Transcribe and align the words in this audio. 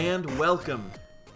and 0.00 0.38
welcome 0.38 0.90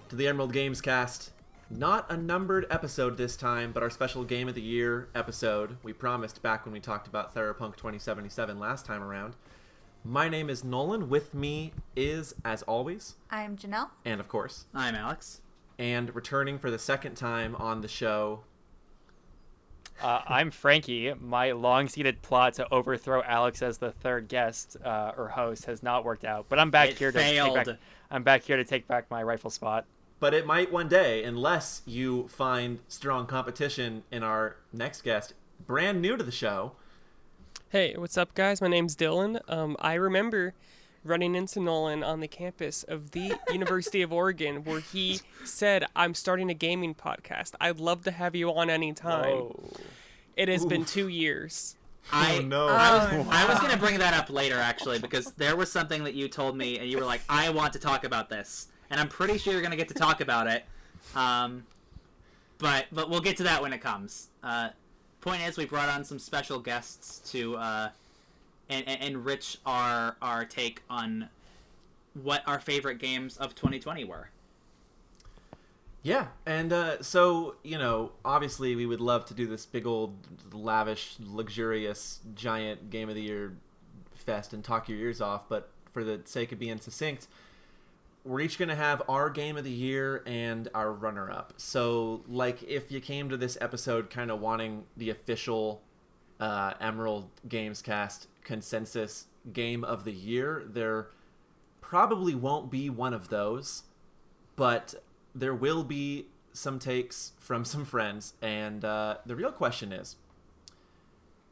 to 0.09 0.17
the 0.17 0.27
Emerald 0.27 0.53
Games 0.53 0.81
Cast. 0.81 1.33
Not 1.71 2.11
a 2.11 2.17
numbered 2.17 2.67
episode 2.71 3.17
this 3.17 3.37
time, 3.37 3.73
but 3.73 3.83
our 3.83 3.91
special 3.91 4.25
Game 4.25 4.49
of 4.49 4.55
the 4.55 4.63
Year 4.63 5.09
episode. 5.15 5.77
We 5.83 5.93
promised 5.93 6.41
back 6.43 6.65
when 6.65 6.73
we 6.73 6.81
talked 6.81 7.07
about 7.07 7.35
Cyberpunk 7.35 7.77
2077 7.77 8.59
last 8.59 8.87
time 8.87 9.03
around. 9.03 9.35
My 10.03 10.29
name 10.31 10.49
is 10.49 10.65
Nolan. 10.65 11.11
With 11.11 11.35
me 11.35 11.73
is, 11.95 12.35
as 12.45 12.63
always, 12.63 13.17
I'm 13.31 13.57
Janelle. 13.57 13.91
and 14.05 14.19
of 14.21 14.29
course, 14.29 14.65
I'm 14.75 14.95
Alex. 14.95 15.41
and 15.79 16.15
returning 16.15 16.59
for 16.59 16.71
the 16.71 16.79
second 16.79 17.17
time 17.17 17.55
on 17.57 17.81
the 17.83 17.89
show, 17.89 18.45
Uh, 20.03 20.21
I'm 20.27 20.51
Frankie. 20.51 21.13
My 21.19 21.53
long-seated 21.53 22.21
plot 22.23 22.55
to 22.55 22.73
overthrow 22.73 23.23
Alex 23.23 23.63
as 23.63 23.79
the 23.79 23.91
third 23.93 24.29
guest 24.29 24.77
uh, 24.85 25.13
or 25.17 25.29
host 25.29 25.65
has 25.67 25.83
not 25.83 26.05
worked 26.05 26.25
out, 26.25 26.47
but 26.49 26.59
I'm 26.59 26.71
back 26.71 26.91
It 26.91 26.99
here 26.99 27.13
to 27.13 27.19
take 27.19 27.37
back. 27.55 27.65
failed. 27.67 27.77
I'm 28.11 28.23
back 28.23 28.43
here 28.43 28.57
to 28.57 28.65
take 28.65 28.87
back 28.87 29.11
my 29.11 29.23
rightful 29.23 29.51
spot. 29.51 29.87
but 30.21 30.35
it 30.35 30.47
might 30.47 30.73
one 30.73 30.89
day, 30.89 31.23
unless 31.25 31.83
you 31.87 32.29
find 32.29 32.81
strong 32.89 33.27
competition 33.27 34.03
in 34.11 34.23
our 34.23 34.57
next 34.73 35.03
guest, 35.03 35.35
brand 35.67 36.01
new 36.03 36.17
to 36.17 36.25
the 36.25 36.33
show. 36.33 36.73
Hey, 37.71 37.95
what's 37.97 38.17
up, 38.19 38.35
guys? 38.35 38.61
My 38.61 38.69
name's 38.69 38.95
Dylan. 38.97 39.41
Um, 39.51 39.77
I 39.81 39.95
remember 39.95 40.55
running 41.05 41.35
into 41.35 41.61
Nolan 41.61 42.03
on 42.03 42.21
the 42.21 42.29
campus 42.29 42.83
of 42.83 43.13
the 43.13 43.35
University 43.53 44.03
of 44.03 44.13
Oregon, 44.13 44.65
where 44.65 44.81
he 44.81 45.21
said, 45.45 45.85
"I'm 45.95 46.15
starting 46.15 46.51
a 46.51 46.55
gaming 46.55 46.95
podcast. 46.95 47.55
I'd 47.61 47.79
love 47.79 48.05
to 48.05 48.11
have 48.11 48.35
you 48.35 48.53
on 48.53 48.71
anytime." 48.71 49.25
Oh. 49.35 49.71
It 50.37 50.49
has 50.49 50.65
been 50.67 50.85
two 50.85 51.07
years. 51.09 51.77
I, 52.13 52.47
Oh. 52.53 52.67
I 52.69 53.17
was, 53.17 53.27
I 53.31 53.49
was 53.49 53.61
gonna 53.61 53.77
bring 53.77 53.99
that 54.01 54.13
up 54.15 54.29
later 54.29 54.59
actually 54.59 54.99
because 54.99 55.27
there 55.33 55.57
was 55.57 55.71
something 55.73 56.05
that 56.05 56.15
you 56.15 56.29
told 56.29 56.57
me 56.57 56.79
and 56.79 56.91
you 56.91 56.99
were 56.99 57.05
like, 57.05 57.23
I 57.29 57.49
want 57.51 57.73
to 57.75 57.79
talk 57.79 58.05
about 58.05 58.29
this, 58.29 58.67
and 58.91 59.01
I'm 59.01 59.09
pretty 59.09 59.39
sure 59.39 59.53
you're 59.53 59.63
gonna 59.63 59.77
get 59.77 59.89
to 59.89 59.95
talk 59.95 60.21
about 60.21 60.47
it. 60.49 60.65
Um, 61.15 61.65
but 62.59 62.87
but 62.93 63.09
we'll 63.11 63.21
get 63.21 63.37
to 63.39 63.45
that 63.45 63.63
when 63.63 63.73
it 63.73 63.81
comes. 63.81 64.29
Uh, 64.43 64.71
point 65.21 65.43
is, 65.43 65.57
we 65.57 65.65
brought 65.65 65.89
on 65.89 66.05
some 66.05 66.19
special 66.19 66.59
guests 66.59 67.31
to 67.31 67.57
uh, 67.57 67.89
and, 68.69 68.87
and 68.89 69.03
enrich 69.03 69.59
our 69.67 70.17
our 70.23 70.45
take 70.45 70.83
on 70.89 71.29
what 72.15 72.43
our 72.47 72.61
favorite 72.61 72.99
games 72.99 73.37
of 73.37 73.55
2020 73.55 74.05
were. 74.05 74.31
Yeah, 76.03 76.27
and 76.45 76.71
uh, 76.73 77.03
so 77.03 77.57
you 77.63 77.79
know, 77.79 78.13
obviously, 78.25 78.77
we 78.77 78.85
would 78.85 79.01
love 79.01 79.25
to 79.27 79.35
do 79.35 79.47
this 79.47 79.65
big 79.65 79.87
old, 79.87 80.15
lavish, 80.53 81.17
luxurious, 81.19 82.21
giant 82.35 82.91
game 82.91 83.09
of 83.09 83.15
the 83.15 83.23
year 83.23 83.57
fest 84.13 84.53
and 84.53 84.63
talk 84.63 84.89
your 84.89 84.99
ears 84.99 85.23
off. 85.23 85.49
But 85.49 85.71
for 85.93 86.05
the 86.05 86.21
sake 86.27 86.53
of 86.53 86.59
being 86.59 86.79
succinct, 86.79 87.27
we're 88.23 88.41
each 88.41 88.59
going 88.59 88.69
to 88.69 88.75
have 88.75 89.03
our 89.09 89.31
game 89.31 89.57
of 89.57 89.65
the 89.65 89.71
year 89.71 90.23
and 90.27 90.69
our 90.75 90.93
runner-up. 90.93 91.55
So, 91.57 92.23
like, 92.29 92.63
if 92.65 92.93
you 92.93 93.01
came 93.01 93.31
to 93.31 93.39
this 93.39 93.57
episode 93.63 94.11
kind 94.11 94.31
of 94.31 94.41
wanting 94.41 94.85
the 94.99 95.09
official 95.09 95.81
uh, 96.41 96.75
Emerald 96.81 97.31
Games 97.49 97.83
Cast 97.83 98.29
consensus 98.43 99.27
game 99.53 99.85
of 99.85 100.05
the 100.05 100.13
year, 100.13 100.65
there 100.67 101.09
probably 101.81 102.35
won't 102.35 102.71
be 102.71 102.89
one 102.91 103.15
of 103.15 103.29
those 103.29 103.85
but 104.57 104.95
there 105.35 105.55
will 105.55 105.85
be 105.85 106.27
some 106.53 106.79
takes 106.79 107.33
from 107.39 107.65
some 107.73 107.85
friends 107.85 108.35
and 108.43 108.85
uh, 108.85 109.17
the 109.27 109.37
real 109.37 109.53
question 109.53 109.93
is 109.93 110.17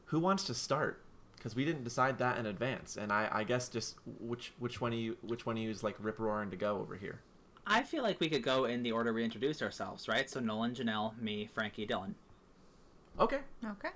who 0.07 0.19
wants 0.19 0.45
to 0.45 0.55
start 0.55 1.03
because 1.37 1.57
we 1.57 1.65
didn't 1.65 1.85
decide 1.85 2.19
that 2.19 2.39
in 2.39 2.47
advance 2.47 2.97
and 2.97 3.13
I, 3.13 3.29
I 3.33 3.45
guess 3.45 3.69
just 3.69 3.97
which 4.21 4.53
which 4.59 4.81
one 4.81 4.93
of 4.93 4.99
you 4.99 5.17
which 5.23 5.45
one 5.47 5.57
of 5.57 5.63
you 5.63 5.71
is 5.71 5.83
like 5.83 5.97
rip 5.99 6.19
roaring 6.19 6.51
to 6.51 6.57
go 6.57 6.79
over 6.79 6.97
here 6.97 7.21
I 7.67 7.83
feel 7.83 8.03
like 8.03 8.19
we 8.19 8.29
could 8.29 8.43
go 8.43 8.65
in 8.65 8.83
the 8.83 8.91
order 8.91 9.13
we 9.13 9.23
introduced 9.23 9.63
ourselves, 9.63 10.09
right? 10.09 10.29
So 10.29 10.41
Nolan, 10.41 10.75
Janelle, 10.75 11.17
me, 11.21 11.49
Frankie, 11.55 11.87
Dylan. 11.87 12.15
okay 13.21 13.39
Okay. 13.65 13.91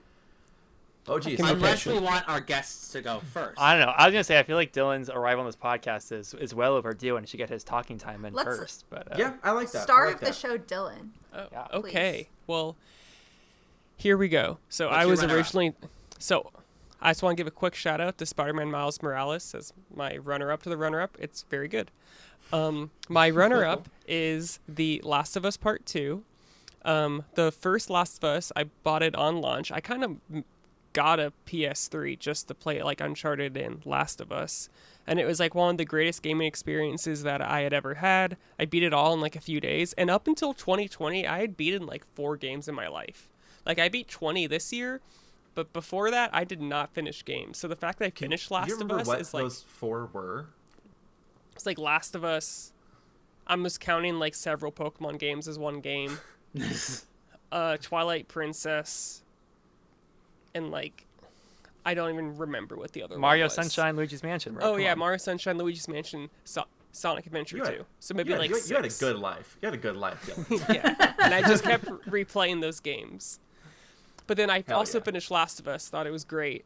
Oh 1.08 1.18
geez 1.18 1.36
can 1.36 1.46
be. 1.46 1.52
Unless 1.52 1.86
we 1.86 1.98
want 1.98 2.28
our 2.28 2.40
guests 2.40 2.92
to 2.92 3.00
go 3.00 3.20
first. 3.32 3.60
I 3.60 3.76
don't 3.76 3.86
know. 3.86 3.92
I 3.92 4.06
was 4.06 4.12
gonna 4.12 4.24
say 4.24 4.38
I 4.38 4.42
feel 4.42 4.56
like 4.56 4.72
Dylan's 4.72 5.08
arrival 5.10 5.40
on 5.40 5.46
this 5.46 5.56
podcast 5.56 6.12
is 6.12 6.34
is 6.34 6.54
well 6.54 6.74
overdue, 6.74 7.16
and 7.16 7.24
he 7.26 7.30
should 7.30 7.38
get 7.38 7.48
his 7.50 7.64
talking 7.64 7.98
time 7.98 8.24
in 8.24 8.32
Let's- 8.34 8.56
first. 8.58 8.84
But 8.90 9.12
uh, 9.12 9.16
yeah 9.18 9.34
i 9.42 9.50
like 9.52 9.70
that 9.72 9.80
I 9.80 9.84
Start 9.84 10.06
like 10.08 10.14
of 10.16 10.20
the 10.20 10.26
that. 10.26 10.34
show, 10.34 10.58
Dylan. 10.58 11.10
Oh, 11.34 11.46
Yeah. 11.52 11.66
okay. 11.74 12.28
Well, 12.46 12.76
here 13.96 14.16
we 14.16 14.28
go. 14.28 14.58
So 14.68 14.86
What's 14.86 14.96
I 14.98 15.06
was 15.06 15.20
runner-up? 15.20 15.36
originally. 15.36 15.74
So 16.18 16.50
I 17.00 17.10
just 17.10 17.22
want 17.22 17.36
to 17.36 17.40
give 17.40 17.46
a 17.46 17.50
quick 17.52 17.74
shout 17.74 18.00
out 18.00 18.18
to 18.18 18.26
Spider-Man 18.26 18.70
Miles 18.70 19.02
Morales 19.02 19.54
as 19.54 19.72
my 19.94 20.16
runner-up 20.16 20.62
to 20.64 20.68
the 20.68 20.76
runner-up. 20.76 21.16
It's 21.20 21.44
very 21.50 21.68
good. 21.68 21.90
Um, 22.52 22.90
my 23.08 23.28
runner-up 23.42 23.88
is 24.06 24.60
The 24.68 25.00
Last 25.04 25.36
of 25.36 25.44
Us 25.44 25.56
Part 25.56 25.84
Two. 25.86 26.24
Um, 26.84 27.24
the 27.34 27.50
first 27.50 27.90
Last 27.90 28.18
of 28.18 28.24
Us, 28.24 28.52
I 28.54 28.64
bought 28.84 29.02
it 29.02 29.14
on 29.16 29.40
launch. 29.40 29.72
I 29.72 29.80
kind 29.80 30.04
of 30.04 30.44
got 30.96 31.20
a 31.20 31.30
PS3 31.46 32.18
just 32.18 32.48
to 32.48 32.54
play 32.54 32.82
like 32.82 33.02
Uncharted 33.02 33.54
and 33.54 33.84
Last 33.84 34.18
of 34.18 34.32
Us. 34.32 34.70
And 35.06 35.20
it 35.20 35.26
was 35.26 35.38
like 35.38 35.54
one 35.54 35.72
of 35.72 35.76
the 35.76 35.84
greatest 35.84 36.22
gaming 36.22 36.46
experiences 36.46 37.22
that 37.22 37.42
I 37.42 37.60
had 37.60 37.74
ever 37.74 37.96
had. 37.96 38.38
I 38.58 38.64
beat 38.64 38.82
it 38.82 38.94
all 38.94 39.12
in 39.12 39.20
like 39.20 39.36
a 39.36 39.40
few 39.40 39.60
days. 39.60 39.92
And 39.92 40.08
up 40.08 40.26
until 40.26 40.54
2020, 40.54 41.26
I 41.26 41.40
had 41.40 41.54
beaten 41.54 41.84
like 41.84 42.06
four 42.14 42.38
games 42.38 42.66
in 42.66 42.74
my 42.74 42.88
life. 42.88 43.28
Like 43.66 43.78
I 43.78 43.90
beat 43.90 44.08
20 44.08 44.46
this 44.46 44.72
year, 44.72 45.02
but 45.54 45.70
before 45.74 46.10
that, 46.10 46.30
I 46.32 46.44
did 46.44 46.62
not 46.62 46.94
finish 46.94 47.22
games. 47.22 47.58
So 47.58 47.68
the 47.68 47.76
fact 47.76 47.98
that 47.98 48.06
I 48.06 48.10
finished 48.10 48.50
Last 48.50 48.80
of 48.80 48.90
Us 48.90 49.06
what 49.06 49.20
is 49.20 49.34
like 49.34 49.44
those 49.44 49.66
four 49.68 50.08
were 50.14 50.46
it's 51.52 51.66
like 51.66 51.78
Last 51.78 52.14
of 52.14 52.24
Us. 52.24 52.72
I'm 53.46 53.62
just 53.64 53.80
counting 53.80 54.18
like 54.18 54.34
several 54.34 54.72
Pokemon 54.72 55.18
games 55.18 55.46
as 55.46 55.58
one 55.58 55.80
game. 55.80 56.18
uh, 57.52 57.76
Twilight 57.82 58.28
Princess, 58.28 59.22
and 60.56 60.70
like 60.70 61.04
I 61.84 61.94
don't 61.94 62.12
even 62.12 62.36
remember 62.36 62.76
what 62.76 62.92
the 62.92 63.02
other 63.02 63.14
one 63.14 63.20
was. 63.20 63.28
Mario. 63.28 63.48
Sunshine, 63.48 63.94
Luigi's 63.96 64.22
Mansion. 64.24 64.54
Bro. 64.54 64.64
Oh 64.64 64.72
Come 64.72 64.80
yeah, 64.80 64.92
on. 64.92 64.98
Mario 64.98 65.18
Sunshine, 65.18 65.56
Luigi's 65.58 65.86
Mansion, 65.86 66.30
so- 66.44 66.64
Sonic 66.90 67.26
Adventure 67.26 67.58
You 67.58 67.64
had- 67.64 67.76
2. 67.76 67.86
So 68.00 68.14
maybe 68.14 68.30
you 68.30 68.34
had, 68.34 68.40
like 68.40 68.50
you, 68.50 68.56
had- 68.56 68.68
you 68.68 68.76
had 68.76 68.84
a 68.86 68.88
good 68.88 69.16
life 69.18 69.56
you 69.62 69.66
had 69.66 69.74
a 69.74 69.78
good 69.78 69.96
life 69.96 70.26
Dylan. 70.26 70.74
yeah, 70.74 71.12
and 71.18 71.32
I 71.34 71.42
just 71.42 71.62
kept 71.62 71.84
replaying 71.84 72.60
those 72.62 72.80
games. 72.80 73.38
But 74.26 74.36
then 74.36 74.50
I 74.50 74.64
Hell 74.66 74.78
also 74.78 74.98
yeah. 74.98 75.04
finished 75.04 75.30
Last 75.30 75.60
of 75.60 75.68
Us. 75.68 75.88
Thought 75.88 76.06
it 76.08 76.10
was 76.10 76.24
great. 76.24 76.64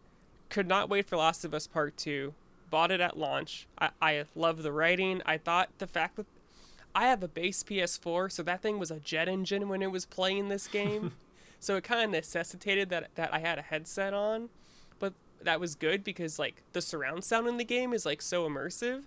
Could 0.48 0.66
not 0.66 0.88
wait 0.88 1.06
for 1.06 1.16
Last 1.18 1.44
of 1.44 1.52
Us 1.52 1.66
Part 1.66 1.96
Two. 1.98 2.32
Bought 2.70 2.90
it 2.90 3.00
at 3.00 3.18
launch. 3.18 3.66
I, 3.78 3.90
I 4.00 4.24
love 4.34 4.62
the 4.62 4.72
writing. 4.72 5.20
I 5.26 5.36
thought 5.36 5.68
the 5.78 5.86
fact 5.86 6.16
that 6.16 6.26
I 6.94 7.08
have 7.08 7.22
a 7.22 7.28
base 7.28 7.62
PS4, 7.62 8.32
so 8.32 8.42
that 8.44 8.62
thing 8.62 8.78
was 8.78 8.90
a 8.90 9.00
jet 9.00 9.28
engine 9.28 9.68
when 9.68 9.82
it 9.82 9.90
was 9.90 10.06
playing 10.06 10.48
this 10.48 10.66
game. 10.68 11.12
so 11.60 11.76
it 11.76 11.84
kind 11.84 12.03
of 12.03 12.10
necessitated 12.10 12.88
that 12.88 13.15
that 13.15 13.32
I 13.32 13.38
had 13.38 13.59
a 13.59 13.62
headset 13.62 14.12
on. 14.12 14.48
But 14.98 15.12
that 15.43 15.60
was 15.60 15.75
good 15.75 16.03
because 16.03 16.38
like 16.38 16.62
the 16.72 16.82
surround 16.82 17.25
sound 17.25 17.47
in 17.47 17.56
the 17.56 17.65
game 17.65 17.93
is 17.93 18.04
like 18.04 18.22
so 18.22 18.48
immersive. 18.48 19.04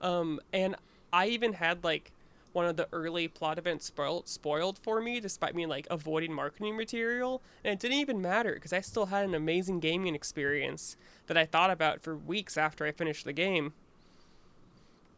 Um, 0.00 0.40
and 0.52 0.76
I 1.12 1.26
even 1.26 1.54
had 1.54 1.84
like 1.84 2.12
one 2.52 2.66
of 2.66 2.76
the 2.76 2.88
early 2.92 3.28
plot 3.28 3.58
events 3.58 3.86
spoiled 3.86 4.28
spoiled 4.28 4.78
for 4.78 5.00
me, 5.00 5.20
despite 5.20 5.54
me 5.54 5.66
like 5.66 5.86
avoiding 5.90 6.32
marketing 6.32 6.76
material, 6.76 7.42
and 7.62 7.72
it 7.72 7.78
didn't 7.78 7.98
even 7.98 8.22
matter 8.22 8.54
because 8.54 8.72
I 8.72 8.80
still 8.80 9.06
had 9.06 9.24
an 9.24 9.34
amazing 9.34 9.80
gaming 9.80 10.14
experience 10.14 10.96
that 11.26 11.36
I 11.36 11.44
thought 11.44 11.70
about 11.70 12.00
for 12.00 12.16
weeks 12.16 12.56
after 12.56 12.86
I 12.86 12.92
finished 12.92 13.24
the 13.24 13.32
game. 13.32 13.74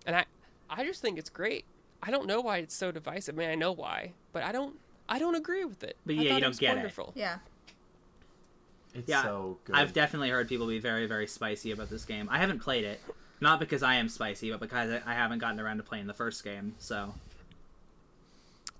And 0.06 0.16
I, 0.16 0.24
I 0.68 0.84
just 0.84 1.02
think 1.02 1.18
it's 1.18 1.30
great. 1.30 1.64
I 2.02 2.10
don't 2.10 2.26
know 2.26 2.40
why 2.40 2.58
it's 2.58 2.74
so 2.74 2.90
divisive. 2.90 3.36
I 3.36 3.38
mean, 3.38 3.50
I 3.50 3.54
know 3.54 3.72
why, 3.72 4.12
but 4.32 4.42
I 4.42 4.52
don't, 4.52 4.76
I 5.10 5.18
don't 5.18 5.34
agree 5.34 5.64
with 5.64 5.82
it. 5.84 5.96
But 6.06 6.14
yeah, 6.14 6.30
thought 6.30 6.34
you 6.36 6.40
don't 6.40 6.48
was 6.50 6.58
get 6.58 6.78
it. 6.78 6.94
Yeah. 7.14 7.38
it's 8.94 9.08
Yeah, 9.08 9.22
so 9.22 9.58
good 9.64 9.74
I've 9.76 9.92
definitely 9.92 10.30
heard 10.30 10.48
people 10.48 10.66
be 10.68 10.78
very, 10.78 11.06
very 11.06 11.26
spicy 11.26 11.72
about 11.72 11.90
this 11.90 12.04
game. 12.04 12.28
I 12.30 12.38
haven't 12.38 12.60
played 12.60 12.84
it, 12.84 13.00
not 13.40 13.58
because 13.60 13.82
I 13.82 13.96
am 13.96 14.08
spicy, 14.08 14.50
but 14.50 14.60
because 14.60 14.90
I- 14.90 15.10
I 15.10 15.14
haven't 15.14 15.40
gotten 15.40 15.58
around 15.60 15.78
to 15.78 15.82
playing 15.82 16.06
the 16.06 16.14
first 16.14 16.44
game. 16.44 16.74
So 16.78 17.14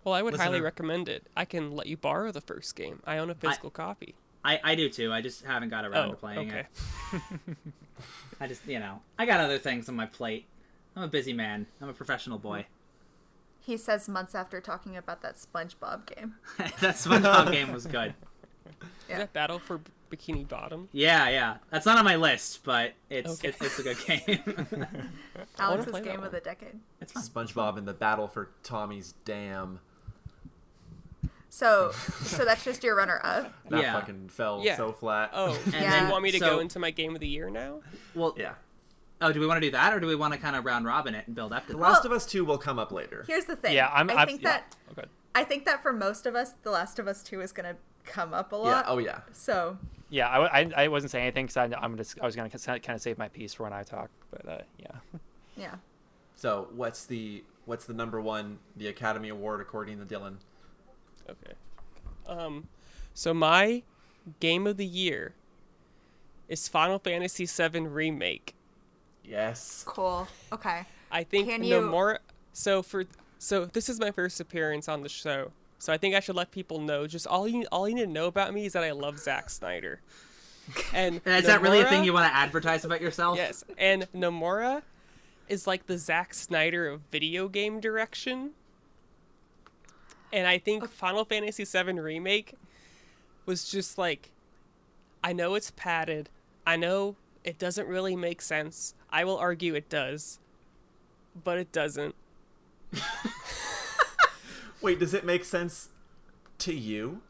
Well, 0.04 0.14
I 0.14 0.22
would 0.22 0.34
highly 0.36 0.52
Listener- 0.52 0.64
recommend 0.64 1.08
it. 1.10 1.26
I 1.36 1.44
can 1.44 1.72
let 1.72 1.86
you 1.86 1.96
borrow 1.96 2.30
the 2.32 2.40
first 2.40 2.74
game. 2.76 3.02
I 3.04 3.18
own 3.18 3.28
a 3.28 3.34
physical 3.34 3.68
copy. 3.70 4.14
I, 4.42 4.58
I 4.64 4.74
do 4.74 4.88
too. 4.88 5.12
I 5.12 5.20
just 5.20 5.44
haven't 5.44 5.68
got 5.68 5.84
around 5.84 6.08
Oh, 6.08 6.10
to 6.12 6.16
playing 6.16 6.48
okay. 6.50 6.66
it. 7.12 7.20
I 8.40 8.46
just, 8.46 8.66
you 8.66 8.78
know, 8.78 9.02
I 9.18 9.26
got 9.26 9.40
other 9.40 9.58
things 9.58 9.88
on 9.90 9.96
my 9.96 10.06
plate. 10.06 10.46
I'm 10.96 11.02
a 11.02 11.08
busy 11.08 11.34
man. 11.34 11.66
I'm 11.82 11.90
a 11.90 11.92
professional 11.92 12.38
boy. 12.38 12.64
He 13.60 13.76
says 13.76 14.08
months 14.08 14.34
after 14.34 14.60
talking 14.60 14.96
about 14.96 15.22
that 15.22 15.36
SpongeBob 15.36 16.06
game. 16.16 16.34
that 16.58 16.96
SpongeBob 16.96 17.52
game 17.52 17.72
was 17.72 17.86
good. 17.86 18.14
Yeah. 19.08 19.14
Is 19.14 19.18
that 19.18 19.32
Battle 19.32 19.58
for 19.58 19.80
Bikini 20.10 20.48
Bottom? 20.48 20.88
Yeah, 20.92 21.28
yeah. 21.28 21.56
That's 21.70 21.84
not 21.86 21.98
on 21.98 22.04
my 22.04 22.16
list, 22.16 22.64
but 22.64 22.94
it's 23.10 23.38
Okay. 23.38 23.48
it's, 23.48 23.60
it's 23.60 23.78
a 23.78 23.82
good 23.82 23.98
game. 24.06 24.78
Alex's 25.58 25.90
play 25.90 26.02
game 26.02 26.22
of 26.22 26.32
the 26.32 26.40
decade. 26.40 26.78
it's 27.00 27.12
fun. 27.12 27.46
spongebob 27.46 27.76
in 27.78 27.84
the 27.84 27.92
battle 27.94 28.26
for 28.28 28.50
tommy's 28.62 29.14
dam 29.24 29.80
So, 31.48 31.90
so 32.22 32.44
that's 32.44 32.64
just 32.64 32.82
your 32.84 32.96
runner 32.96 33.20
up. 33.22 33.52
that 33.70 33.82
Yeah. 33.82 33.92
fucking 33.94 34.28
fell 34.30 34.62
Yeah. 34.64 34.76
so 34.76 34.92
flat 34.92 35.30
Oh, 35.34 35.54
And 35.54 35.64
do 35.64 35.70
then- 35.72 36.06
you 36.06 36.10
want 36.12 36.22
me 36.22 36.30
to 36.32 36.38
so- 36.38 36.46
go 36.46 36.58
into 36.60 36.78
my 36.78 36.90
game 36.90 37.14
of 37.14 37.20
the 37.20 37.28
year 37.28 37.50
now? 37.50 37.80
Well, 38.14 38.34
yeah 38.38 38.54
Oh, 39.22 39.32
do 39.32 39.40
we 39.40 39.46
want 39.46 39.60
to 39.62 39.66
do 39.66 39.70
that, 39.72 39.92
or 39.92 40.00
do 40.00 40.06
we 40.06 40.16
want 40.16 40.32
to 40.32 40.38
kind 40.40 40.56
of 40.56 40.64
round 40.64 40.86
robin 40.86 41.14
it 41.14 41.26
and 41.26 41.34
build 41.36 41.52
up 41.52 41.66
to 41.66 41.72
The 41.72 41.78
that? 41.78 41.82
Last 41.84 42.04
of 42.04 42.12
Us 42.12 42.24
Two 42.26 42.44
will 42.44 42.58
come 42.58 42.78
up 42.78 42.90
later. 42.92 43.24
Here's 43.26 43.44
the 43.44 43.56
thing. 43.56 43.74
Yeah, 43.74 43.90
I'm. 43.92 44.08
I 44.10 44.14
I'm- 44.14 44.26
think 44.28 44.42
yeah. 44.42 44.50
that 44.50 44.76
Oh. 44.98 45.02
I 45.34 45.44
think 45.44 45.64
that 45.66 45.82
for 45.82 45.92
most 45.92 46.26
of 46.26 46.34
us, 46.34 46.54
The 46.62 46.70
Last 46.70 46.98
of 46.98 47.06
Us 47.06 47.22
Two 47.22 47.40
is 47.40 47.52
gonna 47.52 47.76
come 48.04 48.32
up 48.34 48.52
a 48.52 48.56
lot. 48.56 48.66
Yeah. 48.66 48.74
lot. 48.76 48.84
Oh 48.88 48.98
yeah. 48.98 49.20
So 49.32 49.78
Yeah, 50.08 50.28
I, 50.28 50.60
I, 50.62 50.72
I 50.76 50.88
wasn't 50.88 51.12
saying 51.12 51.24
anything 51.26 51.46
because 51.46 51.56
I'm 51.56 51.70
gonna 51.70 52.04
I 52.20 52.26
was 52.26 52.34
gonna 52.34 52.48
kind 52.48 52.88
of 52.96 53.00
save 53.02 53.18
my 53.18 53.28
piece 53.28 53.54
for 53.54 53.62
when 53.64 53.72
I 53.72 53.82
talk, 53.84 54.10
but 54.30 54.48
uh, 54.48 54.58
yeah. 54.78 55.18
yeah. 55.56 55.74
So 56.34 56.68
what's 56.74 57.04
the 57.04 57.44
what's 57.66 57.84
the 57.84 57.92
number 57.94 58.20
one 58.20 58.58
the 58.76 58.88
Academy 58.88 59.28
Award 59.28 59.60
according 59.60 59.98
to 60.00 60.04
Dylan? 60.06 60.36
Okay. 61.28 61.52
Um, 62.26 62.68
so 63.14 63.32
my 63.34 63.82
game 64.40 64.66
of 64.66 64.76
the 64.78 64.86
year 64.86 65.34
is 66.48 66.66
Final 66.66 66.98
Fantasy 66.98 67.46
VII 67.46 67.80
Remake. 67.86 68.54
Yes. 69.24 69.84
Cool. 69.86 70.26
Okay. 70.52 70.84
I 71.10 71.24
think 71.24 71.48
Can 71.48 71.60
no 71.62 71.66
you- 71.80 71.86
more. 71.86 72.18
So 72.52 72.82
for 72.82 73.04
so 73.38 73.64
this 73.64 73.88
is 73.88 73.98
my 74.00 74.10
first 74.10 74.40
appearance 74.40 74.88
on 74.88 75.02
the 75.02 75.08
show. 75.08 75.52
So 75.78 75.92
I 75.92 75.96
think 75.96 76.14
I 76.14 76.20
should 76.20 76.36
let 76.36 76.50
people 76.50 76.78
know. 76.80 77.06
Just 77.06 77.26
all 77.26 77.48
you 77.48 77.64
all 77.72 77.88
you 77.88 77.94
need 77.94 78.02
to 78.02 78.06
know 78.06 78.26
about 78.26 78.52
me 78.52 78.66
is 78.66 78.72
that 78.74 78.84
I 78.84 78.90
love 78.92 79.18
Zack 79.18 79.50
Snyder. 79.50 80.00
And 80.94 81.20
And 81.24 81.36
is 81.36 81.46
that 81.46 81.62
really 81.62 81.80
a 81.80 81.84
thing 81.86 82.04
you 82.04 82.12
want 82.12 82.30
to 82.30 82.36
advertise 82.36 82.84
about 82.84 83.00
yourself? 83.00 83.36
Yes, 83.36 83.64
and 83.76 84.06
Nomura 84.14 84.82
is 85.48 85.66
like 85.66 85.86
the 85.86 85.98
Zack 85.98 86.32
Snyder 86.34 86.86
of 86.88 87.00
video 87.10 87.48
game 87.48 87.80
direction. 87.80 88.50
And 90.32 90.46
I 90.46 90.58
think 90.58 90.88
Final 90.88 91.24
Fantasy 91.24 91.64
VII 91.64 91.98
Remake 91.98 92.54
was 93.46 93.68
just 93.68 93.98
like, 93.98 94.30
I 95.24 95.32
know 95.32 95.54
it's 95.56 95.72
padded. 95.72 96.28
I 96.64 96.76
know 96.76 97.16
it 97.44 97.58
doesn't 97.58 97.88
really 97.88 98.16
make 98.16 98.42
sense. 98.42 98.94
I 99.10 99.24
will 99.24 99.38
argue 99.38 99.74
it 99.74 99.88
does, 99.88 100.38
but 101.42 101.58
it 101.58 101.72
doesn't. 101.72 102.14
Wait, 104.80 104.98
does 104.98 105.14
it 105.14 105.24
make 105.24 105.44
sense 105.44 105.90
to 106.58 106.74
you? 106.74 107.22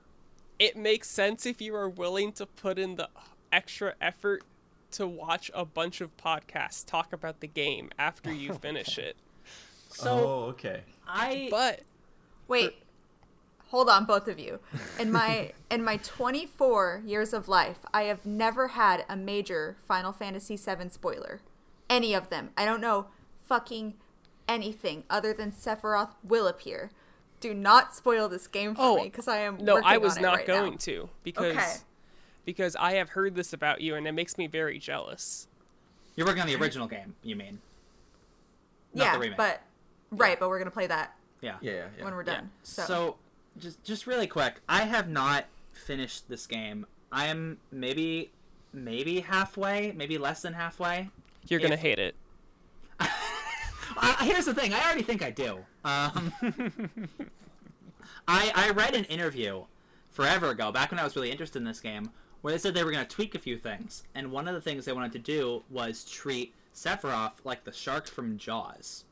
It 0.59 0.77
makes 0.77 1.09
sense 1.09 1.47
if 1.47 1.61
you 1.61 1.75
are 1.75 1.89
willing 1.89 2.33
to 2.33 2.47
put 2.47 2.79
in 2.79 2.97
the 2.97 3.09
extra 3.53 3.95
effort 4.01 4.45
to 4.93 5.07
watch 5.07 5.51
a 5.55 5.65
bunch 5.65 6.01
of 6.01 6.17
podcasts 6.17 6.85
talk 6.85 7.13
about 7.13 7.41
the 7.41 7.47
game 7.47 7.91
after 7.99 8.33
you 8.33 8.55
finish 8.63 8.99
it. 8.99 9.17
So 9.89 10.11
oh, 10.11 10.49
okay. 10.51 10.83
I 11.07 11.49
But 11.51 11.81
Wait. 12.49 12.75
Hold 13.71 13.89
on, 13.89 14.05
both 14.05 14.27
of 14.29 14.39
you. 14.39 14.59
In 14.99 15.11
my 15.13 15.53
in 15.71 15.83
my 15.85 15.97
24 15.99 17.03
years 17.07 17.33
of 17.33 17.49
life, 17.49 17.79
I 17.95 18.03
have 18.05 18.27
never 18.27 18.69
had 18.69 19.05
a 19.09 19.17
major 19.17 19.77
Final 19.87 20.13
Fantasy 20.13 20.57
VII 20.57 20.89
spoiler. 20.91 21.41
Any 21.89 22.15
of 22.15 22.31
them. 22.31 22.51
I 22.57 22.65
don't 22.65 22.81
know 22.81 23.07
fucking 23.45 23.95
anything 24.49 25.05
other 25.09 25.33
than 25.33 25.53
Sephiroth 25.53 26.11
will 26.25 26.47
appear. 26.47 26.91
Do 27.41 27.55
not 27.55 27.95
spoil 27.95 28.29
this 28.29 28.47
game 28.47 28.75
for 28.75 28.83
Oh, 28.83 28.97
me 28.97 29.05
because 29.05 29.29
I 29.29 29.39
am 29.39 29.59
no, 29.65 29.81
I 29.85 29.97
was 29.99 30.17
on 30.17 30.23
not 30.23 30.37
right 30.39 30.47
going 30.47 30.73
now. 30.73 30.77
to 30.79 31.09
because 31.23 31.57
Okay. 31.57 31.73
because 32.45 32.77
I 32.77 32.93
have 32.95 33.11
heard 33.11 33.35
this 33.35 33.53
about 33.53 33.81
you 33.81 33.95
and 33.95 34.07
it 34.07 34.13
makes 34.13 34.37
me 34.37 34.47
very 34.49 34.79
jealous. 34.79 35.47
you're 36.17 36.27
working 36.27 36.43
on 36.43 36.49
the 36.49 36.57
original 36.57 36.87
game. 36.89 37.15
You 37.23 37.37
mean? 37.37 37.61
Not 38.93 39.05
yeah, 39.05 39.13
the 39.15 39.19
remake. 39.21 39.37
but 39.39 39.63
right, 40.11 40.39
but 40.39 40.49
we're 40.49 40.59
gonna 40.59 40.71
play 40.73 40.89
that 40.89 41.17
Yeah. 41.41 41.57
Yeah, 41.63 41.73
yeah, 41.73 41.87
yeah. 41.99 42.05
when 42.05 42.15
we're 42.15 42.25
Yeah. 42.25 42.35
done. 42.35 42.51
So, 42.63 42.83
So, 42.85 43.17
just 43.59 43.83
just 43.85 44.07
really 44.07 44.27
quick, 44.27 44.61
I 44.69 44.83
have 44.83 45.09
not 45.09 45.45
finished 45.73 46.29
this 46.29 46.47
game. 46.47 46.87
I 47.13 47.27
am 47.27 47.59
maybe 47.73 48.31
maybe 48.73 49.21
halfway, 49.21 49.93
maybe 49.93 50.19
less 50.19 50.43
than 50.43 50.55
halfway. 50.55 51.11
You're 51.49 51.61
gonna 51.61 51.75
If- 51.75 51.81
hate 51.81 51.99
it. 51.99 52.15
Uh, 53.97 54.25
here's 54.25 54.45
the 54.45 54.55
thing. 54.55 54.73
I 54.73 54.81
already 54.85 55.03
think 55.03 55.21
I 55.21 55.31
do. 55.33 55.59
Um, 55.85 56.33
I 58.29 58.53
I 58.55 58.71
read 58.71 58.95
an 58.95 59.05
interview 59.05 59.65
forever 60.11 60.51
ago, 60.51 60.71
back 60.73 60.91
when 60.91 61.01
I 61.01 61.05
was 61.05 61.17
really 61.17 61.31
interested 61.31 61.59
in 61.59 61.65
this 61.65 61.81
game, 61.81 62.11
where 62.41 62.53
they 62.53 62.59
said 62.59 62.73
they 62.75 62.85
were 62.85 62.93
going 62.93 63.05
to 63.05 63.11
tweak 63.15 63.35
a 63.35 63.39
few 63.39 63.57
things, 63.59 64.05
and 64.15 64.31
one 64.31 64.47
of 64.49 64.55
the 64.55 64.61
things 64.61 64.85
they 64.85 64.93
wanted 64.93 65.13
to 65.13 65.19
do 65.19 65.65
was 65.71 66.05
treat 66.05 66.55
Sephiroth 66.75 67.33
like 67.45 67.65
the 67.65 67.73
shark 67.73 68.07
from 68.07 68.39
Jaws. 68.39 69.05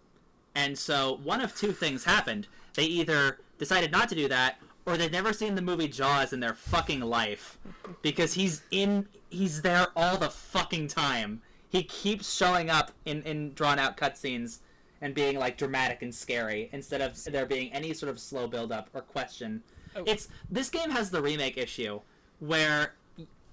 And 0.54 0.78
so 0.78 1.18
one 1.22 1.40
of 1.40 1.54
two 1.56 1.72
things 1.72 2.04
happened. 2.04 2.46
They 2.74 2.84
either 2.84 3.38
decided 3.58 3.92
not 3.92 4.08
to 4.08 4.14
do 4.14 4.28
that, 4.28 4.58
or 4.86 4.96
they've 4.96 5.12
never 5.12 5.32
seen 5.32 5.54
the 5.54 5.62
movie 5.62 5.88
Jaws 5.88 6.32
in 6.32 6.40
their 6.40 6.54
fucking 6.54 7.00
life, 7.00 7.58
because 8.02 8.34
he's 8.34 8.62
in 8.70 9.08
he's 9.30 9.62
there 9.62 9.88
all 9.96 10.16
the 10.16 10.30
fucking 10.30 10.88
time. 10.88 11.42
He 11.68 11.82
keeps 11.82 12.32
showing 12.34 12.70
up 12.70 12.92
in 13.04 13.22
in 13.22 13.52
drawn 13.52 13.78
out 13.78 13.96
cutscenes 13.96 14.60
and 15.00 15.14
being 15.14 15.38
like 15.38 15.56
dramatic 15.56 16.02
and 16.02 16.14
scary 16.14 16.68
instead 16.72 17.00
of 17.00 17.22
there 17.24 17.46
being 17.46 17.72
any 17.72 17.94
sort 17.94 18.10
of 18.10 18.18
slow 18.18 18.46
build 18.46 18.72
up 18.72 18.88
or 18.94 19.02
question. 19.02 19.62
Oh. 19.94 20.02
It's 20.06 20.28
this 20.50 20.70
game 20.70 20.90
has 20.90 21.10
the 21.10 21.22
remake 21.22 21.56
issue 21.56 22.00
where 22.40 22.94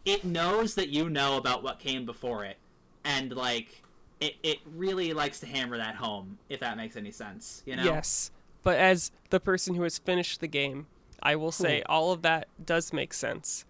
it 0.05 0.23
knows 0.23 0.75
that 0.75 0.89
you 0.89 1.09
know 1.09 1.37
about 1.37 1.63
what 1.63 1.79
came 1.79 2.05
before 2.05 2.45
it 2.45 2.57
and 3.03 3.35
like 3.35 3.81
it, 4.19 4.35
it 4.43 4.59
really 4.75 5.13
likes 5.13 5.39
to 5.39 5.47
hammer 5.47 5.77
that 5.77 5.95
home 5.95 6.37
if 6.49 6.59
that 6.59 6.77
makes 6.77 6.95
any 6.95 7.11
sense 7.11 7.63
you 7.65 7.75
know 7.75 7.83
Yes, 7.83 8.31
but 8.65 8.79
as 8.79 9.11
the 9.29 9.39
person 9.39 9.75
who 9.75 9.83
has 9.83 9.99
finished 9.99 10.41
the 10.41 10.47
game, 10.47 10.87
I 11.21 11.35
will 11.35 11.51
hmm. 11.51 11.63
say 11.63 11.83
all 11.85 12.11
of 12.11 12.23
that 12.23 12.47
does 12.63 12.91
make 12.91 13.13
sense 13.13 13.63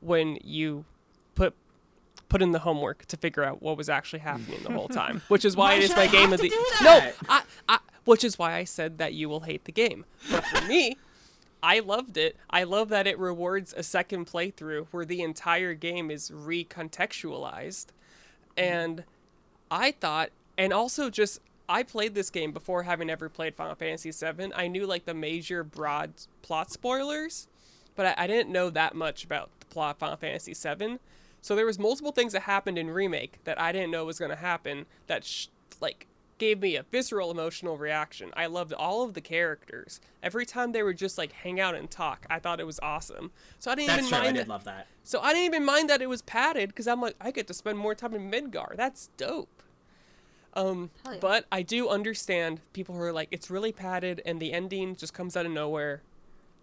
when 0.00 0.38
you 0.44 0.84
put 1.34 1.54
put 2.28 2.42
in 2.42 2.52
the 2.52 2.58
homework 2.58 3.06
to 3.06 3.16
figure 3.16 3.42
out 3.42 3.62
what 3.62 3.78
was 3.78 3.88
actually 3.88 4.18
happening 4.18 4.60
the 4.62 4.70
whole 4.70 4.86
time. 4.88 5.22
Which 5.28 5.46
is 5.46 5.56
why, 5.56 5.70
Why 5.70 5.74
it 5.78 5.84
is 5.84 5.96
my 5.96 6.02
I 6.02 6.06
game 6.08 6.30
have 6.30 6.34
of 6.34 6.40
to 6.40 6.42
the 6.42 6.50
do 6.50 6.84
no. 6.84 7.10
I, 7.28 7.42
I 7.70 7.78
which 8.04 8.22
is 8.22 8.38
why 8.38 8.54
I 8.54 8.64
said 8.64 8.98
that 8.98 9.14
you 9.14 9.30
will 9.30 9.40
hate 9.40 9.64
the 9.64 9.72
game. 9.72 10.04
But 10.30 10.44
for 10.44 10.66
me, 10.66 10.98
I 11.62 11.80
loved 11.80 12.18
it. 12.18 12.36
I 12.50 12.64
love 12.64 12.90
that 12.90 13.06
it 13.06 13.18
rewards 13.18 13.72
a 13.74 13.82
second 13.82 14.26
playthrough 14.26 14.88
where 14.90 15.06
the 15.06 15.22
entire 15.22 15.72
game 15.72 16.10
is 16.10 16.30
recontextualized. 16.30 17.86
Mm-hmm. 17.86 18.58
And 18.58 19.04
I 19.70 19.92
thought, 19.92 20.30
and 20.58 20.72
also 20.72 21.08
just, 21.08 21.40
I 21.68 21.82
played 21.82 22.14
this 22.14 22.30
game 22.30 22.52
before 22.52 22.84
having 22.84 23.10
ever 23.10 23.28
played 23.28 23.54
Final 23.54 23.74
Fantasy 23.74 24.10
VII. 24.10 24.52
I 24.54 24.68
knew 24.68 24.86
like 24.86 25.04
the 25.04 25.14
major 25.14 25.62
broad 25.62 26.12
plot 26.42 26.70
spoilers, 26.70 27.48
but 27.94 28.06
I, 28.06 28.24
I 28.24 28.26
didn't 28.26 28.50
know 28.50 28.70
that 28.70 28.94
much 28.94 29.24
about 29.24 29.50
the 29.60 29.66
plot 29.66 29.96
of 29.96 29.98
Final 29.98 30.16
Fantasy 30.16 30.54
VII. 30.54 30.98
So 31.40 31.54
there 31.54 31.66
was 31.66 31.78
multiple 31.78 32.12
things 32.12 32.32
that 32.32 32.42
happened 32.42 32.78
in 32.78 32.90
remake 32.90 33.38
that 33.44 33.60
I 33.60 33.72
didn't 33.72 33.90
know 33.90 34.04
was 34.04 34.18
going 34.18 34.30
to 34.30 34.36
happen 34.36 34.86
that 35.06 35.24
sh- 35.24 35.48
like 35.80 36.06
gave 36.38 36.60
me 36.60 36.76
a 36.76 36.84
visceral 36.84 37.30
emotional 37.30 37.76
reaction. 37.76 38.30
I 38.36 38.46
loved 38.46 38.72
all 38.72 39.02
of 39.02 39.14
the 39.14 39.20
characters. 39.20 40.00
Every 40.22 40.46
time 40.46 40.72
they 40.72 40.82
would 40.82 40.96
just 40.96 41.18
like 41.18 41.32
hang 41.32 41.60
out 41.60 41.74
and 41.74 41.90
talk, 41.90 42.26
I 42.30 42.38
thought 42.38 42.60
it 42.60 42.66
was 42.66 42.80
awesome. 42.80 43.30
So 43.58 43.70
I 43.70 43.74
didn't 43.74 43.88
that's 43.88 44.06
even 44.06 44.18
true 44.18 44.28
i 44.28 44.32
did 44.32 44.40
that- 44.42 44.48
love 44.48 44.64
that 44.64 44.86
so 45.02 45.20
I 45.20 45.32
didn't 45.32 45.46
even 45.46 45.64
mind 45.64 45.88
that 45.88 46.02
it 46.02 46.08
was 46.08 46.20
padded 46.20 46.68
because 46.68 46.86
I'm 46.86 47.00
like, 47.00 47.14
I 47.18 47.30
get 47.30 47.46
to 47.46 47.54
spend 47.54 47.78
more 47.78 47.94
time 47.94 48.12
in 48.14 48.30
Midgar. 48.30 48.76
That's 48.76 49.08
dope. 49.16 49.62
Um, 50.58 50.90
yeah. 51.04 51.18
but 51.20 51.46
I 51.52 51.62
do 51.62 51.88
understand 51.88 52.60
people 52.72 52.94
who 52.94 53.00
are 53.02 53.12
like, 53.12 53.28
it's 53.30 53.50
really 53.50 53.72
padded 53.72 54.20
and 54.26 54.40
the 54.40 54.52
ending 54.52 54.96
just 54.96 55.14
comes 55.14 55.36
out 55.36 55.46
of 55.46 55.52
nowhere, 55.52 56.02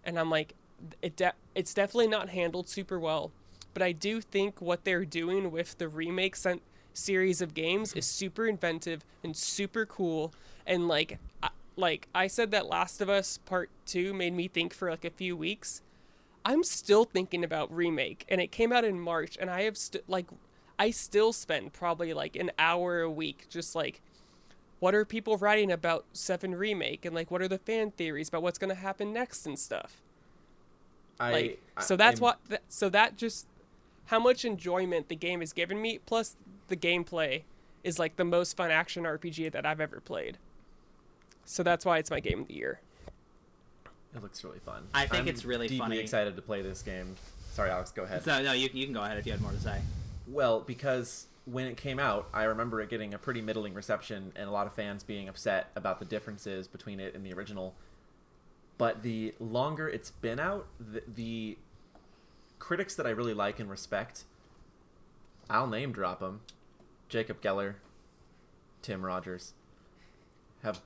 and 0.04 0.18
I'm 0.18 0.30
like, 0.30 0.54
it 1.00 1.16
de- 1.16 1.32
it's 1.54 1.72
definitely 1.72 2.08
not 2.08 2.28
handled 2.28 2.68
super 2.68 2.98
well. 2.98 3.32
But 3.72 3.82
I 3.82 3.92
do 3.92 4.20
think 4.20 4.60
what 4.60 4.84
they're 4.84 5.04
doing 5.04 5.50
with 5.50 5.78
the 5.78 5.88
remake 5.88 6.36
sen- 6.36 6.60
series 6.94 7.40
of 7.40 7.54
games 7.54 7.92
is 7.94 8.06
super 8.06 8.46
inventive 8.46 9.04
and 9.22 9.36
super 9.36 9.84
cool. 9.86 10.32
And 10.66 10.88
like, 10.88 11.18
I, 11.42 11.50
like 11.76 12.08
I 12.14 12.26
said, 12.26 12.50
that 12.52 12.66
Last 12.66 13.00
of 13.00 13.08
Us 13.08 13.38
Part 13.38 13.70
Two 13.84 14.14
made 14.14 14.34
me 14.34 14.48
think 14.48 14.72
for 14.72 14.90
like 14.90 15.04
a 15.04 15.10
few 15.10 15.36
weeks. 15.36 15.82
I'm 16.44 16.62
still 16.62 17.04
thinking 17.04 17.42
about 17.42 17.74
remake, 17.74 18.24
and 18.28 18.40
it 18.40 18.52
came 18.52 18.72
out 18.72 18.84
in 18.84 19.00
March, 19.00 19.36
and 19.40 19.50
I 19.50 19.62
have 19.62 19.76
st- 19.76 20.08
like, 20.08 20.26
I 20.78 20.90
still 20.90 21.32
spend 21.32 21.72
probably 21.72 22.12
like 22.12 22.36
an 22.36 22.50
hour 22.58 23.00
a 23.00 23.10
week 23.10 23.46
just 23.48 23.74
like, 23.74 24.00
what 24.78 24.94
are 24.94 25.04
people 25.04 25.38
writing 25.38 25.72
about 25.72 26.04
Seven 26.12 26.54
remake, 26.54 27.04
and 27.04 27.14
like, 27.14 27.30
what 27.30 27.40
are 27.40 27.48
the 27.48 27.58
fan 27.58 27.90
theories 27.92 28.28
about 28.28 28.42
what's 28.42 28.58
gonna 28.58 28.74
happen 28.74 29.12
next 29.12 29.46
and 29.46 29.58
stuff. 29.58 30.02
I, 31.18 31.32
Like, 31.32 31.62
I- 31.76 31.82
so 31.82 31.96
that's 31.96 32.16
I'm- 32.20 32.22
what. 32.24 32.48
Th- 32.48 32.60
so 32.68 32.88
that 32.90 33.16
just 33.16 33.46
how 34.06 34.18
much 34.20 34.44
enjoyment 34.44 35.08
the 35.08 35.16
game 35.16 35.40
has 35.40 35.52
given 35.54 35.80
me, 35.80 35.98
plus 36.04 36.36
the 36.68 36.76
gameplay 36.76 37.42
is 37.82 37.98
like 37.98 38.16
the 38.16 38.24
most 38.24 38.56
fun 38.56 38.70
action 38.70 39.04
RPG 39.04 39.50
that 39.52 39.64
I've 39.64 39.80
ever 39.80 40.00
played. 40.00 40.36
So 41.46 41.62
that's 41.62 41.84
why 41.86 41.98
it's 41.98 42.10
my 42.10 42.20
game 42.20 42.40
of 42.42 42.48
the 42.48 42.54
year. 42.54 42.80
It 44.14 44.22
looks 44.22 44.42
really 44.44 44.58
fun. 44.58 44.88
I 44.94 45.06
think 45.06 45.22
I'm 45.22 45.28
it's 45.28 45.44
really 45.44 45.68
fun. 45.68 45.72
deeply 45.74 45.84
funny. 45.88 45.98
excited 46.00 46.36
to 46.36 46.42
play 46.42 46.60
this 46.62 46.82
game. 46.82 47.16
Sorry, 47.52 47.70
Alex, 47.70 47.92
go 47.92 48.02
ahead. 48.02 48.26
no 48.26 48.42
no 48.42 48.52
you, 48.52 48.68
you 48.72 48.84
can 48.84 48.92
go 48.92 49.02
ahead 49.02 49.16
if 49.16 49.24
you 49.26 49.32
had 49.32 49.40
more 49.40 49.52
to 49.52 49.60
say 49.60 49.80
Well, 50.26 50.60
because 50.60 51.26
when 51.44 51.66
it 51.66 51.76
came 51.76 51.98
out, 51.98 52.28
I 52.34 52.44
remember 52.44 52.80
it 52.80 52.90
getting 52.90 53.14
a 53.14 53.18
pretty 53.18 53.40
middling 53.40 53.74
reception 53.74 54.32
and 54.34 54.48
a 54.48 54.52
lot 54.52 54.66
of 54.66 54.72
fans 54.72 55.02
being 55.02 55.28
upset 55.28 55.70
about 55.76 56.00
the 56.00 56.04
differences 56.04 56.66
between 56.66 56.98
it 56.98 57.14
and 57.14 57.24
the 57.24 57.32
original. 57.32 57.74
But 58.78 59.02
the 59.02 59.34
longer 59.38 59.88
it's 59.88 60.10
been 60.10 60.40
out, 60.40 60.66
the, 60.78 61.02
the 61.06 61.58
critics 62.58 62.94
that 62.96 63.06
I 63.06 63.10
really 63.10 63.34
like 63.34 63.60
and 63.60 63.70
respect, 63.70 64.24
I'll 65.48 65.68
name 65.68 65.92
drop 65.92 66.20
them: 66.20 66.40
Jacob 67.08 67.40
Geller, 67.40 67.76
Tim 68.82 69.04
Rogers, 69.04 69.54
have 70.62 70.80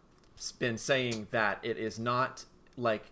been 0.59 0.77
saying 0.77 1.29
that 1.31 1.59
it 1.63 1.79
is 1.79 1.99
not 1.99 2.45
like 2.77 3.07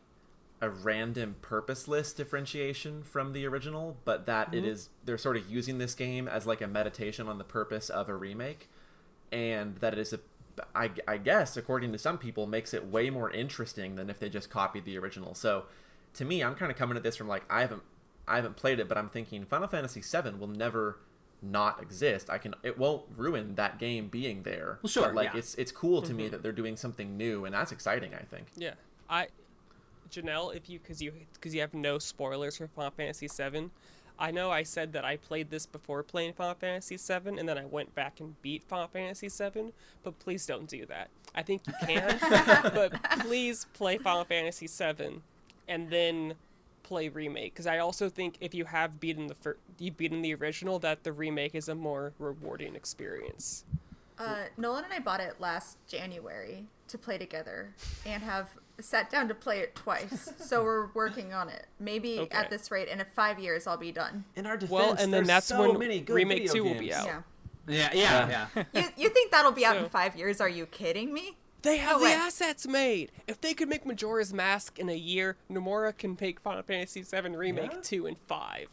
a 0.61 0.69
random 0.69 1.37
purposeless 1.41 2.13
differentiation 2.13 3.03
from 3.03 3.33
the 3.33 3.47
original, 3.47 3.97
but 4.05 4.27
that 4.27 4.53
it 4.53 4.59
mm-hmm. 4.59 4.71
is 4.71 4.89
they're 5.05 5.19
sort 5.19 5.37
of 5.37 5.49
using 5.49 5.79
this 5.79 5.95
game 5.95 6.27
as 6.27 6.47
like 6.47 6.61
a 6.61 6.67
meditation 6.67 7.29
on 7.29 7.39
the 7.39 7.45
purpose 7.45 7.89
of 7.91 8.09
a 8.09 8.15
remake, 8.15 8.69
and 9.31 9.77
that 9.77 9.93
it 9.93 9.99
is 9.99 10.13
a 10.13 10.21
I, 10.75 10.91
I 11.07 11.19
guess 11.19 11.57
according 11.57 11.93
to 11.93 11.99
some 11.99 12.19
people 12.19 12.47
makes 12.47 12.75
it 12.75 12.85
way 12.87 13.11
more 13.11 13.31
interesting 13.31 13.95
than 13.95 14.11
if 14.11 14.19
they 14.19 14.29
just 14.29 14.51
copied 14.51 14.85
the 14.85 14.99
original. 14.99 15.35
So 15.35 15.67
to 16.15 16.25
me, 16.25 16.43
I'm 16.43 16.55
kind 16.55 16.73
of 16.73 16.79
coming 16.79 16.97
at 16.97 17.03
this 17.03 17.17
from 17.17 17.29
like 17.29 17.45
I 17.49 17.61
haven't 17.61 17.83
I 18.27 18.37
haven't 18.37 18.57
played 18.57 18.81
it, 18.81 18.89
but 18.89 18.99
I'm 18.99 19.09
thinking 19.09 19.45
Final 19.45 19.69
Fantasy 19.69 20.01
VII 20.01 20.31
will 20.33 20.49
never 20.49 20.99
not 21.41 21.81
exist. 21.81 22.31
I 22.31 22.39
can 22.39 22.55
it 22.63 22.79
won't 22.79 23.05
ruin 23.17 23.55
that 23.55 23.79
game 23.79 24.09
being 24.09 24.43
there. 24.43 24.79
Well, 24.83 24.91
sure, 24.91 25.05
But, 25.05 25.15
like 25.15 25.33
yeah. 25.33 25.39
it's 25.39 25.55
it's 25.55 25.73
cool 25.73 26.03
to 26.03 26.13
me 26.13 26.25
mm-hmm. 26.25 26.33
that 26.33 26.43
they're 26.43 26.53
doing 26.53 26.77
something 26.77 27.17
new, 27.17 27.45
and 27.45 27.55
that's 27.55 27.73
exciting. 27.73 28.15
I 28.15 28.23
think. 28.23 28.49
Yeah, 28.57 28.75
I, 29.09 29.29
Janelle, 30.11 30.55
if 30.55 30.69
you 30.69 30.79
because 30.79 31.01
you 31.03 31.13
because 31.35 31.55
you 31.55 31.61
have 31.61 31.75
no 31.75 31.99
spoilers 31.99 32.57
for 32.57 32.69
Final 32.69 32.91
Fantasy 32.91 33.29
VII, 33.29 33.71
I 34.19 34.31
know 34.31 34.51
I 34.51 34.65
said 34.65 34.93
that 34.95 35.05
I 35.05 35.17
played 35.17 35.51
this 35.51 35.67
before 35.67 36.03
playing 36.03 36.33
Final 36.33 36.55
Fantasy 36.55 36.97
VII, 36.97 37.39
and 37.39 37.49
then 37.49 37.57
I 37.57 37.65
went 37.65 37.95
back 37.95 38.21
and 38.21 38.41
beat 38.43 38.65
Final 38.65 38.89
Fantasy 38.89 39.29
VII. 39.29 39.73
But 40.03 40.19
please 40.19 40.45
don't 40.47 40.69
do 40.69 40.87
that. 40.87 41.09
I 41.35 41.43
think 41.43 41.63
you 41.67 41.75
can, 41.87 42.19
but 42.75 43.01
please 43.21 43.67
play 43.75 43.99
Final 43.99 44.25
Fantasy 44.25 44.67
VII, 44.67 45.21
and 45.69 45.91
then 45.91 46.35
play 46.83 47.09
remake 47.11 47.53
because 47.53 47.67
I 47.67 47.79
also 47.79 48.09
think 48.09 48.37
if 48.41 48.55
you 48.55 48.65
have 48.65 48.99
beaten 48.99 49.27
the 49.27 49.35
fir- 49.35 49.59
you 49.79 49.93
beaten 49.93 50.23
the 50.23 50.35
original, 50.35 50.79
that 50.81 51.05
the 51.05 51.13
remake 51.13 51.55
is 51.55 51.69
a 51.69 51.75
more 51.75 52.13
rewarding 52.19 52.75
experience. 52.75 53.65
Uh, 54.19 54.45
Nolan 54.57 54.85
and 54.85 54.93
I 54.93 54.99
bought 54.99 55.21
it 55.21 55.41
last 55.41 55.77
January 55.87 56.65
to 56.89 56.99
play 56.99 57.19
together 57.19 57.69
and 58.05 58.23
have 58.23 58.49
sat 58.81 59.11
down 59.11 59.29
to 59.29 59.35
play 59.35 59.61
it 59.61 59.75
twice. 59.75 60.33
so 60.39 60.63
we're 60.63 60.89
working 60.95 61.33
on 61.33 61.49
it. 61.49 61.67
Maybe 61.81 62.19
Okay. 62.21 62.37
at 62.37 62.51
this 62.51 62.71
rate, 62.71 62.89
in 62.89 63.03
five 63.15 63.39
years, 63.39 63.67
I'll 63.67 63.77
be 63.77 63.93
done. 63.93 64.25
In 64.37 64.47
our 64.47 64.57
defense, 64.57 64.71
Well, 64.73 64.91
and 64.91 64.99
then 64.99 65.11
there's 65.11 65.27
that's 65.27 65.47
so 65.47 65.61
when 65.69 65.79
many 65.79 66.01
good 66.01 66.15
Remake 66.15 66.39
video 66.49 66.53
2 66.55 66.65
will 66.65 66.75
be 66.75 66.87
games. 66.89 66.95
out. 66.97 67.07
Yeah. 67.07 67.23
Yeah, 67.67 67.91
yeah, 67.93 68.47
yeah. 68.57 68.65
You, 68.83 68.89
you 68.97 69.09
think 69.11 69.31
that'll 69.31 69.53
be 69.53 69.65
out 69.67 69.77
in 69.77 69.89
five 69.91 70.17
years? 70.17 70.41
Are 70.41 70.49
you 70.49 70.65
kidding 70.67 71.13
me? 71.13 71.37
They 71.63 71.77
have 71.79 71.95
No 71.95 71.99
the 71.99 72.05
way. 72.07 72.13
assets 72.15 72.67
made. 72.67 73.11
If 73.27 73.41
they 73.41 73.53
could 73.53 73.69
make 73.69 73.85
Majora's 73.85 74.33
Mask 74.33 74.79
in 74.79 74.89
a 74.89 74.95
year, 74.97 75.37
Nomura 75.51 75.95
can 75.97 76.17
make 76.21 76.41
Final 76.41 76.63
Fantasy 76.63 77.03
VII 77.03 77.31
Remake 77.37 77.73
Yeah. 77.73 77.79
2 77.83 78.07
in 78.07 78.17
5. 78.27 78.69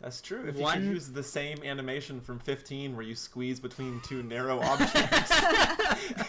That's 0.00 0.20
true. 0.20 0.44
If 0.46 0.54
One- 0.56 0.80
you 0.82 0.86
could 0.88 0.94
use 0.94 1.08
the 1.08 1.22
same 1.22 1.58
animation 1.64 2.20
from 2.20 2.38
15 2.38 2.94
where 2.94 3.04
you 3.04 3.14
squeeze 3.16 3.58
between 3.58 4.00
two 4.04 4.22
narrow 4.22 4.60
objects, 4.62 5.32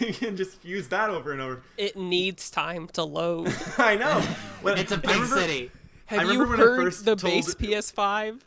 you 0.00 0.12
can 0.12 0.36
just 0.36 0.64
use 0.64 0.88
that 0.88 1.08
over 1.10 1.32
and 1.32 1.40
over. 1.40 1.62
It 1.78 1.96
needs 1.96 2.50
time 2.50 2.88
to 2.94 3.04
load. 3.04 3.54
I 3.78 3.94
know. 3.96 4.20
When- 4.62 4.76
It's 4.78 4.92
a 4.92 4.98
big 4.98 5.10
remember- 5.10 5.36
city. 5.40 5.70
Have 6.06 6.22
you 6.22 6.42
remember 6.42 6.48
when 6.48 6.60
I 6.80 6.84
heard 6.84 6.92
the 6.94 7.14
told- 7.14 7.22
base 7.22 7.54
PS5? 7.54 8.40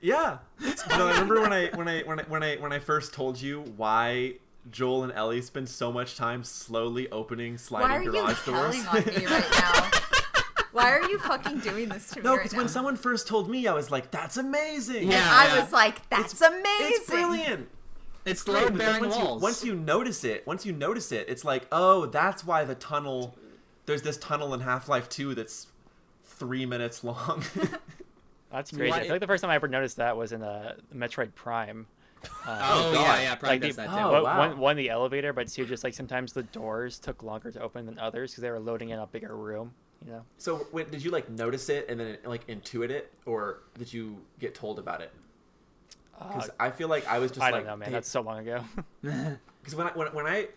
Yeah. 0.00 0.38
No, 0.90 1.06
I 1.08 1.12
remember 1.12 1.40
when 1.42 1.52
I 1.52 1.66
when 1.74 1.88
I 1.88 2.02
when 2.02 2.20
I 2.20 2.22
when 2.24 2.42
I 2.42 2.56
when 2.56 2.72
I 2.72 2.78
first 2.78 3.12
told 3.14 3.40
you 3.40 3.60
why 3.76 4.34
Joel 4.70 5.04
and 5.04 5.12
Ellie 5.12 5.40
spend 5.42 5.68
so 5.68 5.92
much 5.92 6.16
time 6.16 6.44
slowly 6.44 7.10
opening 7.10 7.56
sliding 7.58 8.10
garage 8.10 8.44
doors. 8.46 8.46
Why 8.86 8.98
are 8.98 9.02
sliding 9.02 9.22
you 9.22 9.28
garage 9.28 9.42
doors. 9.42 9.54
telling 9.54 9.68
on 9.68 9.84
me 9.84 9.84
right 9.84 9.90
now? 9.90 9.90
Why 10.74 10.90
are 10.90 11.08
you 11.08 11.20
fucking 11.20 11.60
doing 11.60 11.88
this 11.88 12.10
to 12.10 12.18
me 12.18 12.24
no, 12.24 12.36
because 12.36 12.52
now? 12.52 12.58
when 12.58 12.68
someone 12.68 12.96
first 12.96 13.28
told 13.28 13.48
me, 13.48 13.68
I 13.68 13.72
was 13.72 13.92
like, 13.92 14.10
"That's 14.10 14.36
amazing." 14.36 15.08
Yeah. 15.08 15.18
and 15.18 15.52
I 15.52 15.60
was 15.60 15.72
like, 15.72 16.08
that's 16.10 16.40
amazing. 16.40 16.64
It's 16.80 17.08
brilliant. 17.08 17.68
It's 18.24 18.42
Great, 18.42 18.64
load 18.64 18.78
bearing 18.78 19.02
once 19.02 19.16
walls. 19.16 19.40
You, 19.40 19.42
once 19.42 19.64
you 19.64 19.74
notice 19.76 20.24
it, 20.24 20.44
once 20.48 20.66
you 20.66 20.72
notice 20.72 21.12
it, 21.12 21.28
it's 21.28 21.44
like, 21.44 21.68
oh, 21.70 22.06
that's 22.06 22.44
why 22.44 22.64
the 22.64 22.74
tunnel. 22.74 23.36
There's 23.86 24.02
this 24.02 24.16
tunnel 24.16 24.52
in 24.52 24.60
Half 24.60 24.88
Life 24.88 25.08
Two 25.08 25.36
that's 25.36 25.68
three 26.24 26.66
minutes 26.66 27.04
long. 27.04 27.44
That's 28.50 28.70
crazy. 28.70 28.90
Why- 28.90 28.98
I 28.98 29.02
feel 29.02 29.10
like 29.10 29.20
the 29.20 29.26
first 29.26 29.42
time 29.42 29.50
I 29.50 29.56
ever 29.56 29.66
noticed 29.66 29.96
that 29.96 30.16
was 30.16 30.30
in 30.30 30.40
uh, 30.40 30.76
Metroid 30.94 31.34
Prime. 31.34 31.88
oh, 32.22 32.28
God. 32.46 32.94
yeah, 32.94 33.20
yeah. 33.20 33.34
Prime 33.34 33.50
like 33.50 33.62
does 33.62 33.74
the, 33.74 33.82
that 33.82 33.90
too. 33.90 33.96
Oh, 33.96 34.12
one, 34.12 34.22
wow. 34.22 34.38
one, 34.38 34.58
one 34.58 34.76
the 34.76 34.90
elevator, 34.90 35.32
but 35.32 35.48
two 35.48 35.66
just 35.66 35.82
like 35.82 35.92
sometimes 35.92 36.32
the 36.32 36.44
doors 36.44 37.00
took 37.00 37.24
longer 37.24 37.50
to 37.50 37.60
open 37.60 37.84
than 37.84 37.98
others 37.98 38.30
because 38.30 38.42
they 38.42 38.50
were 38.50 38.60
loading 38.60 38.90
in 38.90 39.00
a 39.00 39.08
bigger 39.08 39.36
room. 39.36 39.72
You 40.04 40.12
know, 40.12 40.22
so, 40.36 40.66
wait, 40.72 40.90
did 40.90 41.02
you 41.02 41.10
like 41.10 41.30
notice 41.30 41.68
it 41.70 41.86
and 41.88 41.98
then 41.98 42.18
like 42.26 42.46
intuit 42.46 42.90
it, 42.90 43.10
or 43.26 43.60
did 43.78 43.92
you 43.92 44.18
get 44.38 44.54
told 44.54 44.78
about 44.78 45.00
it? 45.00 45.10
Because 46.18 46.50
uh, 46.50 46.52
I 46.60 46.70
feel 46.70 46.88
like 46.88 47.06
I 47.08 47.18
was 47.18 47.30
just 47.30 47.40
I 47.42 47.50
like, 47.50 47.60
don't 47.62 47.66
know, 47.70 47.76
man. 47.76 47.86
hey- 47.88 47.92
That's 47.94 48.08
so 48.10 48.20
long 48.20 48.38
ago. 48.40 48.64
Because 49.64 49.76
when 49.76 49.86
I, 49.86 49.90
when, 49.92 50.08
when 50.08 50.26
I 50.26 50.48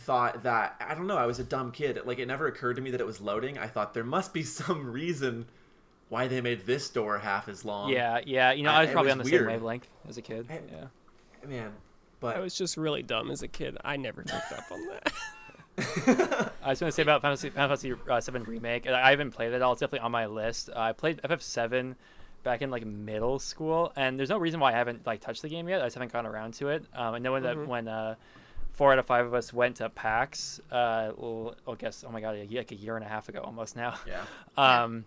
thought 0.00 0.42
that, 0.44 0.76
I 0.80 0.94
don't 0.94 1.06
know, 1.06 1.18
I 1.18 1.26
was 1.26 1.38
a 1.38 1.44
dumb 1.44 1.72
kid. 1.72 2.00
Like, 2.06 2.18
it 2.18 2.24
never 2.26 2.46
occurred 2.46 2.76
to 2.76 2.82
me 2.82 2.90
that 2.92 3.02
it 3.02 3.06
was 3.06 3.20
loading. 3.20 3.58
I 3.58 3.66
thought 3.66 3.92
there 3.92 4.02
must 4.02 4.32
be 4.32 4.42
some 4.44 4.90
reason 4.90 5.44
why 6.08 6.26
they 6.26 6.40
made 6.40 6.64
this 6.64 6.88
door 6.88 7.18
half 7.18 7.48
as 7.50 7.66
long. 7.66 7.90
yeah, 7.90 8.20
yeah. 8.24 8.52
You 8.52 8.62
know, 8.62 8.70
I- 8.70 8.78
I 8.78 8.80
was 8.84 8.90
probably 8.92 9.08
was 9.08 9.12
on 9.12 9.18
the 9.18 9.24
weird. 9.30 9.42
same 9.42 9.52
wavelength 9.52 9.88
as 10.08 10.16
a 10.16 10.22
kid. 10.22 10.46
I- 10.48 10.60
yeah. 10.72 11.46
Man. 11.46 11.72
But 12.18 12.36
I 12.36 12.40
was 12.40 12.54
just 12.54 12.78
really 12.78 13.02
dumb 13.02 13.30
as 13.30 13.42
a 13.42 13.48
kid. 13.48 13.76
I 13.84 13.98
never 13.98 14.22
picked 14.22 14.52
up 14.52 14.64
on 14.72 14.86
that. 14.88 15.12
I 15.78 16.70
was 16.70 16.80
going 16.80 16.88
to 16.88 16.92
say 16.92 17.02
about 17.02 17.22
Final 17.22 17.36
Fantasy, 17.36 17.50
Final 17.50 17.76
Fantasy 17.76 17.94
uh, 18.10 18.20
Seven 18.20 18.44
remake. 18.44 18.86
I 18.86 19.10
haven't 19.10 19.32
played 19.32 19.52
it 19.52 19.62
all. 19.62 19.72
It's 19.72 19.80
definitely 19.80 20.04
on 20.04 20.12
my 20.12 20.26
list. 20.26 20.70
Uh, 20.70 20.78
I 20.78 20.92
played 20.92 21.20
FF7 21.22 21.94
back 22.42 22.62
in 22.62 22.70
like 22.70 22.86
middle 22.86 23.38
school, 23.38 23.92
and 23.96 24.18
there's 24.18 24.30
no 24.30 24.38
reason 24.38 24.60
why 24.60 24.70
I 24.70 24.76
haven't 24.76 25.06
like 25.06 25.20
touched 25.20 25.42
the 25.42 25.48
game 25.48 25.68
yet. 25.68 25.82
I 25.82 25.86
just 25.86 25.94
haven't 25.96 26.12
gotten 26.12 26.30
around 26.30 26.54
to 26.54 26.68
it. 26.68 26.84
Um, 26.94 27.14
I 27.14 27.18
know 27.18 27.32
when 27.32 27.42
that 27.42 27.66
when 27.66 27.88
uh, 27.88 28.14
four 28.72 28.92
out 28.92 28.98
of 28.98 29.06
five 29.06 29.26
of 29.26 29.34
us 29.34 29.52
went 29.52 29.76
to 29.76 29.88
PAX. 29.90 30.60
Uh, 30.70 31.12
well, 31.16 31.54
I 31.68 31.74
guess 31.74 32.04
oh 32.06 32.10
my 32.10 32.20
god, 32.20 32.36
a, 32.36 32.56
like 32.56 32.72
a 32.72 32.74
year 32.74 32.96
and 32.96 33.04
a 33.04 33.08
half 33.08 33.28
ago 33.28 33.40
almost 33.44 33.76
now. 33.76 33.94
yeah. 34.06 34.22
Um, 34.56 35.04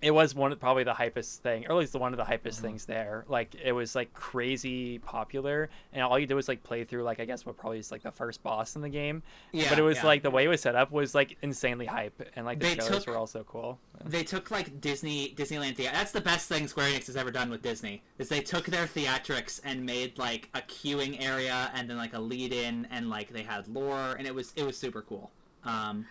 it 0.00 0.12
was 0.12 0.34
one 0.34 0.52
of 0.52 0.60
probably 0.60 0.84
the 0.84 0.92
hypest 0.92 1.38
thing, 1.38 1.66
or 1.66 1.72
at 1.72 1.78
least 1.78 1.94
one 1.94 2.12
of 2.12 2.18
the 2.18 2.24
hypest 2.24 2.60
things 2.60 2.84
there. 2.84 3.24
Like 3.28 3.54
it 3.62 3.72
was 3.72 3.96
like 3.96 4.12
crazy 4.12 4.98
popular, 5.00 5.70
and 5.92 6.02
all 6.02 6.18
you 6.18 6.26
did 6.26 6.34
was 6.34 6.46
like 6.46 6.62
play 6.62 6.84
through 6.84 7.02
like 7.02 7.18
I 7.18 7.24
guess 7.24 7.44
what 7.44 7.56
probably 7.56 7.80
is 7.80 7.90
like 7.90 8.02
the 8.02 8.12
first 8.12 8.42
boss 8.42 8.76
in 8.76 8.82
the 8.82 8.88
game. 8.88 9.22
Yeah, 9.52 9.68
but 9.68 9.78
it 9.78 9.82
was 9.82 9.98
yeah. 9.98 10.06
like 10.06 10.22
the 10.22 10.30
way 10.30 10.44
it 10.44 10.48
was 10.48 10.60
set 10.60 10.76
up 10.76 10.92
was 10.92 11.14
like 11.14 11.36
insanely 11.42 11.86
hype, 11.86 12.22
and 12.36 12.46
like 12.46 12.60
the 12.60 12.66
They 12.66 12.74
shows 12.76 12.88
took- 12.88 13.06
were 13.08 13.16
also 13.16 13.44
cool. 13.44 13.78
They 14.04 14.22
took 14.22 14.52
like 14.52 14.80
Disney 14.80 15.34
Disneyland 15.36 15.74
theater. 15.74 15.92
That's 15.92 16.12
the 16.12 16.20
best 16.20 16.48
thing 16.48 16.68
Square 16.68 16.90
Enix 16.90 17.06
has 17.08 17.16
ever 17.16 17.32
done 17.32 17.50
with 17.50 17.62
Disney. 17.62 18.02
Is 18.18 18.28
they 18.28 18.40
took 18.40 18.66
their 18.66 18.86
theatrics 18.86 19.60
and 19.64 19.84
made 19.84 20.16
like 20.16 20.48
a 20.54 20.60
queuing 20.60 21.20
area 21.20 21.72
and 21.74 21.90
then 21.90 21.96
like 21.96 22.14
a 22.14 22.20
lead 22.20 22.52
in 22.52 22.86
and 22.92 23.10
like 23.10 23.30
they 23.30 23.42
had 23.42 23.66
lore 23.66 24.14
and 24.16 24.28
it 24.28 24.34
was 24.34 24.52
it 24.54 24.62
was 24.62 24.76
super 24.76 25.02
cool. 25.02 25.32
Um, 25.64 26.06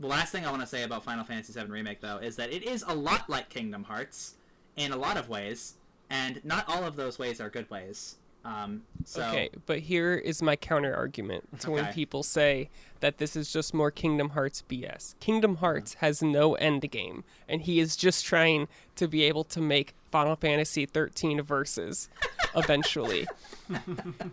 the 0.00 0.06
last 0.06 0.32
thing 0.32 0.44
I 0.44 0.50
want 0.50 0.62
to 0.62 0.68
say 0.68 0.82
about 0.82 1.04
Final 1.04 1.24
Fantasy 1.24 1.58
VII 1.58 1.70
Remake 1.70 2.00
though 2.00 2.18
is 2.18 2.36
that 2.36 2.52
it 2.52 2.62
is 2.62 2.84
a 2.86 2.94
lot 2.94 3.28
like 3.28 3.48
Kingdom 3.48 3.84
Hearts 3.84 4.34
in 4.76 4.92
a 4.92 4.96
lot 4.96 5.16
of 5.16 5.28
ways, 5.28 5.74
and 6.10 6.44
not 6.44 6.64
all 6.68 6.84
of 6.84 6.96
those 6.96 7.18
ways 7.18 7.40
are 7.40 7.48
good 7.48 7.70
ways. 7.70 8.16
Um, 8.44 8.82
so 9.04 9.22
Okay, 9.22 9.48
but 9.64 9.78
here 9.80 10.14
is 10.14 10.42
my 10.42 10.54
counter 10.54 10.94
argument 10.94 11.60
to 11.60 11.70
when 11.70 11.86
people 11.94 12.22
say 12.22 12.68
that 13.00 13.16
this 13.16 13.36
is 13.36 13.50
just 13.50 13.72
more 13.72 13.90
Kingdom 13.90 14.30
Hearts 14.30 14.62
BS. 14.68 15.14
Kingdom 15.18 15.56
Hearts 15.56 15.94
has 15.94 16.22
no 16.22 16.54
end 16.56 16.90
game, 16.90 17.24
and 17.48 17.62
he 17.62 17.80
is 17.80 17.96
just 17.96 18.26
trying 18.26 18.68
to 18.96 19.08
be 19.08 19.22
able 19.22 19.44
to 19.44 19.62
make 19.62 19.94
Final 20.10 20.36
Fantasy 20.36 20.84
13 20.84 21.40
Versus 21.40 22.10
eventually. 22.56 23.26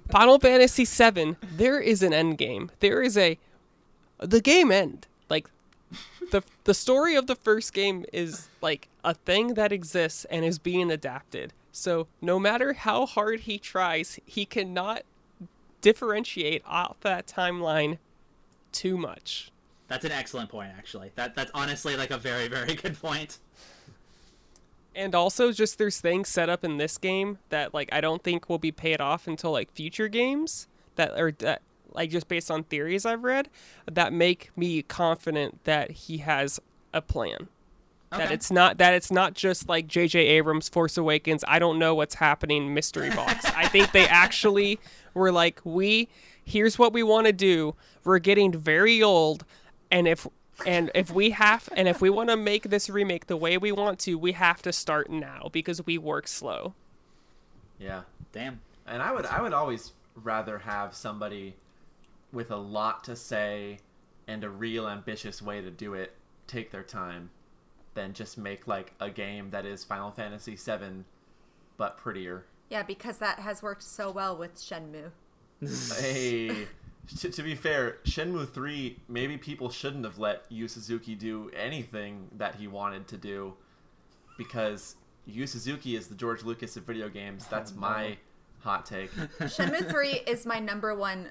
Final 0.10 0.40
Fantasy 0.40 0.84
7, 0.84 1.38
there 1.56 1.80
is 1.80 2.04
an 2.04 2.12
end 2.14 2.38
game. 2.38 2.70
There 2.82 3.02
is 3.02 3.18
a 3.18 3.38
the 4.20 4.42
game 4.42 4.72
end. 4.72 5.08
The 6.32 6.44
the 6.64 6.74
story 6.74 7.16
of 7.16 7.28
the 7.28 7.36
first 7.36 7.74
game 7.74 8.06
is 8.14 8.48
like 8.62 8.88
a 9.04 9.14
thing 9.14 9.56
that 9.56 9.72
exists 9.72 10.26
and 10.26 10.46
is 10.46 10.60
being 10.60 10.90
adapted. 10.92 11.54
So 11.72 12.08
no 12.22 12.40
matter 12.40 12.74
how 12.74 13.06
hard 13.06 13.42
he 13.42 13.58
tries, 13.58 14.20
he 14.26 14.46
cannot 14.46 15.04
differentiate 15.82 16.64
off 16.66 16.98
that 17.02 17.28
timeline 17.28 17.98
too 18.72 18.98
much. 18.98 19.52
that's 19.88 20.06
an 20.06 20.12
excellent 20.12 20.50
point 20.50 20.72
actually. 20.78 21.12
That 21.16 21.36
that's 21.36 21.52
honestly 21.54 21.98
like 21.98 22.12
a 22.12 22.18
very 22.18 22.48
very 22.48 22.76
good 22.76 23.00
point. 23.02 23.40
And 24.96 25.16
also 25.16 25.52
just 25.52 25.78
there's 25.78 26.00
things 26.00 26.30
set 26.30 26.50
up 26.50 26.64
in 26.64 26.78
this 26.78 26.98
game 26.98 27.40
that 27.50 27.74
like 27.74 27.90
I 27.92 28.02
don't 28.02 28.24
think 28.24 28.50
will 28.50 28.60
be 28.60 28.72
paid 28.72 29.02
off 29.02 29.28
until 29.28 29.52
like 29.52 29.72
future 29.72 30.08
games 30.08 30.68
that 30.96 31.12
are 31.18 31.32
that 31.40 31.62
like 31.94 32.10
just 32.10 32.28
based 32.28 32.50
on 32.50 32.64
theories 32.64 33.06
I've 33.06 33.24
read 33.24 33.50
that 33.92 34.14
make 34.14 34.52
me 34.56 34.82
confident 34.82 35.64
that 35.64 35.92
he 35.92 36.18
has 36.20 36.60
a 36.94 37.02
plan. 37.02 37.48
That 38.12 38.30
it's 38.30 38.52
not 38.52 38.78
that 38.78 38.94
it's 38.94 39.10
not 39.10 39.36
just 39.36 39.70
like 39.70 39.88
J.J. 39.88 40.20
Abrams 40.20 40.68
Force 40.68 40.98
Awakens. 40.98 41.46
I 41.48 41.60
don't 41.60 41.80
know 41.80 41.96
what's 41.96 42.16
happening 42.16 42.74
mystery 42.74 43.10
box. 43.10 43.46
I 43.56 43.68
think 43.68 43.94
they 43.94 44.06
actually 44.06 44.82
were 45.14 45.32
like, 45.32 45.62
we 45.64 46.10
here's 46.44 46.78
what 46.78 46.92
we 46.92 47.04
want 47.04 47.28
to 47.28 47.34
do. 47.34 47.74
We're 48.04 48.20
getting 48.20 48.52
very 48.52 49.02
old, 49.02 49.46
and 49.90 50.10
if 50.10 50.28
and 50.66 50.92
if 50.94 51.10
we 51.10 51.30
have 51.32 51.70
and 51.74 51.88
if 51.88 52.02
we 52.02 52.10
want 52.10 52.30
to 52.30 52.38
make 52.38 52.64
this 52.64 52.90
remake 52.90 53.28
the 53.28 53.38
way 53.38 53.58
we 53.58 53.72
want 53.72 53.98
to, 54.00 54.18
we 54.18 54.34
have 54.34 54.62
to 54.64 54.74
start 54.74 55.10
now 55.10 55.50
because 55.54 55.86
we 55.86 55.98
work 55.98 56.28
slow. 56.28 56.74
Yeah. 57.80 58.02
Damn. 58.34 58.60
And 58.86 59.02
I 59.02 59.14
would 59.14 59.26
I 59.26 59.42
would 59.42 59.54
always 59.54 59.94
rather 60.16 60.60
have 60.60 60.94
somebody 60.94 61.56
with 62.32 62.52
a 62.52 62.58
lot 62.58 63.04
to 63.06 63.16
say 63.16 63.80
and 64.28 64.44
a 64.44 64.50
real 64.50 64.88
ambitious 64.88 65.42
way 65.42 65.62
to 65.62 65.72
do 65.72 65.94
it 65.94 66.14
take 66.48 66.72
their 66.72 66.84
time 66.84 67.30
than 67.94 68.14
just 68.14 68.38
make 68.38 68.68
like 68.68 68.94
a 69.00 69.10
game 69.10 69.50
that 69.50 69.66
is 69.66 69.84
Final 69.84 70.12
Fantasy 70.12 70.56
VII 70.56 71.04
but 71.78 71.98
prettier. 71.98 72.46
Yeah, 72.70 72.84
because 72.84 73.18
that 73.18 73.40
has 73.40 73.62
worked 73.62 73.84
so 73.84 74.12
well 74.12 74.38
with 74.38 74.56
Shenmue. 74.56 75.12
hey, 76.00 76.68
to, 77.20 77.30
to 77.30 77.44
be 77.44 77.56
fair, 77.56 77.98
Shenmue 78.06 78.50
3, 78.50 78.98
maybe 79.10 79.38
people 79.38 79.70
shouldn't 79.70 80.06
have 80.06 80.18
let 80.18 80.44
Yu 80.50 80.68
Suzuki 80.68 81.16
do 81.16 81.52
anything 81.56 82.30
that 82.38 82.56
he 82.56 82.68
wanted 82.68 83.08
to 83.10 83.18
do 83.18 83.56
because 84.38 84.96
Yu 85.26 85.48
Suzuki 85.48 85.96
is 85.96 86.08
the 86.08 86.16
George 86.16 86.44
Lucas 86.44 86.78
of 86.78 86.84
video 86.84 87.10
games. 87.10 87.46
That's 87.48 87.74
no. 87.74 87.82
my 87.82 88.18
hot 88.60 88.86
take. 88.86 89.12
Shenmue 89.40 89.90
3 89.90 90.10
is 90.28 90.46
my 90.46 90.60
number 90.60 90.96
one 90.96 91.30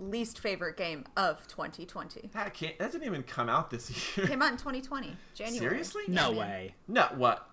least 0.00 0.38
favorite 0.38 0.76
game 0.76 1.04
of 1.16 1.46
2020. 1.48 2.30
that 2.32 2.54
can't. 2.54 2.78
That 2.78 2.92
didn't 2.92 3.06
even 3.06 3.22
come 3.22 3.48
out 3.48 3.70
this 3.70 3.90
year. 4.16 4.26
Came 4.26 4.42
out 4.42 4.52
in 4.52 4.56
2020, 4.58 5.16
January. 5.34 5.58
Seriously? 5.58 6.02
Yeah, 6.08 6.14
No 6.14 6.28
man. 6.30 6.38
way. 6.40 6.74
No, 6.88 7.02
what? 7.16 7.50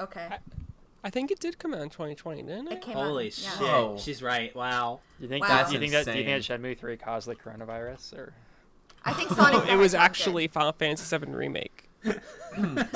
Okay. 0.00 0.28
I 1.04 1.10
think 1.10 1.30
it 1.30 1.38
did 1.40 1.58
come 1.58 1.74
out 1.74 1.80
in 1.80 1.90
2020, 1.90 2.42
didn't 2.42 2.68
It 2.68 2.72
it? 2.74 2.82
came 2.82 2.94
Holy 2.94 3.28
out. 3.28 3.38
Yeah. 3.60 3.90
shit. 3.92 4.00
She's 4.00 4.22
right. 4.22 4.54
Wow. 4.54 5.00
You 5.20 5.28
think 5.28 5.42
Wow. 5.44 5.48
that? 5.48 5.56
That's 5.58 5.68
Do 5.70 5.74
you 5.74 5.80
think 5.80 5.92
that? 5.92 6.04
Do 6.12 6.18
you 6.18 6.24
think 6.24 6.46
that 6.46 6.60
Shenmue 6.60 6.78
three 6.78 6.96
caused 6.96 7.28
the 7.28 7.36
coronavirus 7.36 8.14
or? 8.18 8.32
I 9.04 9.12
think 9.12 9.30
Sonic. 9.30 9.64
the 9.64 9.72
It 9.72 9.76
was 9.76 9.94
actually 9.94 10.44
did. 10.48 10.52
Final 10.54 10.72
Fantasy 10.72 11.16
VII 11.16 11.26
Remake 11.32 11.88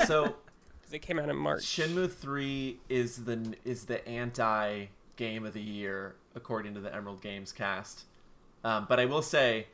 So 0.05 0.35
because 0.81 0.93
it 0.93 0.99
came 1.01 1.17
out 1.17 1.29
in 1.29 1.35
March. 1.37 1.63
Shenmue 1.63 2.11
3 2.11 2.77
is 2.89 3.23
the 3.25 3.55
is 3.65 3.85
the 3.85 4.05
anti 4.07 4.87
game 5.15 5.45
of 5.45 5.53
the 5.53 5.61
year 5.61 6.15
according 6.35 6.73
to 6.73 6.81
the 6.81 6.93
Emerald 6.93 7.21
Games 7.21 7.51
cast. 7.51 8.03
Um, 8.63 8.85
but 8.87 8.99
I 8.99 9.05
will 9.05 9.21
say, 9.21 9.67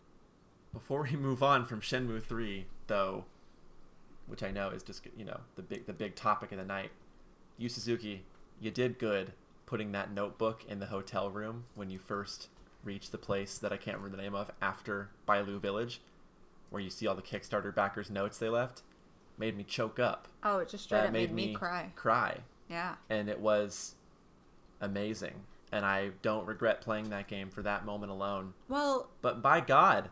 before 0.73 1.03
we 1.03 1.15
move 1.17 1.43
on 1.43 1.65
from 1.65 1.81
Shenmue 1.81 2.23
3, 2.23 2.65
though, 2.87 3.25
which 4.27 4.43
I 4.43 4.51
know 4.51 4.69
is 4.69 4.83
just 4.83 5.05
you 5.17 5.25
know 5.25 5.39
the 5.55 5.61
big 5.63 5.85
the 5.87 5.93
big 5.93 6.15
topic 6.15 6.51
of 6.51 6.57
the 6.57 6.65
night, 6.65 6.91
Yu 7.57 7.69
Suzuki, 7.69 8.23
you 8.61 8.71
did 8.71 8.99
good 8.99 9.33
putting 9.65 9.91
that 9.91 10.11
notebook 10.11 10.63
in 10.67 10.79
the 10.79 10.87
hotel 10.87 11.29
room 11.29 11.65
when 11.75 11.89
you 11.89 11.99
first 11.99 12.47
reached 12.83 13.11
the 13.11 13.17
place 13.17 13.57
that 13.59 13.71
I 13.73 13.77
can't 13.77 13.97
remember 13.97 14.17
the 14.17 14.23
name 14.23 14.33
of 14.35 14.49
after 14.61 15.09
Bailu 15.27 15.59
Village, 15.59 16.01
where 16.69 16.81
you 16.81 16.89
see 16.89 17.05
all 17.07 17.15
the 17.15 17.21
Kickstarter 17.21 17.73
backers' 17.73 18.09
notes 18.09 18.37
they 18.37 18.49
left. 18.49 18.81
Made 19.37 19.55
me 19.57 19.63
choke 19.63 19.99
up. 19.99 20.27
Oh, 20.43 20.57
it 20.59 20.69
just 20.69 20.83
straight 20.85 20.99
That 20.99 21.07
up 21.07 21.13
made, 21.13 21.31
me 21.31 21.53
cry. 21.53 21.91
Cry 21.95 22.39
Yeah. 22.69 22.95
and 23.09 23.29
it 23.29 23.39
was 23.39 23.95
amazing. 24.81 25.33
And 25.71 25.85
I 25.85 26.11
don't 26.21 26.45
regret 26.47 26.81
playing 26.81 27.09
that 27.11 27.27
game 27.27 27.49
for 27.49 27.61
that 27.61 27.85
moment 27.85 28.11
alone. 28.11 28.53
Well, 28.67 29.09
But 29.21 29.41
by 29.41 29.61
God, 29.61 30.09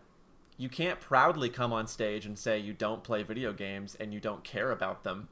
you 0.58 0.70
can't 0.70 1.00
proudly 1.00 1.50
come 1.50 1.74
on 1.74 1.88
stage 1.88 2.26
and 2.26 2.38
say 2.38 2.60
you 2.60 2.74
don't 2.74 3.04
play 3.04 3.24
video 3.24 3.54
games 3.54 3.96
and 4.00 4.14
you 4.14 4.20
don't 4.20 4.44
care 4.44 4.72
about 4.72 5.04
them, 5.04 5.30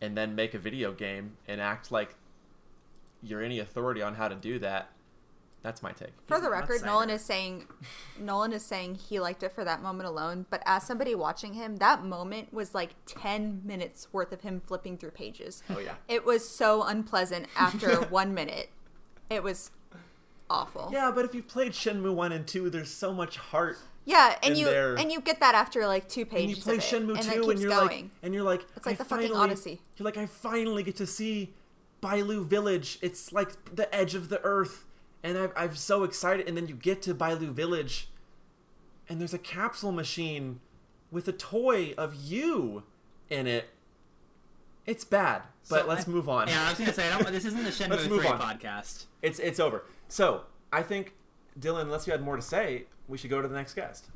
and 0.00 0.16
then 0.16 0.34
make 0.34 0.54
a 0.54 0.58
video 0.58 0.92
game 0.92 1.36
and 1.48 1.60
act 1.60 1.90
like 1.90 2.16
you're 3.22 3.42
any 3.42 3.58
authority 3.58 4.02
on 4.02 4.14
how 4.14 4.28
to 4.28 4.34
do 4.34 4.58
that. 4.60 4.90
That's 5.62 5.82
my 5.82 5.92
take. 5.92 6.10
for 6.26 6.38
the 6.40 6.50
record, 6.50 6.84
Nolan 6.84 7.08
it. 7.08 7.14
is 7.14 7.22
saying 7.24 7.66
Nolan 8.20 8.52
is 8.52 8.62
saying 8.62 8.96
he 8.96 9.18
liked 9.18 9.42
it 9.42 9.50
for 9.50 9.64
that 9.64 9.82
moment 9.82 10.06
alone, 10.06 10.44
but 10.50 10.62
as 10.66 10.82
somebody 10.86 11.14
watching 11.14 11.54
him, 11.54 11.76
that 11.76 12.04
moment 12.04 12.52
was 12.52 12.74
like 12.74 12.90
10 13.06 13.62
minutes 13.64 14.08
worth 14.12 14.30
of 14.30 14.42
him 14.42 14.60
flipping 14.66 14.98
through 14.98 15.12
pages. 15.12 15.62
Oh 15.70 15.78
yeah. 15.78 15.94
It 16.06 16.26
was 16.26 16.46
so 16.46 16.82
unpleasant 16.82 17.46
after 17.56 17.96
1 18.10 18.34
minute. 18.34 18.68
It 19.30 19.42
was 19.42 19.70
awful. 20.50 20.90
Yeah, 20.92 21.10
but 21.14 21.24
if 21.24 21.34
you've 21.34 21.48
played 21.48 21.72
Shenmue 21.72 22.14
1 22.14 22.32
and 22.32 22.46
2, 22.46 22.70
there's 22.70 22.90
so 22.90 23.12
much 23.12 23.36
heart. 23.36 23.78
Yeah, 24.04 24.36
and 24.42 24.52
in 24.52 24.60
you 24.60 24.66
there. 24.66 24.94
and 24.96 25.10
you 25.10 25.20
get 25.22 25.40
that 25.40 25.54
after 25.54 25.86
like 25.86 26.08
two 26.08 26.22
And 26.22 26.30
pages 26.30 26.58
you 26.58 26.62
play 26.62 26.74
of 26.74 26.80
it, 26.80 26.84
Shenmue 26.84 27.14
and 27.16 27.22
2 27.22 27.30
then 27.40 27.50
and 27.50 27.60
you're 27.60 27.70
going. 27.70 27.88
like 27.88 28.10
and 28.22 28.34
you're 28.34 28.42
like 28.42 28.66
It's 28.76 28.84
like 28.84 28.96
I 28.96 28.98
the 28.98 29.04
fucking 29.06 29.28
finally- 29.28 29.44
Odyssey. 29.50 29.80
You're 29.96 30.04
like 30.04 30.18
I 30.18 30.26
finally 30.26 30.82
get 30.82 30.96
to 30.96 31.06
see 31.06 31.54
Bailu 32.02 32.44
Village. 32.44 32.98
It's 33.00 33.32
like 33.32 33.74
the 33.74 33.92
edge 33.94 34.14
of 34.14 34.28
the 34.28 34.42
earth 34.44 34.84
and 35.22 35.38
I 35.38 35.48
I'm 35.56 35.74
so 35.74 36.04
excited 36.04 36.46
and 36.46 36.54
then 36.54 36.68
you 36.68 36.74
get 36.74 37.00
to 37.02 37.14
Bailu 37.14 37.48
Village 37.52 38.08
and 39.08 39.18
there's 39.18 39.32
a 39.32 39.38
capsule 39.38 39.90
machine 39.92 40.60
with 41.10 41.26
a 41.26 41.32
toy 41.32 41.94
of 41.96 42.14
you 42.14 42.82
in 43.30 43.46
it. 43.46 43.70
It's 44.84 45.04
bad, 45.06 45.44
but 45.68 45.82
So 45.82 45.86
let's 45.88 46.06
I- 46.08 46.10
move 46.10 46.28
on. 46.28 46.48
Yeah, 46.48 46.64
I 46.66 46.70
was 46.70 46.78
gonna 46.78 46.92
say 46.92 47.10
I 47.10 47.18
don't, 47.18 47.32
this 47.32 47.44
isn't 47.44 47.62
the 47.64 47.70
Shenmue 47.70 47.90
Let's 47.90 48.08
move 48.08 48.20
3 48.22 48.30
on. 48.30 48.40
podcast. 48.40 49.06
It's 49.22 49.38
it's 49.38 49.60
over. 49.60 49.84
So, 50.08 50.42
I 50.72 50.82
think 50.82 51.14
Dylan, 51.58 51.82
unless 51.82 52.06
you 52.06 52.12
had 52.12 52.22
more 52.22 52.36
to 52.36 52.42
say, 52.42 52.84
we 53.08 53.16
should 53.18 53.30
go 53.30 53.40
to 53.42 53.48
the 53.48 53.54
next 53.54 53.74
guest. 53.74 54.06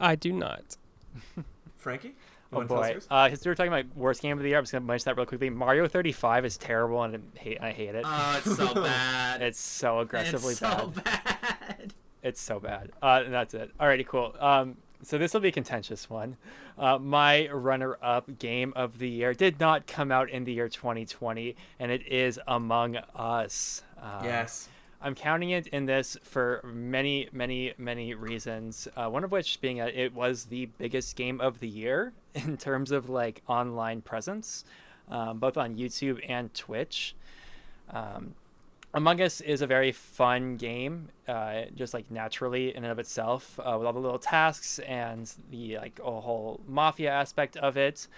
I 0.00 0.14
do 0.14 0.32
not. 0.32 0.76
Frankie? 1.76 2.14
Oh 2.52 2.56
wanna 2.56 2.68
tell 2.68 2.78
us 2.80 2.86
boy! 2.88 2.92
yours? 2.92 3.06
Uh, 3.10 3.28
since 3.28 3.44
we 3.44 3.50
were 3.50 3.54
talking 3.54 3.72
about 3.72 3.84
worst 3.96 4.22
game 4.22 4.36
of 4.36 4.42
the 4.42 4.48
year, 4.48 4.58
I'm 4.58 4.64
just 4.64 4.72
gonna 4.72 4.84
mention 4.84 5.04
that 5.04 5.16
real 5.16 5.26
quickly. 5.26 5.50
Mario 5.50 5.86
35 5.86 6.44
is 6.44 6.56
terrible, 6.56 7.02
and 7.04 7.14
I 7.36 7.38
hate, 7.38 7.58
I 7.60 7.70
hate 7.70 7.94
it. 7.94 8.04
Oh, 8.06 8.34
it's 8.44 8.56
so 8.56 8.74
bad. 8.82 9.42
it's 9.42 9.60
so 9.60 10.00
aggressively 10.00 10.50
it's 10.52 10.58
so 10.60 10.92
bad. 10.96 11.04
bad. 11.04 11.94
It's 12.22 12.40
so 12.40 12.58
bad. 12.58 12.90
Uh, 13.00 13.22
and 13.24 13.32
that's 13.32 13.54
it. 13.54 13.70
Alrighty, 13.78 14.04
cool. 14.06 14.34
Um, 14.40 14.76
so 15.02 15.18
this 15.18 15.32
will 15.32 15.40
be 15.40 15.48
a 15.48 15.52
contentious 15.52 16.10
one. 16.10 16.36
Uh, 16.78 16.98
my 16.98 17.48
runner-up 17.48 18.38
game 18.38 18.72
of 18.76 18.98
the 18.98 19.08
year 19.08 19.34
did 19.34 19.58
not 19.60 19.86
come 19.86 20.12
out 20.12 20.30
in 20.30 20.44
the 20.44 20.52
year 20.52 20.68
2020, 20.68 21.56
and 21.78 21.90
it 21.90 22.06
is 22.06 22.38
Among 22.46 22.96
Us. 23.14 23.82
Um, 24.00 24.24
yes. 24.24 24.68
I'm 25.02 25.14
counting 25.14 25.50
it 25.50 25.66
in 25.68 25.86
this 25.86 26.18
for 26.22 26.60
many, 26.62 27.28
many, 27.32 27.72
many 27.78 28.12
reasons. 28.14 28.86
Uh, 28.94 29.08
one 29.08 29.24
of 29.24 29.32
which 29.32 29.60
being 29.60 29.78
that 29.78 29.94
it 29.94 30.12
was 30.12 30.44
the 30.44 30.66
biggest 30.66 31.16
game 31.16 31.40
of 31.40 31.58
the 31.60 31.68
year 31.68 32.12
in 32.34 32.56
terms 32.56 32.90
of 32.90 33.08
like 33.08 33.42
online 33.48 34.02
presence, 34.02 34.64
um, 35.08 35.38
both 35.38 35.56
on 35.56 35.76
YouTube 35.76 36.20
and 36.28 36.52
Twitch. 36.52 37.14
Um, 37.90 38.34
Among 38.92 39.20
Us 39.20 39.40
is 39.40 39.62
a 39.62 39.68
very 39.68 39.92
fun 39.92 40.56
game, 40.56 41.10
uh, 41.28 41.62
just 41.76 41.94
like 41.94 42.10
naturally 42.10 42.74
in 42.74 42.82
and 42.82 42.90
of 42.90 42.98
itself, 42.98 43.58
uh, 43.60 43.76
with 43.78 43.86
all 43.86 43.92
the 43.92 44.00
little 44.00 44.18
tasks 44.18 44.80
and 44.80 45.32
the 45.50 45.76
like 45.78 46.00
a 46.00 46.20
whole 46.20 46.60
mafia 46.66 47.10
aspect 47.10 47.56
of 47.56 47.76
it. 47.76 48.08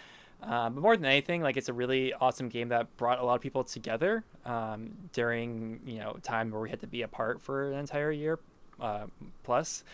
Um, 0.42 0.74
but 0.74 0.80
more 0.80 0.96
than 0.96 1.04
anything, 1.04 1.42
like 1.42 1.58
it's 1.58 1.68
a 1.68 1.74
really 1.74 2.14
awesome 2.14 2.48
game 2.48 2.68
that 2.70 2.96
brought 2.96 3.18
a 3.18 3.24
lot 3.24 3.35
of 3.35 3.42
people 3.42 3.64
together 3.64 4.24
um, 4.46 4.92
during 5.12 5.80
you 5.85 5.98
know 5.98 6.16
time 6.22 6.50
where 6.50 6.61
we 6.61 6.70
had 6.70 6.80
to 6.80 6.87
be 6.87 7.02
apart 7.02 7.42
for 7.42 7.70
an 7.70 7.78
entire 7.78 8.11
year 8.11 8.38
uh, 8.80 9.06
plus. 9.44 9.85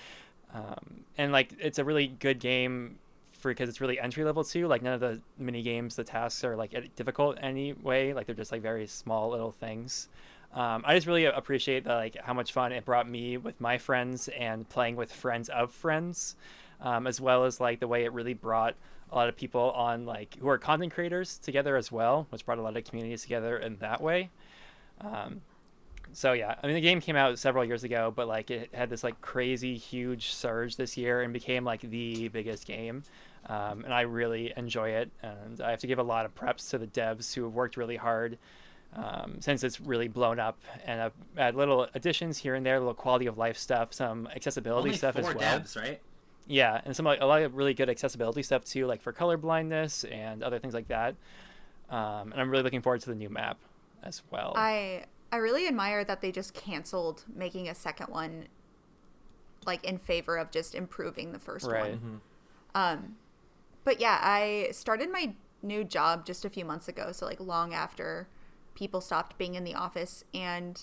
Um, 0.54 1.04
and 1.18 1.32
like 1.32 1.54
it's 1.58 1.80
a 1.80 1.84
really 1.84 2.06
good 2.06 2.38
game 2.38 2.98
for 3.32 3.50
because 3.50 3.68
it's 3.68 3.80
really 3.80 3.98
entry 3.98 4.24
level 4.24 4.44
too. 4.44 4.68
Like 4.68 4.82
none 4.82 4.94
of 4.94 5.00
the 5.00 5.20
mini 5.38 5.62
games, 5.62 5.96
the 5.96 6.04
tasks 6.04 6.44
are 6.44 6.54
like 6.54 6.94
difficult 6.94 7.36
anyway. 7.42 8.12
Like 8.12 8.26
they're 8.26 8.34
just 8.34 8.52
like 8.52 8.62
very 8.62 8.86
small 8.86 9.30
little 9.30 9.52
things. 9.52 10.08
Um, 10.58 10.82
I 10.84 10.96
just 10.96 11.06
really 11.06 11.24
appreciate 11.24 11.84
the, 11.84 11.94
like 11.94 12.16
how 12.20 12.34
much 12.34 12.50
fun 12.50 12.72
it 12.72 12.84
brought 12.84 13.08
me 13.08 13.36
with 13.36 13.60
my 13.60 13.78
friends 13.78 14.26
and 14.26 14.68
playing 14.68 14.96
with 14.96 15.12
friends 15.12 15.48
of 15.50 15.70
friends, 15.70 16.34
um, 16.80 17.06
as 17.06 17.20
well 17.20 17.44
as 17.44 17.60
like 17.60 17.78
the 17.78 17.86
way 17.86 18.04
it 18.04 18.12
really 18.12 18.34
brought 18.34 18.74
a 19.12 19.14
lot 19.14 19.28
of 19.28 19.36
people 19.36 19.70
on 19.70 20.04
like 20.04 20.36
who 20.40 20.48
are 20.48 20.58
content 20.58 20.92
creators 20.92 21.38
together 21.38 21.76
as 21.76 21.92
well, 21.92 22.26
which 22.30 22.44
brought 22.44 22.58
a 22.58 22.62
lot 22.62 22.76
of 22.76 22.82
communities 22.82 23.22
together 23.22 23.56
in 23.56 23.76
that 23.76 24.00
way. 24.00 24.30
Um, 25.00 25.42
so 26.12 26.32
yeah, 26.32 26.56
I 26.60 26.66
mean 26.66 26.74
the 26.74 26.80
game 26.80 27.00
came 27.00 27.14
out 27.14 27.38
several 27.38 27.64
years 27.64 27.84
ago, 27.84 28.12
but 28.14 28.26
like 28.26 28.50
it 28.50 28.70
had 28.74 28.90
this 28.90 29.04
like 29.04 29.20
crazy 29.20 29.76
huge 29.76 30.32
surge 30.32 30.74
this 30.74 30.96
year 30.96 31.22
and 31.22 31.32
became 31.32 31.62
like 31.62 31.82
the 31.82 32.26
biggest 32.30 32.66
game. 32.66 33.04
Um, 33.46 33.84
and 33.84 33.94
I 33.94 34.00
really 34.00 34.52
enjoy 34.56 34.90
it, 34.90 35.12
and 35.22 35.60
I 35.60 35.70
have 35.70 35.78
to 35.80 35.86
give 35.86 36.00
a 36.00 36.02
lot 36.02 36.26
of 36.26 36.34
preps 36.34 36.70
to 36.70 36.78
the 36.78 36.88
devs 36.88 37.32
who 37.32 37.44
have 37.44 37.54
worked 37.54 37.76
really 37.76 37.96
hard 37.96 38.38
um, 38.94 39.37
since 39.40 39.62
it's 39.64 39.81
really 39.81 40.09
blown 40.09 40.40
up. 40.40 40.59
And 40.85 41.01
I've 41.01 41.12
had 41.37 41.55
little 41.55 41.88
additions 41.94 42.38
here 42.38 42.55
and 42.55 42.64
there, 42.64 42.79
little 42.79 42.94
quality 42.94 43.27
of 43.27 43.38
life 43.38 43.57
stuff, 43.57 43.92
some 43.92 44.29
accessibility 44.35 44.88
Only 44.88 44.98
stuff 44.98 45.14
four 45.14 45.31
as 45.31 45.37
well. 45.37 45.61
devs, 45.61 45.77
right? 45.77 46.01
Yeah, 46.46 46.81
and 46.85 46.96
some 46.96 47.05
like, 47.05 47.20
a 47.20 47.27
lot 47.27 47.42
of 47.42 47.57
really 47.57 47.74
good 47.74 47.90
accessibility 47.90 48.42
stuff 48.42 48.64
too, 48.64 48.87
like 48.87 49.03
for 49.03 49.12
color 49.12 49.37
blindness 49.37 50.05
and 50.05 50.42
other 50.42 50.59
things 50.59 50.74
like 50.74 50.88
that. 50.88 51.14
Um, 51.90 52.33
and 52.33 52.40
I'm 52.40 52.51
really 52.51 52.62
looking 52.62 52.83
forward 52.83 53.01
to 53.03 53.11
the 53.11 53.14
new 53.14 53.29
map 53.29 53.59
as 54.03 54.22
well. 54.31 54.53
I 54.57 55.05
I 55.31 55.37
really 55.37 55.66
admire 55.66 56.05
that 56.05 56.20
they 56.20 56.33
just 56.33 56.55
canceled 56.55 57.24
making 57.35 57.68
a 57.68 57.74
second 57.74 58.09
one 58.09 58.46
like 59.66 59.85
in 59.85 59.98
favor 59.98 60.37
of 60.37 60.51
just 60.51 60.74
improving 60.74 61.33
the 61.33 61.38
first 61.38 61.66
right. 61.66 61.92
one. 61.92 62.20
Um 62.74 63.16
but 63.85 64.01
yeah, 64.01 64.18
I 64.22 64.68
started 64.72 65.11
my 65.11 65.35
new 65.62 65.85
job 65.85 66.27
just 66.27 66.44
a 66.44 66.51
few 66.51 66.64
months 66.64 66.88
ago, 66.88 67.12
so 67.12 67.27
like 67.27 67.40
long 67.40 67.74
after 67.74 68.29
people 68.78 69.00
stopped 69.00 69.36
being 69.36 69.56
in 69.56 69.64
the 69.64 69.74
office 69.74 70.24
and 70.32 70.82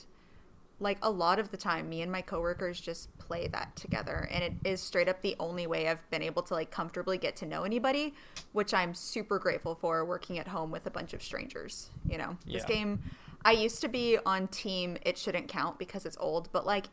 like 0.81 0.97
a 1.01 1.09
lot 1.09 1.39
of 1.39 1.51
the 1.51 1.57
time 1.57 1.87
me 1.87 2.01
and 2.01 2.11
my 2.11 2.21
coworkers 2.21 2.81
just 2.81 3.17
play 3.17 3.47
that 3.47 3.73
together 3.77 4.27
and 4.29 4.43
it 4.43 4.53
is 4.65 4.81
straight 4.81 5.07
up 5.07 5.21
the 5.21 5.33
only 5.39 5.65
way 5.65 5.87
I've 5.87 6.07
been 6.09 6.21
able 6.21 6.43
to 6.43 6.53
like 6.53 6.69
comfortably 6.69 7.17
get 7.17 7.37
to 7.37 7.45
know 7.45 7.63
anybody, 7.63 8.13
which 8.51 8.73
I'm 8.73 8.93
super 8.93 9.39
grateful 9.39 9.75
for 9.75 10.03
working 10.03 10.37
at 10.37 10.49
home 10.49 10.71
with 10.71 10.85
a 10.85 10.89
bunch 10.89 11.13
of 11.13 11.23
strangers, 11.23 11.89
you 12.05 12.17
know. 12.17 12.35
This 12.45 12.65
game 12.65 13.01
I 13.45 13.51
used 13.51 13.79
to 13.81 13.87
be 13.87 14.17
on 14.25 14.49
team 14.49 14.97
it 15.03 15.17
shouldn't 15.17 15.47
count 15.47 15.79
because 15.79 16.05
it's 16.05 16.17
old, 16.19 16.49
but 16.51 16.65
like 16.65 16.87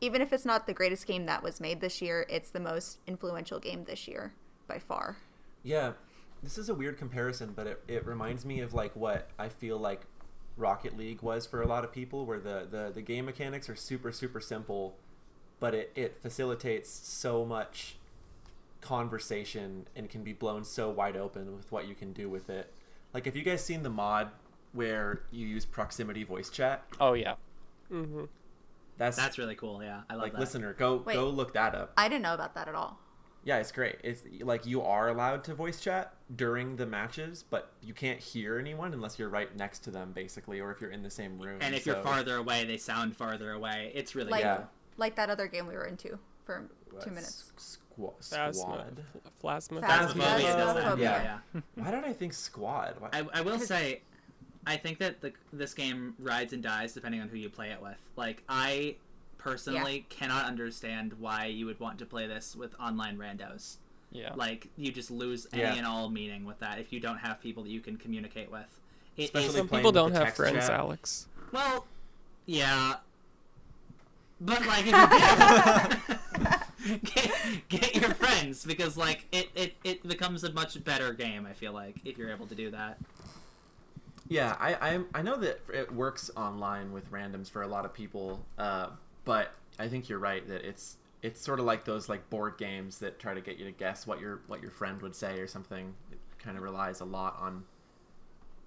even 0.00 0.22
if 0.22 0.32
it's 0.32 0.44
not 0.44 0.68
the 0.68 0.74
greatest 0.74 1.08
game 1.08 1.26
that 1.26 1.42
was 1.42 1.60
made 1.60 1.80
this 1.80 2.00
year, 2.00 2.24
it's 2.28 2.50
the 2.50 2.60
most 2.60 2.98
influential 3.08 3.58
game 3.58 3.82
this 3.84 4.06
year 4.06 4.32
by 4.68 4.78
far. 4.78 5.16
Yeah, 5.64 5.94
this 6.42 6.58
is 6.58 6.68
a 6.68 6.74
weird 6.74 6.98
comparison, 6.98 7.52
but 7.54 7.66
it, 7.66 7.82
it 7.88 8.06
reminds 8.06 8.44
me 8.44 8.60
of 8.60 8.74
like 8.74 8.94
what 8.94 9.28
I 9.38 9.48
feel 9.48 9.78
like 9.78 10.02
Rocket 10.56 10.96
League 10.96 11.22
was 11.22 11.46
for 11.46 11.62
a 11.62 11.66
lot 11.66 11.84
of 11.84 11.92
people, 11.92 12.26
where 12.26 12.40
the, 12.40 12.66
the, 12.70 12.90
the 12.94 13.02
game 13.02 13.26
mechanics 13.26 13.68
are 13.68 13.76
super, 13.76 14.12
super 14.12 14.40
simple, 14.40 14.96
but 15.60 15.74
it, 15.74 15.92
it 15.94 16.18
facilitates 16.20 16.90
so 16.90 17.44
much 17.44 17.96
conversation 18.80 19.86
and 19.96 20.08
can 20.08 20.22
be 20.22 20.32
blown 20.32 20.64
so 20.64 20.90
wide 20.90 21.16
open 21.16 21.56
with 21.56 21.70
what 21.72 21.88
you 21.88 21.94
can 21.94 22.12
do 22.12 22.28
with 22.28 22.48
it. 22.50 22.72
Like, 23.12 23.24
have 23.26 23.36
you 23.36 23.42
guys 23.42 23.64
seen 23.64 23.82
the 23.82 23.90
mod 23.90 24.30
where 24.72 25.22
you 25.30 25.46
use 25.46 25.64
proximity 25.64 26.24
voice 26.24 26.50
chat? 26.50 26.84
Oh 27.00 27.14
yeah. 27.14 27.34
Mm-hmm. 27.92 28.24
That's, 28.98 29.16
That's 29.16 29.38
really 29.38 29.54
cool. 29.54 29.82
Yeah, 29.82 30.02
I 30.10 30.14
love 30.14 30.22
like 30.22 30.32
that. 30.32 30.40
listener, 30.40 30.74
go 30.74 31.02
Wait. 31.06 31.14
go 31.14 31.28
look 31.28 31.54
that 31.54 31.74
up. 31.74 31.92
I 31.96 32.08
didn't 32.08 32.22
know 32.22 32.34
about 32.34 32.54
that 32.54 32.68
at 32.68 32.74
all. 32.74 32.98
Yeah, 33.44 33.58
it's 33.58 33.72
great. 33.72 33.96
It's 34.04 34.22
like 34.40 34.66
you 34.66 34.82
are 34.82 35.08
allowed 35.08 35.44
to 35.44 35.54
voice 35.54 35.80
chat 35.80 36.12
during 36.36 36.76
the 36.76 36.84
matches, 36.86 37.44
but 37.48 37.70
you 37.82 37.94
can't 37.94 38.18
hear 38.20 38.58
anyone 38.58 38.92
unless 38.92 39.18
you're 39.18 39.28
right 39.30 39.54
next 39.56 39.78
to 39.84 39.90
them, 39.90 40.12
basically, 40.12 40.60
or 40.60 40.70
if 40.70 40.80
you're 40.80 40.90
in 40.90 41.02
the 41.02 41.10
same 41.10 41.38
room. 41.38 41.58
and 41.62 41.74
if 41.74 41.86
you're 41.86 42.02
farther 42.02 42.36
away, 42.36 42.64
they 42.64 42.76
sound 42.76 43.16
farther 43.16 43.52
away. 43.52 43.92
It's 43.94 44.14
really 44.14 44.30
Like 44.30 44.42
Yeah. 44.44 44.64
like 44.96 45.16
that 45.16 45.30
other 45.30 45.46
game 45.46 45.66
we 45.66 45.74
were 45.74 45.86
into 45.86 46.18
for 46.44 46.68
two 46.90 46.94
What's 46.96 47.06
minutes. 47.06 47.52
Squa- 47.56 48.14
Phasma, 48.20 48.54
squad. 48.54 49.02
Phasma, 49.42 49.80
Phasma. 49.82 50.12
Phasmophobia 50.12 50.54
Phasmophobia. 50.54 50.98
Yeah. 50.98 51.38
yeah. 51.54 51.60
Why 51.76 51.90
did 51.90 52.04
I 52.04 52.12
think 52.12 52.32
squad? 52.34 52.96
Why- 52.98 53.08
I, 53.12 53.26
I 53.34 53.40
will 53.40 53.58
say, 53.58 54.02
I 54.66 54.76
think 54.76 54.98
that 54.98 55.20
the, 55.20 55.32
this 55.52 55.72
game 55.74 56.14
rides 56.18 56.52
and 56.52 56.62
dies 56.62 56.92
depending 56.92 57.20
on 57.20 57.28
who 57.28 57.36
you 57.38 57.48
play 57.48 57.70
it 57.70 57.80
with. 57.80 57.96
Like, 58.16 58.42
I 58.48 58.96
personally 59.38 60.04
cannot 60.08 60.44
understand 60.46 61.14
why 61.18 61.46
you 61.46 61.64
would 61.66 61.80
want 61.80 61.98
to 62.00 62.06
play 62.06 62.26
this 62.26 62.54
with 62.56 62.74
online 62.80 63.16
randos. 63.18 63.76
Yeah. 64.10 64.32
Like, 64.34 64.68
you 64.76 64.90
just 64.92 65.10
lose 65.10 65.46
any 65.52 65.62
Yeah. 65.62 65.74
and 65.74 65.86
all 65.86 66.08
meaning 66.10 66.44
with 66.44 66.58
that 66.60 66.78
if 66.78 66.92
you 66.92 67.00
don't 67.00 67.18
have 67.18 67.40
people 67.40 67.62
that 67.64 67.70
you 67.70 67.80
can 67.80 67.96
communicate 67.96 68.50
with. 68.50 68.80
It 69.16 69.22
is- 69.24 69.28
Especially 69.30 69.56
Some 69.58 69.68
people 69.68 69.92
don't 69.92 70.12
have 70.12 70.34
friends, 70.34 70.66
chat. 70.66 70.70
Alex. 70.70 71.26
well, 71.52 71.86
yeah. 72.46 72.96
But, 74.40 74.64
like, 74.66 74.86
if 74.86 74.92
you 74.94 75.08
get, 76.94 77.02
get, 77.04 77.68
get 77.68 77.94
your 77.96 78.14
friends 78.14 78.64
because, 78.64 78.96
like, 78.96 79.26
it, 79.32 79.48
it, 79.54 79.74
it 79.84 80.06
becomes 80.08 80.44
a 80.44 80.52
much 80.52 80.82
better 80.84 81.12
game, 81.12 81.44
I 81.46 81.52
feel 81.52 81.72
like, 81.72 81.96
if 82.04 82.16
you're 82.16 82.30
able 82.30 82.46
to 82.46 82.54
do 82.54 82.70
that. 82.70 82.98
Yeah, 84.28 84.56
I, 84.60 84.74
I 84.74 85.00
I 85.14 85.22
know 85.22 85.36
that 85.38 85.60
it 85.72 85.90
works 85.92 86.30
online 86.36 86.92
with 86.92 87.10
randoms 87.10 87.50
for 87.50 87.62
a 87.62 87.66
lot 87.66 87.86
of 87.86 87.94
people, 87.94 88.44
uh, 88.58 88.88
but 89.28 89.52
I 89.78 89.88
think 89.88 90.08
you're 90.08 90.18
right 90.18 90.48
that 90.48 90.64
it's 90.64 90.96
it's 91.20 91.38
sort 91.38 91.60
of 91.60 91.66
like 91.66 91.84
those 91.84 92.08
like 92.08 92.30
board 92.30 92.56
games 92.56 92.98
that 93.00 93.18
try 93.18 93.34
to 93.34 93.42
get 93.42 93.58
you 93.58 93.66
to 93.66 93.72
guess 93.72 94.06
what 94.06 94.20
your 94.20 94.40
what 94.46 94.62
your 94.62 94.70
friend 94.70 95.02
would 95.02 95.14
say 95.14 95.38
or 95.38 95.46
something. 95.46 95.92
It 96.10 96.18
kind 96.38 96.56
of 96.56 96.62
relies 96.62 97.00
a 97.00 97.04
lot 97.04 97.36
on 97.38 97.64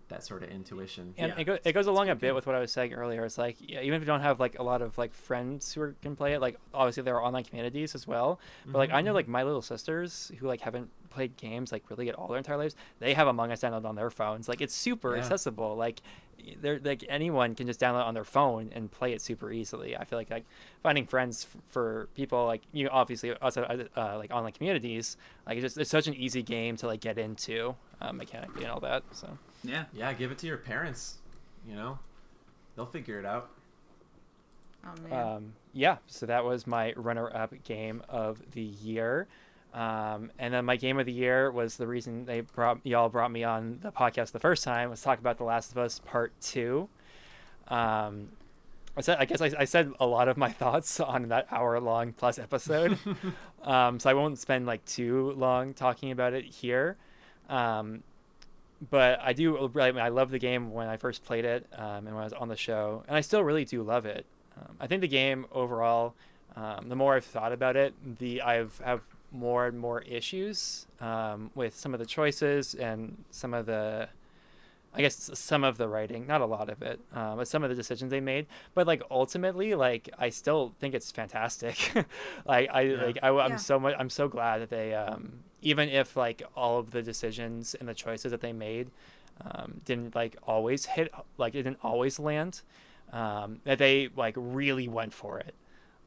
that 0.09 0.23
sort 0.23 0.43
of 0.43 0.51
intuition. 0.51 1.15
And 1.17 1.31
Yeah. 1.31 1.41
it, 1.41 1.43
go, 1.45 1.57
it 1.63 1.71
goes 1.71 1.87
along 1.87 2.09
a 2.09 2.15
bit 2.15 2.35
with 2.35 2.45
what 2.45 2.53
I 2.53 2.59
was 2.59 2.71
saying 2.71 2.93
earlier. 2.93 3.25
It's 3.25 3.39
like 3.39 3.55
yeah, 3.59 3.81
even 3.81 3.95
if 3.95 4.01
you 4.01 4.05
don't 4.05 4.21
have 4.21 4.39
like 4.39 4.59
a 4.59 4.63
lot 4.63 4.83
of 4.83 4.95
like 4.99 5.15
friends 5.15 5.73
who 5.73 5.81
are, 5.81 5.95
can 6.03 6.15
play 6.15 6.33
it, 6.33 6.41
like 6.41 6.57
obviously 6.75 7.01
there 7.01 7.15
are 7.15 7.23
online 7.23 7.43
communities 7.43 7.95
as 7.95 8.05
well. 8.05 8.39
But 8.67 8.77
like 8.77 8.91
I 8.91 9.01
know 9.01 9.09
mm-hmm. 9.09 9.15
like 9.15 9.27
my 9.27 9.41
little 9.41 9.63
sisters 9.63 10.31
who 10.37 10.45
like 10.45 10.61
haven't 10.61 10.91
played 11.11 11.37
games 11.37 11.71
like 11.71 11.83
really 11.89 12.09
at 12.09 12.15
all 12.15 12.27
their 12.27 12.37
entire 12.39 12.57
lives. 12.57 12.75
They 12.99 13.13
have 13.13 13.27
Among 13.27 13.51
Us 13.51 13.61
downloaded 13.61 13.85
on 13.85 13.95
their 13.95 14.09
phones. 14.09 14.49
Like 14.49 14.61
it's 14.61 14.73
super 14.73 15.15
Yeah. 15.15 15.21
accessible. 15.21 15.75
Like 15.75 16.01
they're 16.59 16.79
like 16.83 17.05
anyone 17.07 17.53
can 17.53 17.67
just 17.67 17.79
download 17.79 18.01
it 18.01 18.07
on 18.07 18.15
their 18.15 18.23
phone 18.23 18.71
and 18.73 18.89
play 18.91 19.13
it 19.13 19.21
super 19.21 19.51
easily. 19.51 19.95
I 19.95 20.05
feel 20.05 20.17
like 20.17 20.31
like 20.31 20.45
finding 20.81 21.05
friends 21.05 21.45
f- 21.53 21.61
for 21.69 22.09
people 22.15 22.45
like 22.47 22.61
you 22.71 22.89
obviously 22.89 23.31
also 23.35 23.61
uh, 23.95 24.17
like 24.17 24.31
online 24.31 24.53
communities. 24.53 25.17
Like 25.45 25.57
it's 25.57 25.63
just 25.65 25.77
it's 25.77 25.91
such 25.91 26.07
an 26.07 26.15
easy 26.15 26.41
game 26.41 26.77
to 26.77 26.87
like 26.87 27.01
get 27.01 27.19
into 27.19 27.75
uh, 28.01 28.11
mechanically 28.11 28.63
and 28.63 28.71
all 28.71 28.79
that. 28.79 29.03
So. 29.11 29.37
Yeah. 29.63 29.83
Yeah, 29.93 30.11
give 30.13 30.31
it 30.31 30.39
to 30.39 30.47
your 30.47 30.57
parents. 30.57 31.17
You 31.67 31.75
know, 31.75 31.99
they'll 32.75 32.87
figure 32.87 33.19
it 33.19 33.25
out. 33.25 33.51
Oh 34.83 35.01
man. 35.07 35.27
um, 35.35 35.53
yeah, 35.73 35.97
so 36.07 36.25
that 36.25 36.43
was 36.43 36.65
my 36.65 36.93
runner-up 36.97 37.53
game 37.63 38.01
of 38.09 38.41
the 38.53 38.61
year. 38.63 39.27
Um, 39.73 40.31
and 40.37 40.53
then 40.53 40.65
my 40.65 40.75
game 40.75 40.99
of 40.99 41.05
the 41.05 41.13
year 41.13 41.49
was 41.49 41.77
the 41.77 41.87
reason 41.87 42.25
they 42.25 42.41
brought 42.41 42.79
y'all 42.83 43.07
brought 43.07 43.31
me 43.31 43.43
on 43.43 43.79
the 43.81 43.91
podcast 43.91 44.31
the 44.31 44.39
first 44.39 44.63
time 44.65 44.89
was 44.89 45.01
talk 45.01 45.19
about 45.19 45.37
The 45.37 45.45
Last 45.45 45.71
of 45.71 45.77
Us 45.77 45.99
Part 45.99 46.33
Two. 46.41 46.89
Um, 47.69 48.29
I 48.97 49.01
said 49.01 49.17
I 49.19 49.25
guess 49.25 49.39
I, 49.39 49.51
I 49.59 49.65
said 49.65 49.93
a 49.99 50.05
lot 50.05 50.27
of 50.27 50.35
my 50.35 50.51
thoughts 50.61 50.99
on 50.99 51.29
that 51.29 51.47
hour-long 51.51 52.11
plus 52.13 52.37
episode, 52.37 52.97
um, 53.63 53.99
so 53.99 54.09
I 54.09 54.13
won't 54.13 54.37
spend 54.39 54.65
like 54.65 54.83
too 54.85 55.31
long 55.37 55.73
talking 55.73 56.11
about 56.11 56.33
it 56.33 56.43
here. 56.43 56.97
Um, 57.49 58.03
but 58.89 59.19
I 59.21 59.31
do 59.31 59.69
really 59.73 59.99
I 60.01 60.09
love 60.09 60.31
the 60.31 60.39
game 60.39 60.71
when 60.71 60.87
I 60.87 60.97
first 60.97 61.23
played 61.23 61.45
it 61.45 61.65
um, 61.77 62.07
and 62.07 62.07
when 62.07 62.17
I 62.17 62.23
was 62.23 62.33
on 62.33 62.49
the 62.49 62.57
show, 62.57 63.03
and 63.07 63.15
I 63.15 63.21
still 63.21 63.43
really 63.43 63.63
do 63.63 63.83
love 63.83 64.05
it. 64.05 64.25
Um, 64.57 64.75
I 64.81 64.87
think 64.87 64.99
the 64.99 65.07
game 65.07 65.45
overall, 65.53 66.13
um, 66.57 66.89
the 66.89 66.95
more 66.95 67.15
I've 67.15 67.23
thought 67.23 67.53
about 67.53 67.77
it, 67.77 67.93
the 68.19 68.41
I've 68.41 68.77
have 68.83 69.01
more 69.31 69.67
and 69.67 69.79
more 69.79 70.01
issues 70.01 70.87
um, 70.99 71.51
with 71.55 71.75
some 71.75 71.93
of 71.93 71.99
the 71.99 72.05
choices 72.05 72.73
and 72.75 73.23
some 73.31 73.53
of 73.53 73.65
the, 73.65 74.09
I 74.93 75.01
guess 75.01 75.29
some 75.33 75.63
of 75.63 75.77
the 75.77 75.87
writing, 75.87 76.27
not 76.27 76.41
a 76.41 76.45
lot 76.45 76.69
of 76.69 76.81
it, 76.81 76.99
uh, 77.15 77.35
but 77.37 77.47
some 77.47 77.63
of 77.63 77.69
the 77.69 77.75
decisions 77.75 78.11
they 78.11 78.19
made. 78.19 78.47
But 78.73 78.87
like 78.87 79.01
ultimately, 79.09 79.73
like 79.73 80.09
I 80.19 80.29
still 80.29 80.73
think 80.79 80.93
it's 80.93 81.11
fantastic. 81.11 81.77
like 82.45 82.69
I 82.71 82.83
Yeah. 82.83 82.97
like 82.97 83.19
I, 83.23 83.29
I'm 83.29 83.51
Yeah. 83.51 83.57
so 83.57 83.79
much 83.79 83.95
I'm 83.97 84.09
so 84.09 84.27
glad 84.27 84.59
that 84.59 84.69
they 84.69 84.93
um, 84.93 85.43
even 85.61 85.87
if 85.89 86.17
like 86.17 86.43
all 86.55 86.77
of 86.79 86.91
the 86.91 87.01
decisions 87.01 87.73
and 87.75 87.87
the 87.87 87.93
choices 87.93 88.31
that 88.31 88.41
they 88.41 88.51
made 88.53 88.91
um, 89.45 89.79
didn't 89.85 90.13
like 90.15 90.35
always 90.43 90.85
hit 90.85 91.11
like 91.37 91.55
it 91.55 91.63
didn't 91.63 91.79
always 91.83 92.19
land 92.19 92.61
um, 93.13 93.59
that 93.63 93.77
they 93.77 94.09
like 94.15 94.35
really 94.37 94.87
went 94.89 95.13
for 95.13 95.39
it 95.39 95.55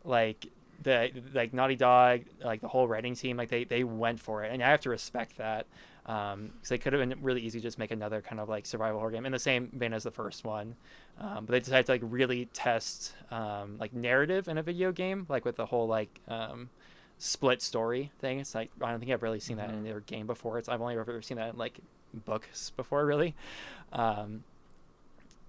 like 0.05 0.47
the 0.83 1.11
like 1.33 1.53
Naughty 1.53 1.77
Dog 1.77 2.23
like 2.45 2.61
the 2.61 2.69
whole 2.69 2.89
writing 2.89 3.15
team 3.15 3.37
like 3.37 3.49
they 3.49 3.65
they 3.65 3.85
went 3.85 4.21
for 4.21 4.45
it 4.45 4.53
and 4.53 4.63
I 4.63 4.71
have 4.71 4.81
to 4.83 4.91
respect 4.91 5.37
that 5.39 5.67
Um, 6.07 6.51
because 6.55 6.69
they 6.69 6.79
could 6.79 6.93
have 6.93 7.09
been 7.09 7.23
really 7.23 7.41
easy 7.41 7.59
to 7.61 7.63
just 7.63 7.79
make 7.79 7.91
another 7.91 8.21
kind 8.21 8.41
of 8.41 8.49
like 8.49 8.67
survival 8.67 8.99
horror 8.99 9.13
game 9.13 9.25
in 9.25 9.33
the 9.33 9.39
same 9.39 9.71
vein 9.73 9.93
as 9.93 10.03
the 10.03 10.11
first 10.11 10.45
one 10.45 10.77
um, 11.19 11.47
but 11.47 11.53
they 11.53 11.61
decided 11.61 11.87
to 11.87 11.93
like 11.93 12.03
really 12.05 12.47
test 12.53 13.15
um, 13.31 13.79
like 13.79 13.93
narrative 13.95 14.49
in 14.49 14.59
a 14.59 14.63
video 14.63 14.93
game 14.93 15.27
like 15.29 15.45
with 15.45 15.57
the 15.57 15.67
whole 15.67 15.87
like 15.87 16.21
um, 16.29 16.69
split 17.19 17.63
story 17.63 18.11
thing. 18.19 18.41
It's 18.41 18.55
like 18.55 18.71
I 18.83 18.91
don't 18.91 19.01
think 19.01 19.13
I've 19.13 19.23
really 19.23 19.41
seen 19.41 19.57
that 19.59 19.71
in 19.71 19.85
their 19.85 20.01
game 20.01 20.27
before. 20.27 20.59
It's 20.59 20.69
I've 20.69 20.81
only 20.81 20.97
ever 20.99 21.23
seen 21.23 21.37
that 21.37 21.51
in 21.51 21.57
like 21.59 21.79
books 22.13 22.71
before, 22.71 23.07
really. 23.07 23.35
Um, 23.93 24.45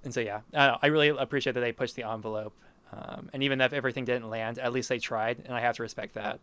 and 0.04 0.14
so 0.14 0.20
yeah, 0.20 0.42
I, 0.54 0.66
don't 0.68 0.74
know, 0.74 0.80
I 0.84 0.88
really 0.88 1.10
appreciate 1.10 1.54
that 1.54 1.62
they 1.62 1.72
pushed 1.72 1.96
the 1.96 2.04
envelope. 2.04 2.54
Um, 2.96 3.30
and 3.34 3.44
even 3.44 3.60
if 3.62 3.74
everything 3.74 4.06
didn't 4.06 4.30
land, 4.30 4.58
at 4.60 4.72
least 4.72 4.88
they 4.90 5.00
tried, 5.00 5.42
and 5.46 5.54
I 5.54 5.60
have 5.60 5.76
to 5.78 5.84
respect 5.84 6.14
that. 6.14 6.40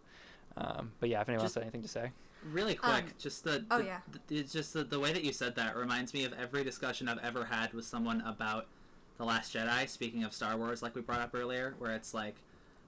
Um, 0.57 0.93
but 1.01 1.09
yeah, 1.09 1.21
if 1.23 1.29
anyone 1.29 1.45
Just- 1.45 1.57
else 1.57 1.63
has 1.63 1.63
anything 1.63 1.83
to 1.83 1.89
say, 1.89 2.11
Really 2.51 2.75
quick, 2.75 3.05
Um, 3.05 3.11
just 3.21 3.45
the, 3.45 3.65
oh, 3.71 3.79
the- 3.79 3.85
yeah. 3.85 4.01
the- 4.29 4.39
it's 4.39 4.53
just 4.53 4.73
the, 4.73 4.83
the 4.83 4.99
way 4.99 5.13
that 5.13 5.23
you 5.23 5.33
said 5.33 5.55
that 5.55 5.77
reminds 5.77 6.13
me 6.13 6.25
of 6.25 6.33
every 6.33 6.65
discussion 6.65 7.09
I've 7.09 7.19
ever 7.21 7.45
had 7.45 7.73
with 7.73 7.85
someone 7.85 8.21
about 8.23 8.67
the 9.17 9.25
Last 9.25 9.55
Jedi. 9.55 9.89
Speaking 9.89 10.25
of 10.25 10.33
Star 10.35 10.57
Wars, 10.57 10.83
like 10.83 10.97
we 10.97 11.03
brought 11.03 11.21
up 11.21 11.31
earlier, 11.35 11.77
where 11.79 11.93
it's 11.93 12.13
like, 12.13 12.35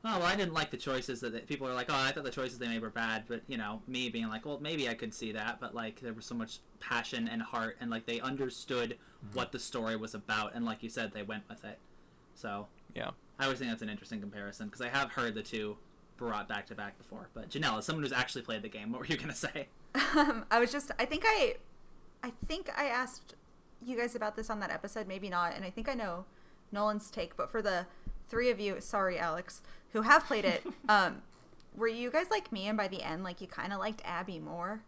oh 0.04 0.18
well, 0.18 0.26
I 0.26 0.34
didn't 0.34 0.54
like 0.54 0.72
the 0.72 0.76
choices 0.76 1.20
that 1.20 1.32
that 1.34 1.46
people 1.46 1.68
are 1.68 1.72
like, 1.72 1.86
oh, 1.88 1.94
I 1.96 2.10
thought 2.10 2.24
the 2.24 2.30
choices 2.32 2.58
they 2.58 2.66
made 2.66 2.82
were 2.82 2.90
bad, 2.90 3.26
but 3.28 3.42
you 3.46 3.56
know, 3.56 3.80
me 3.86 4.10
being 4.10 4.28
like, 4.28 4.44
well, 4.44 4.58
maybe 4.60 4.88
I 4.88 4.94
could 4.94 5.14
see 5.14 5.30
that, 5.30 5.60
but 5.60 5.72
like 5.72 6.00
there 6.00 6.12
was 6.14 6.26
so 6.26 6.34
much 6.34 6.58
passion 6.80 7.28
and 7.28 7.40
heart, 7.40 7.76
and 7.80 7.90
like 7.92 8.06
they 8.06 8.18
understood 8.20 8.98
what 9.34 9.52
the 9.52 9.60
story 9.60 9.94
was 9.94 10.14
about, 10.14 10.52
and 10.56 10.64
like 10.64 10.82
you 10.82 10.88
said, 10.90 11.12
they 11.12 11.22
went 11.22 11.48
with 11.48 11.64
it. 11.64 11.78
So 12.34 12.66
yeah. 12.92 13.10
I 13.38 13.44
always 13.44 13.58
think 13.58 13.70
that's 13.70 13.82
an 13.82 13.88
interesting 13.88 14.20
comparison 14.20 14.66
because 14.66 14.80
I 14.80 14.88
have 14.88 15.12
heard 15.12 15.34
the 15.34 15.42
two 15.42 15.76
brought 16.16 16.48
back 16.48 16.66
to 16.66 16.74
back 16.74 16.96
before. 16.98 17.28
But 17.34 17.50
Janelle, 17.50 17.78
as 17.78 17.86
someone 17.86 18.02
who's 18.02 18.12
actually 18.12 18.42
played 18.42 18.62
the 18.62 18.68
game, 18.68 18.92
what 18.92 19.00
were 19.00 19.06
you 19.06 19.16
gonna 19.16 19.34
say? 19.34 19.68
Um, 20.16 20.44
I 20.50 20.58
was 20.58 20.72
just 20.72 20.90
I 20.98 21.04
think 21.04 21.22
I 21.24 21.54
I 22.22 22.32
think 22.46 22.68
I 22.76 22.86
asked 22.86 23.34
you 23.84 23.96
guys 23.96 24.16
about 24.16 24.34
this 24.34 24.50
on 24.50 24.58
that 24.60 24.70
episode, 24.70 25.06
maybe 25.06 25.28
not, 25.28 25.54
and 25.54 25.64
I 25.64 25.70
think 25.70 25.88
I 25.88 25.94
know 25.94 26.24
Nolan's 26.72 27.10
take, 27.10 27.36
but 27.36 27.48
for 27.48 27.62
the 27.62 27.86
three 28.28 28.50
of 28.50 28.58
you, 28.58 28.80
sorry 28.80 29.18
Alex, 29.18 29.62
who 29.92 30.02
have 30.02 30.26
played 30.26 30.44
it, 30.44 30.64
um, 30.88 31.22
were 31.76 31.88
you 31.88 32.10
guys 32.10 32.26
like 32.30 32.50
me 32.50 32.66
and 32.66 32.76
by 32.76 32.88
the 32.88 33.02
end 33.02 33.22
like 33.22 33.40
you 33.40 33.46
kind 33.46 33.72
of 33.72 33.78
liked 33.78 34.02
Abby 34.04 34.40
more? 34.40 34.82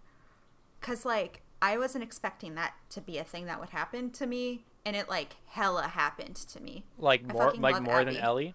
Cuz 0.80 1.04
like 1.04 1.42
I 1.62 1.78
wasn't 1.78 2.02
expecting 2.04 2.56
that 2.56 2.74
to 2.90 3.00
be 3.00 3.18
a 3.18 3.24
thing 3.24 3.46
that 3.46 3.60
would 3.60 3.70
happen 3.70 4.10
to 4.10 4.26
me 4.26 4.64
and 4.86 4.96
it 4.96 5.08
like 5.08 5.36
hella 5.48 5.82
happened 5.82 6.36
to 6.36 6.62
me. 6.62 6.84
Like 6.96 7.24
I 7.28 7.32
more 7.32 7.52
like 7.54 7.74
love 7.74 7.82
more 7.82 8.04
than 8.04 8.16
Ellie. 8.16 8.54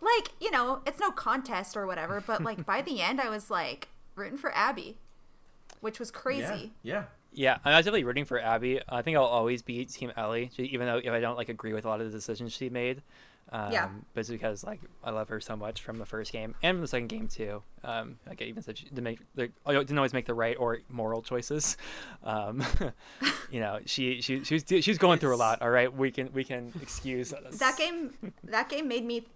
Like, 0.00 0.30
you 0.40 0.50
know, 0.50 0.80
it's 0.86 0.98
no 0.98 1.10
contest 1.10 1.76
or 1.76 1.86
whatever, 1.86 2.22
but 2.26 2.42
like 2.42 2.64
by 2.64 2.82
the 2.82 3.02
end 3.02 3.20
I 3.20 3.28
was 3.28 3.50
like 3.50 3.88
rooting 4.16 4.38
for 4.38 4.50
Abby, 4.56 4.96
which 5.80 6.00
was 6.00 6.10
crazy. 6.10 6.72
Yeah. 6.82 7.04
Yeah, 7.30 7.58
I'm 7.62 7.72
definitely 7.72 8.04
rooting 8.04 8.24
for 8.24 8.40
Abby. 8.40 8.80
I 8.88 9.02
think 9.02 9.18
I'll 9.18 9.24
always 9.24 9.60
be 9.60 9.84
Team 9.84 10.10
Ellie, 10.16 10.50
even 10.56 10.86
though 10.86 10.96
if 10.96 11.10
I 11.10 11.20
don't 11.20 11.36
like 11.36 11.50
agree 11.50 11.74
with 11.74 11.84
a 11.84 11.88
lot 11.88 12.00
of 12.00 12.10
the 12.10 12.12
decisions 12.12 12.54
she 12.54 12.70
made. 12.70 13.02
Um, 13.50 13.72
Yeah. 13.72 13.88
But 14.14 14.20
it's 14.20 14.28
because 14.28 14.64
like 14.64 14.80
I 15.02 15.10
love 15.10 15.28
her 15.28 15.40
so 15.40 15.56
much 15.56 15.82
from 15.82 15.98
the 15.98 16.06
first 16.06 16.32
game 16.32 16.54
and 16.62 16.82
the 16.82 16.88
second 16.88 17.08
game 17.08 17.28
too. 17.28 17.62
Um, 17.82 18.18
like 18.26 18.42
I 18.42 18.44
even 18.44 18.62
said 18.62 18.78
she 18.78 18.84
didn't 18.84 19.04
make 19.04 19.20
I 19.66 19.72
didn't 19.72 19.96
always 19.96 20.12
make 20.12 20.26
the 20.26 20.34
right 20.34 20.56
or 20.58 20.78
moral 20.88 21.22
choices. 21.22 21.76
Um, 22.24 22.62
you 23.50 23.60
know, 23.60 23.78
she 23.86 24.20
she 24.20 24.44
she 24.44 24.54
was 24.54 24.64
she 24.68 24.90
was 24.90 24.98
going 24.98 25.18
through 25.18 25.34
a 25.34 25.36
lot. 25.36 25.62
All 25.62 25.70
right, 25.70 25.92
we 25.92 26.10
can 26.10 26.30
we 26.32 26.44
can 26.44 26.72
excuse 26.82 27.32
that 27.52 27.76
game 27.78 28.12
that 28.44 28.68
game 28.68 28.86
made 28.88 29.04
me 29.04 29.26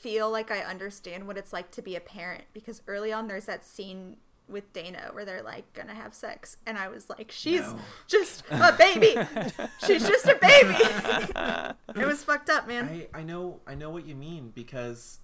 feel 0.00 0.30
like 0.30 0.50
I 0.50 0.60
understand 0.60 1.26
what 1.26 1.36
it's 1.36 1.52
like 1.52 1.70
to 1.72 1.82
be 1.82 1.94
a 1.94 2.00
parent 2.00 2.44
because 2.52 2.80
early 2.86 3.12
on 3.12 3.28
there's 3.28 3.46
that 3.46 3.64
scene 3.64 4.16
with 4.48 4.72
Dana 4.72 5.10
where 5.12 5.24
they're 5.24 5.42
like 5.42 5.72
gonna 5.72 5.94
have 5.94 6.14
sex. 6.14 6.56
And 6.66 6.76
I 6.76 6.88
was 6.88 7.08
like 7.08 7.30
she's 7.30 7.60
No. 7.62 7.78
just 8.06 8.44
a 8.50 8.74
baby. 8.78 9.16
She's 9.86 10.06
just 10.06 10.26
a 10.26 10.36
baby. 10.40 11.74
It 12.00 12.06
was 12.06 12.24
fucked 12.24 12.48
up 12.50 12.66
man. 12.66 12.88
I, 13.14 13.20
I 13.20 13.22
know 13.22 13.60
I 13.66 13.74
know 13.74 13.90
what 13.90 14.06
you 14.06 14.14
mean 14.14 14.52
because 14.54 15.20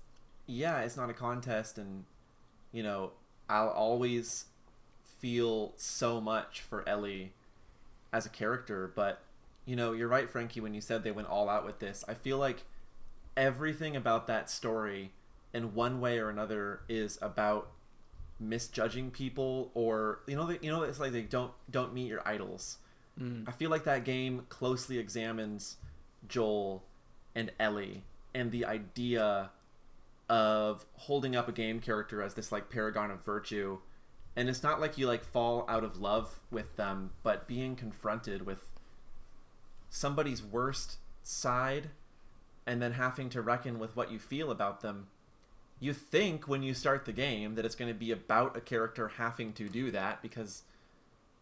yeah, 0.47 0.81
it's 0.81 0.97
not 0.97 1.11
a 1.11 1.15
contest 1.15 1.79
and 1.79 2.05
you 2.73 2.83
know, 2.83 3.13
I'll 3.49 3.69
always 3.71 4.47
feel 5.03 5.73
so 5.77 6.21
much 6.21 6.61
for 6.61 6.89
Ellie 6.89 7.33
as 8.13 8.27
a 8.27 8.29
character, 8.31 8.93
but 8.95 9.23
you 9.65 9.77
know, 9.77 9.93
you're 9.93 10.09
right, 10.09 10.29
Frankie, 10.31 10.61
when 10.61 10.73
you 10.75 10.81
said 10.81 11.03
they 11.05 11.11
went 11.11 11.29
all 11.29 11.49
out 11.49 11.65
with 11.67 11.79
this. 11.79 12.05
I 12.09 12.15
feel 12.15 12.39
like 12.39 12.65
everything 13.37 13.97
about 13.97 14.27
that 14.27 14.49
story 14.51 15.13
in 15.53 15.75
one 15.75 16.01
way 16.01 16.19
or 16.19 16.29
another 16.31 16.81
is 16.89 17.19
about 17.21 17.71
misjudging 18.41 19.11
people 19.11 19.71
or 19.75 20.21
you 20.27 20.37
know 20.37 20.47
they, 20.47 20.59
you 20.63 20.71
know 20.71 20.83
it's 20.83 21.01
like 21.01 21.13
they 21.13 21.23
don't 21.23 21.53
don't 21.71 21.93
meet 21.93 22.09
your 22.09 22.27
idols. 22.27 22.79
Mm. 23.21 23.49
I 23.49 23.53
feel 23.53 23.71
like 23.71 23.85
that 23.85 24.05
game 24.05 24.47
closely 24.49 24.99
examines 24.99 25.77
Joel 26.29 26.85
and 27.35 27.51
Ellie 27.59 28.05
and 28.35 28.51
the 28.51 28.65
idea 28.65 29.51
of 30.29 30.85
holding 30.95 31.35
up 31.35 31.49
a 31.49 31.53
game 31.53 31.81
character 31.81 32.23
as 32.23 32.35
this 32.35 32.53
like 32.53 32.71
paragon 32.71 33.11
of 33.11 33.25
virtue 33.25 33.79
and 34.37 34.49
it's 34.49 34.63
not 34.63 34.81
like 34.81 34.99
you 34.99 35.07
like 35.07 35.25
fall 35.25 35.65
out 35.69 35.83
of 35.83 35.99
love 35.99 36.41
with 36.51 36.77
them 36.77 37.11
but 37.23 37.49
being 37.49 37.75
confronted 37.75 38.45
with 38.45 38.71
somebody's 39.89 40.43
worst 40.43 40.99
side 41.23 41.91
and 42.67 42.83
then 42.83 42.93
having 42.93 43.31
to 43.31 43.41
reckon 43.41 43.79
with 43.79 43.97
what 43.97 44.13
you 44.13 44.19
feel 44.19 44.51
about 44.51 44.83
them 44.83 45.07
you 45.81 45.93
think 45.93 46.49
when 46.49 46.63
you 46.63 46.75
start 46.75 47.05
the 47.05 47.13
game 47.13 47.55
that 47.55 47.65
it's 47.65 47.75
going 47.75 47.93
to 47.93 47.99
be 47.99 48.11
about 48.11 48.57
a 48.57 48.61
character 48.61 49.09
having 49.09 49.53
to 49.55 49.69
do 49.69 49.91
that 49.93 50.23
because 50.23 50.63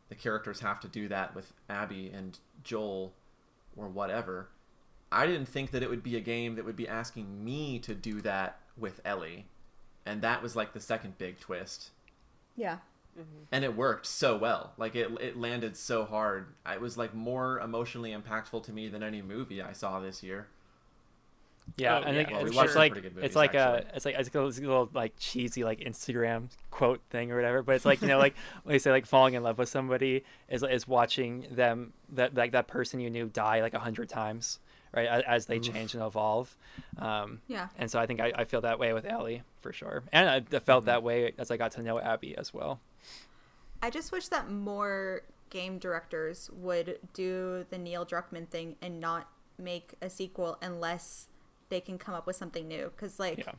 the 0.08 0.14
characters 0.14 0.60
have 0.60 0.80
to 0.80 0.88
do 0.88 1.08
that 1.08 1.34
with 1.34 1.52
Abby 1.68 2.10
and 2.14 2.38
Joel 2.62 3.12
or 3.76 3.88
whatever. 3.88 4.48
I 5.10 5.26
didn't 5.26 5.46
think 5.46 5.70
that 5.70 5.82
it 5.82 5.90
would 5.90 6.02
be 6.02 6.16
a 6.16 6.20
game 6.20 6.56
that 6.56 6.64
would 6.64 6.76
be 6.76 6.88
asking 6.88 7.44
me 7.44 7.78
to 7.80 7.94
do 7.94 8.20
that 8.22 8.58
with 8.76 9.00
Ellie. 9.04 9.46
And 10.04 10.22
that 10.22 10.42
was 10.42 10.54
like 10.54 10.72
the 10.72 10.80
second 10.80 11.18
big 11.18 11.40
twist. 11.40 11.90
yeah 12.56 12.78
mm-hmm. 13.18 13.44
And 13.50 13.64
it 13.64 13.76
worked 13.76 14.06
so 14.06 14.36
well. 14.36 14.72
Like 14.76 14.94
it 14.94 15.10
it 15.20 15.36
landed 15.36 15.76
so 15.76 16.04
hard. 16.04 16.48
It 16.70 16.80
was 16.80 16.98
like 16.98 17.14
more 17.14 17.58
emotionally 17.60 18.12
impactful 18.12 18.64
to 18.64 18.72
me 18.72 18.88
than 18.88 19.02
any 19.02 19.22
movie 19.22 19.62
I 19.62 19.72
saw 19.72 20.00
this 20.00 20.22
year. 20.22 20.48
Yeah, 21.76 21.98
Oh, 21.98 22.02
I 22.08 22.12
think 22.12 22.30
yeah, 22.30 22.38
for 22.40 22.46
it's 22.46 22.54
sure. 22.54 22.64
just 22.64 22.76
like 22.76 22.92
Pretty 22.92 23.08
it's 23.08 23.16
movies, 23.16 23.36
like 23.36 23.54
a 23.54 23.84
it's 23.94 24.04
like 24.04 24.14
it's 24.16 24.34
a 24.34 24.40
little 24.40 24.88
like 24.94 25.14
cheesy 25.18 25.62
like 25.64 25.80
Instagram 25.80 26.48
quote 26.70 27.00
thing 27.10 27.30
or 27.32 27.36
whatever. 27.36 27.62
But 27.62 27.74
it's 27.76 27.84
like 27.84 28.00
you 28.00 28.08
know 28.08 28.18
like 28.18 28.34
when 28.62 28.72
they 28.72 28.78
say 28.78 28.90
like 28.90 29.04
falling 29.06 29.34
in 29.34 29.42
love 29.42 29.58
with 29.58 29.68
somebody 29.68 30.24
is 30.48 30.62
is 30.62 30.86
watching 30.88 31.46
them 31.50 31.92
that 32.12 32.34
like 32.34 32.52
that 32.52 32.66
person 32.68 33.00
you 33.00 33.10
knew 33.10 33.26
die 33.26 33.60
like 33.60 33.74
a 33.74 33.78
hundred 33.78 34.08
times 34.08 34.58
right 34.94 35.06
as, 35.08 35.22
as 35.26 35.46
they 35.46 35.58
change 35.58 35.92
and 35.94 36.02
evolve. 36.02 36.56
Um, 36.98 37.40
yeah 37.48 37.68
and 37.76 37.90
so 37.90 37.98
I 37.98 38.06
think 38.06 38.20
I, 38.20 38.32
I 38.34 38.44
feel 38.44 38.62
that 38.62 38.78
way 38.78 38.92
with 38.94 39.04
Ellie 39.04 39.42
for 39.60 39.72
sure, 39.72 40.04
and 40.12 40.28
I, 40.30 40.36
I 40.56 40.60
felt 40.60 40.82
Mm-hmm. 40.82 40.86
that 40.86 41.02
way 41.02 41.32
as 41.36 41.50
I 41.50 41.56
got 41.58 41.72
to 41.72 41.82
know 41.82 41.98
Abby 41.98 42.36
as 42.38 42.54
well. 42.54 42.80
I 43.82 43.90
just 43.90 44.12
wish 44.12 44.28
that 44.28 44.50
more 44.50 45.22
game 45.50 45.78
directors 45.78 46.48
would 46.54 46.98
do 47.12 47.66
the 47.70 47.76
Neil 47.78 48.06
Druckmann 48.06 48.48
thing 48.48 48.76
and 48.80 48.98
not 49.00 49.28
make 49.58 49.92
a 50.00 50.08
sequel 50.08 50.58
unless 50.62 51.28
they 51.68 51.80
can 51.80 51.98
come 51.98 52.14
up 52.14 52.26
with 52.26 52.36
something 52.36 52.66
new. 52.68 52.90
Because, 52.94 53.18
like, 53.18 53.38
Yeah. 53.38 53.52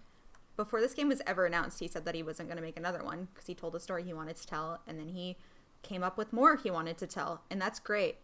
before 0.56 0.82
this 0.82 0.94
game 0.94 1.10
was 1.10 1.22
ever 1.28 1.46
announced, 1.46 1.80
he 1.80 1.88
said 1.88 2.06
that 2.06 2.16
he 2.16 2.24
wasn't 2.24 2.50
going 2.50 2.58
to 2.58 2.64
make 2.64 2.78
another 2.78 3.04
one 3.04 3.28
because 3.34 3.48
he 3.48 3.56
told 3.56 3.76
a 3.76 3.80
story 3.80 4.04
he 4.04 4.14
wanted 4.14 4.36
to 4.36 4.48
tell, 4.48 4.80
and 4.88 5.00
then 5.00 5.10
he 5.10 5.38
came 5.84 6.04
up 6.04 6.18
with 6.18 6.34
more 6.34 6.56
he 6.56 6.72
wanted 6.72 6.98
to 6.98 7.08
tell, 7.08 7.44
and 7.50 7.62
that's 7.62 7.80
great. 7.80 8.18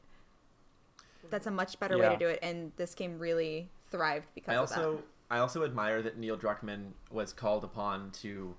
That's 1.30 1.48
a 1.48 1.52
much 1.52 1.80
better 1.80 1.98
way 1.98 2.10
to 2.10 2.18
do 2.18 2.28
it, 2.28 2.40
and 2.42 2.72
this 2.76 2.94
game 2.96 3.18
really 3.18 3.70
thrived 3.90 4.28
because 4.36 4.52
I 4.52 4.56
of 4.56 4.62
also 4.62 4.96
that. 4.96 5.04
I 5.32 5.40
also 5.40 5.64
admire 5.64 6.02
that 6.02 6.18
Neil 6.18 6.38
Druckmann 6.38 6.92
was 7.10 7.32
called 7.34 7.64
upon 7.64 8.12
to 8.22 8.56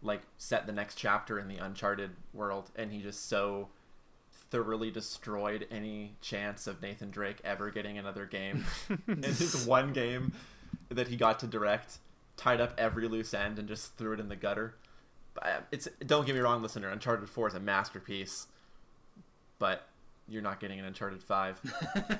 like 0.00 0.22
set 0.36 0.66
the 0.66 0.72
next 0.72 0.94
chapter 0.94 1.38
in 1.38 1.48
the 1.48 1.56
Uncharted 1.56 2.10
world, 2.32 2.70
and 2.76 2.92
he 2.92 3.02
just 3.02 3.28
so 3.28 3.68
thoroughly 4.50 4.90
destroyed 4.90 5.66
any 5.70 6.16
chance 6.20 6.66
of 6.66 6.80
Nathan 6.82 7.10
Drake 7.10 7.38
ever 7.44 7.70
getting 7.70 7.98
another 7.98 8.26
game. 8.26 8.64
in 9.08 9.22
his 9.22 9.66
one 9.66 9.92
game 9.92 10.32
that 10.88 11.08
he 11.08 11.16
got 11.16 11.38
to 11.40 11.46
direct, 11.46 11.98
tied 12.36 12.60
up 12.60 12.74
every 12.78 13.08
loose 13.08 13.34
end 13.34 13.58
and 13.58 13.68
just 13.68 13.96
threw 13.96 14.12
it 14.12 14.20
in 14.20 14.28
the 14.28 14.36
gutter. 14.36 14.74
But 15.34 15.46
uh, 15.46 15.60
it's 15.70 15.88
don't 16.04 16.26
get 16.26 16.34
me 16.34 16.40
wrong, 16.40 16.62
listener. 16.62 16.88
Uncharted 16.88 17.28
Four 17.28 17.48
is 17.48 17.54
a 17.54 17.60
masterpiece, 17.60 18.46
but 19.58 19.86
you're 20.28 20.42
not 20.42 20.60
getting 20.60 20.78
an 20.78 20.84
Uncharted 20.84 21.22
Five. 21.22 21.60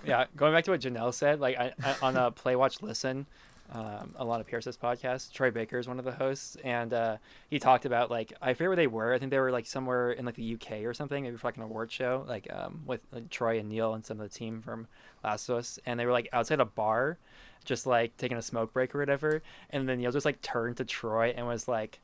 yeah, 0.06 0.26
going 0.36 0.52
back 0.52 0.64
to 0.64 0.72
what 0.72 0.80
Janelle 0.80 1.14
said, 1.14 1.40
like 1.40 1.58
I, 1.58 1.72
I, 1.82 1.96
on 2.02 2.16
a 2.16 2.30
play 2.30 2.56
watch 2.56 2.82
listen, 2.82 3.26
um, 3.72 4.14
Alanah 4.18 4.46
Pearce's 4.46 4.76
podcast, 4.76 5.32
Troy 5.32 5.50
Baker 5.50 5.78
is 5.78 5.86
one 5.86 5.98
of 5.98 6.04
the 6.04 6.12
hosts, 6.12 6.56
and 6.64 6.92
uh, 6.94 7.16
he 7.50 7.58
talked 7.58 7.84
about 7.84 8.10
like 8.10 8.32
I 8.40 8.54
forget 8.54 8.68
where 8.68 8.76
they 8.76 8.86
were. 8.86 9.12
I 9.12 9.18
think 9.18 9.30
they 9.30 9.38
were 9.38 9.50
like 9.50 9.66
somewhere 9.66 10.12
in 10.12 10.24
like 10.24 10.36
the 10.36 10.54
UK 10.54 10.84
or 10.84 10.94
something, 10.94 11.24
maybe 11.24 11.36
for 11.36 11.48
like 11.48 11.56
an 11.56 11.62
award 11.62 11.92
show, 11.92 12.24
like 12.26 12.50
um, 12.52 12.82
with 12.86 13.00
like, 13.12 13.28
Troy 13.30 13.58
and 13.58 13.68
Neil 13.68 13.94
and 13.94 14.04
some 14.04 14.20
of 14.20 14.30
the 14.30 14.34
team 14.34 14.62
from 14.62 14.86
Last 15.22 15.48
of 15.48 15.56
Us, 15.56 15.78
and 15.84 16.00
they 16.00 16.06
were 16.06 16.12
like 16.12 16.28
outside 16.32 16.60
a 16.60 16.64
bar, 16.64 17.18
just 17.64 17.86
like 17.86 18.16
taking 18.16 18.38
a 18.38 18.42
smoke 18.42 18.72
break 18.72 18.94
or 18.94 18.98
whatever, 18.98 19.42
and 19.70 19.88
then 19.88 19.98
Neil 19.98 20.12
just 20.12 20.26
like 20.26 20.40
turned 20.40 20.78
to 20.78 20.84
Troy 20.84 21.34
and 21.36 21.46
was 21.46 21.68
like, 21.68 22.00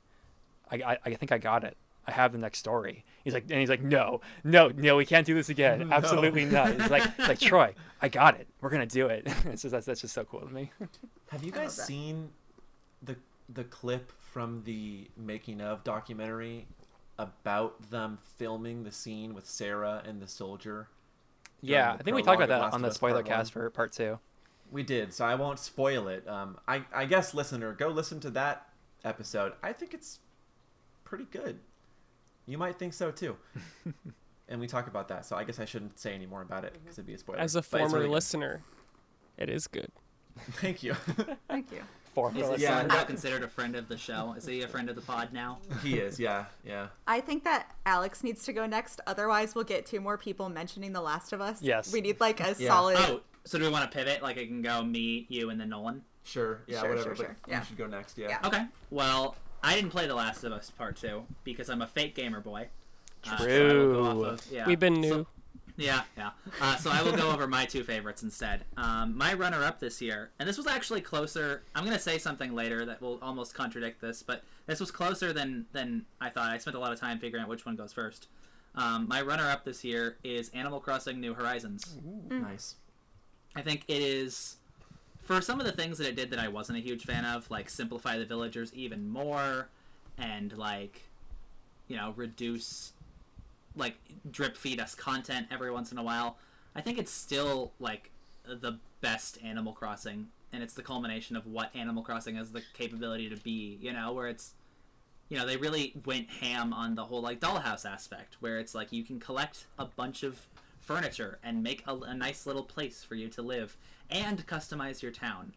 I, 0.70 0.76
I, 0.76 0.98
I 1.06 1.14
think 1.14 1.32
I 1.32 1.38
got 1.38 1.64
it. 1.64 1.76
I 2.06 2.12
have 2.12 2.32
the 2.32 2.38
next 2.38 2.58
story. 2.58 3.04
He's 3.22 3.32
like, 3.32 3.44
and 3.50 3.58
he's 3.60 3.70
like, 3.70 3.82
no, 3.82 4.20
no, 4.42 4.68
no, 4.68 4.96
we 4.96 5.06
can't 5.06 5.26
do 5.26 5.34
this 5.34 5.48
again. 5.48 5.88
No. 5.88 5.96
Absolutely 5.96 6.44
not. 6.44 6.80
He's 6.80 6.90
like, 6.90 7.16
he's 7.16 7.28
like 7.28 7.40
Troy, 7.40 7.74
I 8.00 8.08
got 8.08 8.38
it. 8.38 8.46
We're 8.60 8.70
gonna 8.70 8.86
do 8.86 9.06
it. 9.06 9.26
it's 9.46 9.62
just 9.62 9.72
that's, 9.72 9.86
that's 9.86 10.00
just 10.00 10.14
so 10.14 10.24
cool 10.24 10.40
to 10.40 10.52
me. 10.52 10.70
Have 11.30 11.42
you 11.42 11.50
guys 11.52 11.74
seen 11.74 12.30
the 13.02 13.16
the 13.48 13.64
clip 13.64 14.12
from 14.20 14.62
the 14.64 15.08
making 15.16 15.60
of 15.60 15.84
documentary 15.84 16.66
about 17.18 17.90
them 17.90 18.18
filming 18.36 18.82
the 18.82 18.92
scene 18.92 19.34
with 19.34 19.46
Sarah 19.46 20.02
and 20.06 20.20
the 20.20 20.28
soldier? 20.28 20.88
yeah, 21.60 21.92
the 21.92 22.00
I 22.00 22.02
think 22.02 22.16
we 22.16 22.22
talked 22.22 22.42
about 22.42 22.48
that 22.48 22.74
on 22.74 22.82
the 22.82 22.88
Us 22.88 22.94
spoiler 22.94 23.22
Part 23.22 23.26
cast 23.26 23.52
for 23.52 23.70
part 23.70 23.92
two. 23.92 24.18
We 24.70 24.82
did, 24.82 25.12
so 25.12 25.24
I 25.24 25.34
won't 25.34 25.58
spoil 25.58 26.08
it. 26.08 26.26
Um, 26.28 26.58
I 26.66 26.84
I 26.92 27.04
guess 27.06 27.34
listener, 27.34 27.72
go 27.72 27.88
listen 27.88 28.20
to 28.20 28.30
that 28.30 28.68
episode. 29.04 29.52
I 29.62 29.72
think 29.72 29.94
it's 29.94 30.20
pretty 31.04 31.26
good. 31.30 31.58
You 32.46 32.58
might 32.58 32.76
think 32.78 32.92
so 32.92 33.10
too. 33.10 33.36
and 34.48 34.60
we 34.60 34.66
talk 34.66 34.86
about 34.86 35.08
that, 35.08 35.24
so 35.26 35.36
I 35.36 35.44
guess 35.44 35.58
I 35.58 35.64
shouldn't 35.64 35.98
say 35.98 36.14
any 36.14 36.26
more 36.26 36.42
about 36.42 36.64
it 36.64 36.74
mm-hmm. 36.74 36.82
because 36.82 36.98
it'd 36.98 37.06
be 37.06 37.14
a 37.14 37.18
spoiler. 37.18 37.38
As 37.38 37.56
a 37.56 37.62
former 37.62 37.86
really 37.88 38.06
good. 38.06 38.12
listener, 38.12 38.62
it 39.38 39.48
is 39.48 39.66
good. 39.66 39.88
Thank 40.52 40.82
you. 40.82 40.94
Thank 41.48 41.70
you. 41.72 41.82
Four. 42.14 42.30
Is 42.30 42.60
Yeah. 42.60 42.80
yeah. 42.80 42.86
now 42.86 43.04
considered 43.04 43.42
a 43.42 43.48
friend 43.48 43.74
of 43.74 43.88
the 43.88 43.96
show? 43.96 44.34
Is 44.36 44.46
he 44.46 44.62
a 44.62 44.68
friend 44.68 44.88
of 44.88 44.94
the 44.94 45.02
pod 45.02 45.32
now? 45.32 45.58
he 45.82 45.98
is, 45.98 46.20
yeah, 46.20 46.44
yeah. 46.64 46.88
I 47.08 47.20
think 47.20 47.42
that 47.44 47.74
Alex 47.86 48.22
needs 48.22 48.44
to 48.44 48.52
go 48.52 48.66
next. 48.66 49.00
Otherwise, 49.06 49.54
we'll 49.56 49.64
get 49.64 49.84
two 49.84 50.00
more 50.00 50.16
people 50.16 50.48
mentioning 50.48 50.92
The 50.92 51.00
Last 51.00 51.32
of 51.32 51.40
Us. 51.40 51.60
Yes. 51.60 51.92
We 51.92 52.00
need 52.00 52.20
like 52.20 52.38
a 52.40 52.54
Yeah. 52.56 52.68
solid. 52.68 52.96
Oh, 53.00 53.20
so 53.44 53.58
do 53.58 53.64
we 53.64 53.70
want 53.70 53.90
to 53.90 53.96
pivot? 53.96 54.22
Like 54.22 54.36
it 54.36 54.46
can 54.46 54.62
go 54.62 54.82
me, 54.84 55.26
you, 55.28 55.50
and 55.50 55.60
then 55.60 55.70
Nolan. 55.70 56.02
Sure, 56.22 56.60
yeah, 56.66 56.80
Sure, 56.80 56.90
whatever. 56.90 57.16
sure, 57.16 57.36
but 57.42 57.50
yeah. 57.50 57.58
you 57.58 57.64
should 57.66 57.76
go 57.76 57.86
next. 57.86 58.16
Yeah. 58.16 58.28
Yeah. 58.28 58.46
Okay. 58.48 58.64
Well, 58.90 59.34
I 59.64 59.74
didn't 59.74 59.90
play 59.90 60.06
The 60.06 60.14
Last 60.14 60.44
of 60.44 60.52
Us 60.52 60.70
Part 60.70 60.96
Two 60.96 61.24
because 61.42 61.68
I'm 61.70 61.82
a 61.82 61.86
fake 61.86 62.14
gamer 62.14 62.40
boy. 62.40 62.68
Uh, 63.26 63.38
so 63.38 63.44
True. 63.46 63.94
go 63.94 64.24
of- 64.24 64.46
yeah. 64.50 64.66
We've 64.66 64.78
been 64.78 65.00
new. 65.00 65.08
So- 65.10 65.26
yeah, 65.76 66.02
yeah. 66.16 66.30
Uh, 66.60 66.76
so 66.76 66.88
I 66.90 67.02
will 67.02 67.16
go 67.16 67.30
over 67.32 67.48
my 67.48 67.64
two 67.64 67.82
favorites 67.82 68.22
instead. 68.22 68.64
Um, 68.76 69.16
my 69.18 69.34
runner-up 69.34 69.80
this 69.80 70.00
year, 70.00 70.30
and 70.38 70.48
this 70.48 70.56
was 70.56 70.68
actually 70.68 71.00
closer. 71.00 71.62
I'm 71.74 71.84
going 71.84 71.96
to 71.96 72.02
say 72.02 72.18
something 72.18 72.54
later 72.54 72.84
that 72.86 73.02
will 73.02 73.18
almost 73.20 73.54
contradict 73.54 74.00
this, 74.00 74.22
but 74.22 74.44
this 74.66 74.78
was 74.78 74.92
closer 74.92 75.32
than 75.32 75.66
than 75.72 76.04
I 76.20 76.28
thought. 76.30 76.50
I 76.50 76.58
spent 76.58 76.76
a 76.76 76.78
lot 76.78 76.92
of 76.92 77.00
time 77.00 77.18
figuring 77.18 77.42
out 77.42 77.48
which 77.48 77.66
one 77.66 77.74
goes 77.74 77.92
first. 77.92 78.28
Um, 78.76 79.08
my 79.08 79.20
runner-up 79.22 79.64
this 79.64 79.82
year 79.82 80.16
is 80.22 80.48
Animal 80.50 80.78
Crossing: 80.78 81.20
New 81.20 81.34
Horizons. 81.34 81.96
Nice. 82.30 82.76
I 83.56 83.62
think 83.62 83.82
it 83.88 84.00
is 84.00 84.58
for 85.24 85.40
some 85.40 85.58
of 85.58 85.66
the 85.66 85.72
things 85.72 85.98
that 85.98 86.06
it 86.06 86.16
did 86.16 86.30
that 86.30 86.38
I 86.38 86.48
wasn't 86.48 86.78
a 86.78 86.80
huge 86.80 87.04
fan 87.04 87.24
of, 87.24 87.50
like 87.50 87.68
simplify 87.68 88.18
the 88.18 88.24
villagers 88.24 88.72
even 88.74 89.08
more, 89.08 89.68
and 90.18 90.56
like, 90.56 91.02
you 91.88 91.96
know, 91.96 92.12
reduce, 92.16 92.92
like 93.74 93.96
drip 94.30 94.56
feed 94.56 94.80
us 94.80 94.94
content 94.94 95.48
every 95.50 95.70
once 95.70 95.90
in 95.92 95.98
a 95.98 96.02
while. 96.02 96.36
I 96.76 96.80
think 96.80 96.98
it's 96.98 97.12
still 97.12 97.72
like 97.80 98.10
the 98.46 98.78
best 99.00 99.38
Animal 99.42 99.72
Crossing, 99.72 100.28
and 100.52 100.62
it's 100.62 100.74
the 100.74 100.82
culmination 100.82 101.36
of 101.36 101.46
what 101.46 101.74
Animal 101.74 102.02
Crossing 102.02 102.36
has 102.36 102.52
the 102.52 102.62
capability 102.74 103.28
to 103.30 103.36
be. 103.36 103.78
You 103.80 103.92
know, 103.92 104.12
where 104.12 104.28
it's 104.28 104.52
you 105.28 105.38
know 105.38 105.46
they 105.46 105.56
really 105.56 105.94
went 106.04 106.28
ham 106.28 106.72
on 106.72 106.94
the 106.94 107.04
whole 107.04 107.22
like 107.22 107.40
dollhouse 107.40 107.84
aspect, 107.84 108.36
where 108.40 108.58
it's 108.58 108.74
like 108.74 108.92
you 108.92 109.02
can 109.04 109.18
collect 109.18 109.66
a 109.78 109.86
bunch 109.86 110.22
of 110.22 110.46
furniture 110.84 111.38
and 111.42 111.62
make 111.62 111.82
a, 111.86 111.94
a 111.96 112.14
nice 112.14 112.46
little 112.46 112.62
place 112.62 113.02
for 113.02 113.14
you 113.14 113.28
to 113.28 113.42
live 113.42 113.76
and 114.10 114.46
customize 114.46 115.02
your 115.02 115.12
town. 115.12 115.54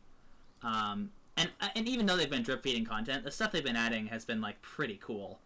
Um, 0.64 1.12
and 1.36 1.50
and 1.76 1.88
even 1.88 2.06
though 2.06 2.18
they've 2.18 2.30
been 2.30 2.44
drip 2.44 2.64
feeding 2.64 2.86
content, 2.86 3.24
the 3.24 3.32
stuff 3.32 3.52
they've 3.52 3.64
been 3.64 3.76
adding 3.76 4.08
has 4.08 4.26
been 4.26 4.42
like 4.42 4.62
pretty 4.62 5.00
cool. 5.02 5.40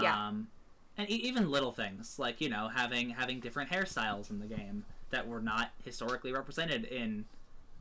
Yeah. 0.00 0.28
Um, 0.28 0.48
and 0.96 1.10
e- 1.10 1.14
even 1.14 1.50
little 1.50 1.72
things 1.72 2.18
like 2.18 2.40
you 2.40 2.48
know 2.48 2.68
having 2.68 3.10
having 3.10 3.40
different 3.40 3.70
hairstyles 3.70 4.30
in 4.30 4.38
the 4.38 4.46
game 4.46 4.84
that 5.10 5.26
were 5.26 5.40
not 5.40 5.70
historically 5.84 6.32
represented 6.32 6.84
in 6.84 7.24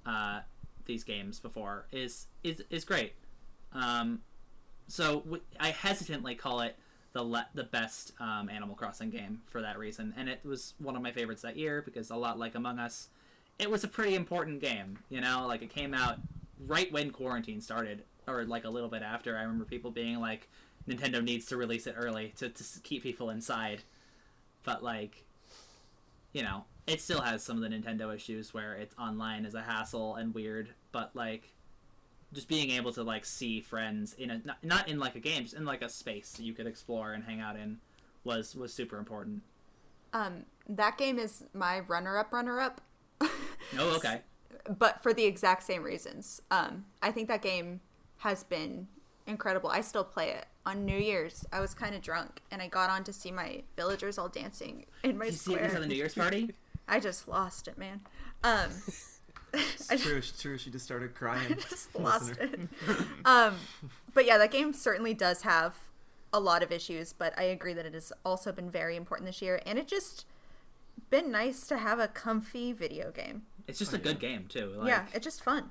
uh, 0.06 0.42
these 0.86 1.04
games 1.04 1.40
before 1.40 1.86
is 1.92 2.28
is 2.44 2.62
is 2.70 2.84
great. 2.84 3.14
Um, 3.72 4.22
so 4.88 5.22
w- 5.22 5.42
I 5.60 5.70
hesitantly 5.70 6.36
call 6.36 6.62
it 6.62 6.76
the 7.14 7.24
le- 7.24 7.48
the 7.54 7.64
best 7.64 8.12
um, 8.20 8.50
Animal 8.50 8.76
Crossing 8.76 9.10
game 9.10 9.42
for 9.46 9.62
that 9.62 9.78
reason, 9.78 10.14
and 10.18 10.28
it 10.28 10.40
was 10.44 10.74
one 10.80 10.96
of 10.96 11.02
my 11.02 11.12
favorites 11.12 11.44
that 11.44 11.56
year 11.56 11.82
because 11.82 12.10
a 12.10 12.16
lot 12.16 12.38
like 12.38 12.56
Among 12.56 12.80
Us, 12.80 13.10
it 13.60 13.70
was 13.70 13.84
a 13.84 13.88
pretty 13.88 14.16
important 14.16 14.62
game. 14.62 15.00
You 15.10 15.22
know, 15.22 15.46
like 15.48 15.62
it 15.62 15.70
came 15.70 15.94
out 15.94 16.18
right 16.68 16.92
when 16.92 17.12
quarantine 17.12 17.62
started, 17.62 18.04
or 18.28 18.44
like 18.46 18.66
a 18.66 18.70
little 18.70 18.90
bit 18.90 19.04
after. 19.04 19.38
I 19.38 19.42
remember 19.42 19.66
people 19.66 19.92
being 19.92 20.20
like, 20.20 20.50
"Nintendo 20.88 21.24
needs 21.24 21.46
to 21.48 21.58
release 21.58 21.88
it 21.88 21.96
early 21.98 22.34
to 22.38 22.50
to 22.50 22.64
keep 22.82 23.04
people 23.04 23.30
inside," 23.30 23.84
but 24.64 24.84
like, 24.84 25.24
you 26.34 26.42
know, 26.42 26.66
it 26.88 27.00
still 27.00 27.22
has 27.22 27.44
some 27.44 27.62
of 27.62 27.70
the 27.70 27.76
Nintendo 27.76 28.14
issues 28.14 28.54
where 28.54 28.74
it's 28.74 28.96
online 28.98 29.46
is 29.46 29.54
a 29.54 29.62
hassle 29.62 30.16
and 30.16 30.34
weird, 30.34 30.70
but 30.92 31.16
like 31.16 31.53
just 32.34 32.48
being 32.48 32.72
able 32.72 32.92
to 32.94 33.04
like 33.04 33.26
see 33.26 33.62
friends 33.62 34.14
in 34.14 34.32
a 34.32 34.42
not, 34.44 34.64
not 34.64 34.88
in 34.90 35.00
like 35.00 35.16
a 35.16 35.20
game, 35.20 35.44
just 35.44 35.56
in 35.56 35.66
like 35.66 35.82
a 35.82 35.90
space 35.90 36.32
that 36.34 36.44
you 36.44 36.54
could 36.54 36.68
explore 36.68 37.14
and 37.14 37.24
hang 37.24 37.40
out 37.40 37.56
in 37.56 37.78
was 38.24 38.56
was 38.56 38.74
super 38.74 38.98
important. 38.98 39.42
Um, 40.14 40.46
that 40.70 40.98
game 40.98 41.18
is 41.18 41.44
my 41.54 41.80
runner-up, 41.82 42.32
runner-up. 42.32 42.82
Oh, 43.22 43.32
okay. 43.98 44.22
but 44.78 45.02
for 45.02 45.14
the 45.14 45.26
exact 45.26 45.64
same 45.64 45.82
reasons. 45.84 46.42
Um, 46.52 46.86
I 47.02 47.12
think 47.12 47.28
that 47.30 47.42
game 47.42 47.82
has 48.18 48.44
been 48.44 48.88
incredible. 49.26 49.70
I 49.70 49.82
still 49.82 50.04
play 50.04 50.30
it. 50.30 50.46
On 50.66 50.86
New 50.86 50.98
Year's, 50.98 51.46
I 51.52 51.60
was 51.60 51.74
kind 51.74 51.94
of 51.94 52.02
drunk 52.02 52.42
and 52.50 52.62
I 52.62 52.68
got 52.68 52.90
on 52.90 53.04
to 53.06 53.14
see 53.14 53.32
my 53.32 53.64
villagers 53.76 54.18
all 54.18 54.30
dancing 54.30 54.86
in 55.04 55.18
my 55.18 55.26
Did 55.26 55.34
you 55.34 55.38
see 55.38 55.52
square. 55.52 55.68
this 55.68 55.76
at 55.76 55.82
the 55.82 55.88
New 55.88 55.96
Year's 55.96 56.14
party? 56.14 56.52
I 56.88 57.00
just 57.00 57.28
lost 57.28 57.68
it, 57.68 57.78
man. 57.78 58.02
Um, 58.44 58.70
It's 59.54 59.88
true, 60.04 60.18
it's 60.18 60.42
true. 60.42 60.58
She 60.58 60.70
just 60.72 60.86
started 60.86 61.14
crying. 61.16 61.56
just 61.70 61.94
lost 61.98 62.38
it. 62.40 62.60
Um, 63.26 63.56
but 64.14 64.26
yeah, 64.26 64.38
that 64.38 64.52
game 64.52 64.74
certainly 64.74 65.14
does 65.14 65.44
have 65.44 65.76
a 66.34 66.40
lot 66.40 66.64
of 66.64 66.72
issues, 66.72 67.14
but 67.14 67.38
I 67.38 67.44
agree 67.44 67.74
that 67.74 67.86
it 67.86 67.94
has 67.94 68.12
also 68.26 68.52
been 68.52 68.70
very 68.70 68.96
important 68.96 69.28
this 69.28 69.42
year, 69.42 69.62
and 69.66 69.78
it 69.80 69.88
just 69.88 70.26
been 71.10 71.32
nice 71.32 71.68
to 71.68 71.78
have 71.78 72.00
a 72.00 72.08
comfy 72.08 72.74
video 72.74 73.12
game. 73.12 73.44
It's 73.68 73.80
just 73.80 73.94
a 73.94 73.98
good 73.98 74.20
game 74.20 74.46
too. 74.50 74.74
Like, 74.78 74.88
yeah, 74.90 75.06
it's 75.14 75.24
just 75.24 75.44
fun. 75.44 75.70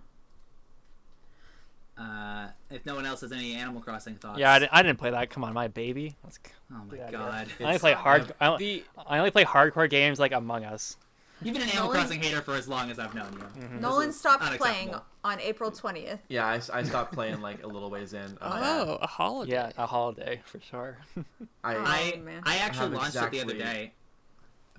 Uh, 1.98 2.48
if 2.70 2.84
no 2.86 2.94
one 2.94 3.04
else 3.04 3.20
has 3.20 3.32
any 3.32 3.54
Animal 3.54 3.80
Crossing 3.82 4.14
thoughts. 4.14 4.38
Yeah, 4.38 4.52
I 4.52 4.58
didn't, 4.60 4.72
I 4.72 4.82
didn't 4.82 4.98
play 4.98 5.10
that. 5.10 5.28
Come 5.30 5.44
on, 5.44 5.52
my 5.52 5.68
baby. 5.68 6.16
Let's, 6.24 6.38
Oh 6.72 6.80
my 6.90 6.96
god. 7.10 7.48
I 7.60 7.64
only 7.64 7.78
play 7.78 7.92
hard. 7.92 8.32
I, 8.40 8.46
only- 8.46 8.64
The 8.64 8.84
I 9.06 9.18
only 9.18 9.30
play 9.30 9.44
hardcore 9.44 9.90
games 9.90 10.18
like 10.18 10.32
Among 10.32 10.64
Us. 10.64 10.96
You've 11.44 11.54
been 11.54 11.62
an 11.62 11.68
Animal 11.70 11.88
Nolan- 11.88 12.00
Crossing 12.00 12.20
hater 12.22 12.40
for 12.42 12.54
as 12.54 12.68
long 12.68 12.90
as 12.90 12.98
I've 12.98 13.14
known 13.14 13.32
you. 13.32 13.62
Mm-hmm. 13.62 13.80
Nolan 13.80 14.08
is 14.10 14.18
stopped 14.18 14.42
unacceptable. 14.42 14.64
playing 14.90 14.94
on 15.24 15.40
April 15.40 15.70
20th. 15.70 16.18
Yeah, 16.28 16.46
I, 16.46 16.54
I 16.72 16.82
stopped 16.82 17.12
playing 17.12 17.40
like 17.40 17.62
a 17.62 17.66
little 17.66 17.90
ways 17.90 18.12
in. 18.12 18.36
Uh, 18.40 18.84
oh, 18.88 18.98
a 19.00 19.06
holiday. 19.06 19.52
Yeah, 19.52 19.70
a 19.76 19.86
holiday 19.86 20.40
for 20.44 20.60
sure. 20.60 20.98
I, 21.64 21.76
I 21.76 22.12
Oh, 22.16 22.20
man. 22.20 22.42
I 22.44 22.56
actually 22.58 22.90
have 22.90 22.92
launched 22.92 23.16
it 23.16 23.30
the 23.30 23.40
other 23.40 23.52
exactly- 23.54 23.58
day 23.58 23.92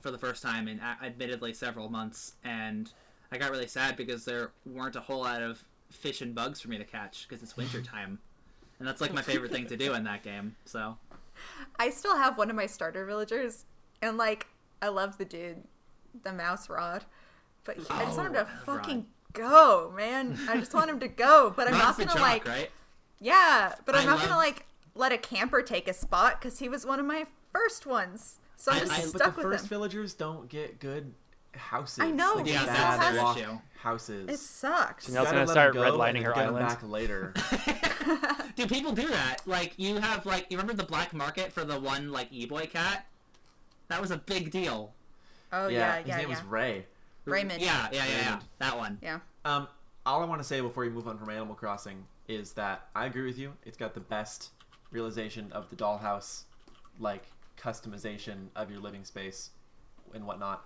for 0.01 0.11
the 0.11 0.17
first 0.17 0.43
time 0.43 0.67
in 0.67 0.79
a- 0.79 0.97
admittedly 1.05 1.53
several 1.53 1.89
months, 1.89 2.33
and 2.43 2.91
I 3.31 3.37
got 3.37 3.51
really 3.51 3.67
sad 3.67 3.95
because 3.95 4.25
there 4.25 4.51
weren't 4.65 4.95
a 4.95 4.99
whole 5.01 5.21
lot 5.21 5.41
of 5.41 5.63
fish 5.89 6.21
and 6.21 6.35
bugs 6.35 6.59
for 6.59 6.69
me 6.69 6.77
to 6.77 6.83
catch 6.83 7.27
because 7.27 7.41
it's 7.43 7.55
winter 7.55 7.81
time, 7.95 8.19
and 8.79 8.87
that's 8.87 8.99
like 9.01 9.13
my 9.13 9.21
favorite 9.21 9.51
thing 9.51 9.65
to 9.67 9.77
do 9.77 9.93
in 9.93 10.03
that 10.03 10.21
game. 10.23 10.55
So 10.65 10.97
I 11.79 11.89
still 11.89 12.17
have 12.17 12.37
one 12.37 12.49
of 12.49 12.55
my 12.55 12.65
starter 12.65 13.05
villagers, 13.05 13.63
and 14.01 14.17
like, 14.17 14.47
I 14.81 14.89
love 14.89 15.17
the 15.17 15.23
dude, 15.25 15.63
the 16.23 16.31
mouse 16.33 16.69
rod, 16.69 17.05
but 17.63 17.77
he- 17.77 17.85
I 17.89 18.05
just 18.05 18.17
want 18.17 18.29
him 18.29 18.35
oh, 18.35 18.43
to 18.43 18.49
Oh, 18.67 18.73
Rod. 18.73 18.81
fucking 18.81 19.05
go, 19.33 19.93
man. 19.95 20.37
I 20.47 20.57
just 20.57 20.73
want 20.73 20.89
him 20.89 20.99
to 20.99 21.07
go, 21.07 21.53
but 21.55 21.67
I'm 21.67 21.73
Rod's 21.73 21.97
not 21.97 22.07
gonna 22.07 22.11
jock, 22.19 22.21
like, 22.21 22.47
right? 22.47 22.71
yeah, 23.19 23.73
but 23.85 23.95
I'm 23.95 24.01
I 24.01 24.05
not 24.05 24.19
love- 24.19 24.27
gonna 24.29 24.37
like 24.37 24.65
let 24.95 25.11
a 25.11 25.17
camper 25.17 25.61
take 25.61 25.87
a 25.87 25.93
spot 25.93 26.39
because 26.39 26.59
he 26.59 26.69
was 26.69 26.85
one 26.85 26.99
of 26.99 27.05
my 27.05 27.25
first 27.51 27.85
ones, 27.85 28.37
so 28.55 28.71
I'm 28.71 28.77
I- 28.77 28.79
just 28.81 28.91
I- 28.91 29.01
but 29.01 29.09
stuck 29.09 29.35
the 29.35 29.41
with 29.47 29.53
first 29.53 29.63
him. 29.65 29.69
villagers 29.69 30.13
don't 30.13 30.47
get 30.49 30.79
good 30.79 31.13
houses. 31.55 31.99
I 31.99 32.09
know, 32.11 32.33
Like, 32.37 32.47
Yeah, 32.47 32.65
bad 32.65 32.99
that's 32.99 33.35
their 33.35 33.43
issue. 33.45 33.59
houses. 33.79 34.29
It 34.29 34.39
sucks. 34.39 35.07
Janelle's 35.07 35.31
gonna 35.31 35.47
start 35.47 35.73
go 35.73 35.81
redlining 35.81 36.17
and 36.17 36.25
her 36.25 36.33
get 36.33 36.47
'em 36.47 36.55
island. 36.55 36.67
back 36.67 36.83
later. 36.83 37.33
Dude, 38.55 38.69
people 38.69 38.91
do 38.91 39.07
that. 39.07 39.37
Like 39.45 39.73
you 39.77 39.97
have 39.97 40.25
like 40.25 40.47
you 40.49 40.57
remember 40.57 40.73
the 40.73 40.87
black 40.87 41.13
market 41.13 41.51
for 41.51 41.63
the 41.63 41.79
one 41.79 42.11
like 42.11 42.27
e-boy 42.31 42.67
cat? 42.67 43.05
That 43.89 44.01
was 44.01 44.09
a 44.11 44.17
big 44.17 44.49
deal. 44.51 44.93
Oh 45.53 45.67
yeah, 45.67 45.77
yeah, 45.77 45.97
his 45.99 46.07
yeah, 46.07 46.17
name 46.17 46.29
yeah. 46.29 46.35
was 46.35 46.43
Ray. 46.45 46.85
Raymond. 47.25 47.61
Yeah, 47.61 47.87
yeah, 47.91 48.05
yeah, 48.05 48.21
yeah. 48.21 48.39
That 48.59 48.77
one. 48.77 48.97
Yeah. 49.01 49.19
Um, 49.45 49.67
all 50.05 50.21
I 50.21 50.25
want 50.25 50.41
to 50.41 50.47
say 50.47 50.59
before 50.59 50.83
you 50.83 50.91
move 50.91 51.07
on 51.07 51.17
from 51.17 51.29
Animal 51.29 51.55
Crossing 51.55 52.05
is 52.27 52.53
that 52.53 52.87
I 52.95 53.05
agree 53.05 53.25
with 53.25 53.37
you. 53.37 53.53
It's 53.63 53.77
got 53.77 53.93
the 53.93 54.01
best 54.01 54.49
realization 54.91 55.51
of 55.51 55.69
the 55.69 55.75
dollhouse, 55.75 56.43
like 56.99 57.23
customization 57.57 58.47
of 58.55 58.71
your 58.71 58.79
living 58.79 59.05
space 59.05 59.51
and 60.13 60.25
whatnot. 60.25 60.65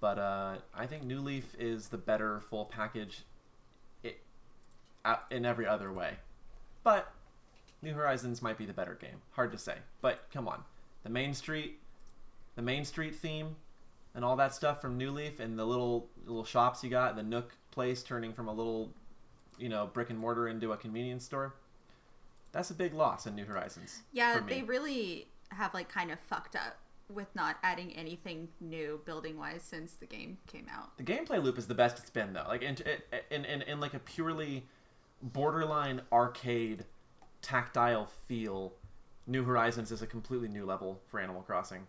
But 0.00 0.18
uh, 0.18 0.54
I 0.74 0.86
think 0.86 1.04
New 1.04 1.20
Leaf 1.20 1.54
is 1.58 1.88
the 1.88 1.98
better 1.98 2.40
full 2.40 2.64
package, 2.64 3.22
it, 4.02 4.18
uh, 5.04 5.16
in 5.30 5.44
every 5.44 5.66
other 5.66 5.92
way. 5.92 6.14
But 6.82 7.12
New 7.82 7.92
Horizons 7.92 8.40
might 8.40 8.56
be 8.56 8.64
the 8.64 8.72
better 8.72 8.94
game. 8.94 9.20
Hard 9.32 9.52
to 9.52 9.58
say. 9.58 9.76
But 10.00 10.24
come 10.32 10.48
on, 10.48 10.64
the 11.02 11.10
Main 11.10 11.34
Street, 11.34 11.78
the 12.56 12.62
Main 12.62 12.84
Street 12.84 13.14
theme, 13.14 13.56
and 14.14 14.24
all 14.24 14.36
that 14.36 14.54
stuff 14.54 14.80
from 14.80 14.96
New 14.96 15.10
Leaf, 15.10 15.40
and 15.40 15.58
the 15.58 15.64
little 15.64 16.08
little 16.26 16.44
shops 16.44 16.82
you 16.82 16.90
got, 16.90 17.16
the 17.16 17.22
Nook 17.22 17.52
place 17.70 18.02
turning 18.02 18.32
from 18.32 18.48
a 18.48 18.52
little, 18.52 18.90
you 19.58 19.68
know, 19.68 19.88
brick 19.92 20.10
and 20.10 20.18
mortar 20.18 20.48
into 20.48 20.72
a 20.72 20.76
convenience 20.76 21.24
store. 21.24 21.54
That's 22.52 22.70
a 22.70 22.74
big 22.74 22.94
loss 22.94 23.26
in 23.26 23.36
New 23.36 23.44
Horizons. 23.44 24.02
Yeah, 24.12 24.40
they 24.40 24.62
really 24.62 25.28
have 25.50 25.72
like 25.74 25.88
kind 25.88 26.10
of 26.10 26.18
fucked 26.18 26.56
up 26.56 26.78
with 27.12 27.28
not 27.34 27.56
adding 27.62 27.92
anything 27.96 28.48
new 28.60 29.00
building 29.04 29.36
wise 29.36 29.62
since 29.62 29.94
the 29.94 30.06
game 30.06 30.38
came 30.46 30.66
out. 30.72 30.96
the 30.96 31.02
gameplay 31.02 31.42
loop 31.42 31.58
is 31.58 31.66
the 31.66 31.74
best 31.74 31.98
it's 31.98 32.10
been 32.10 32.32
though. 32.32 32.44
Like 32.46 32.62
in 32.62 32.76
in 33.30 33.44
in, 33.44 33.62
in 33.62 33.80
like 33.80 33.94
a 33.94 33.98
purely 34.00 34.64
borderline 35.22 36.00
arcade 36.12 36.84
tactile 37.42 38.08
feel, 38.26 38.72
New 39.26 39.44
Horizons 39.44 39.92
is 39.92 40.02
a 40.02 40.06
completely 40.06 40.48
new 40.48 40.64
level 40.64 41.00
for 41.08 41.20
Animal 41.20 41.42
Crossing. 41.42 41.86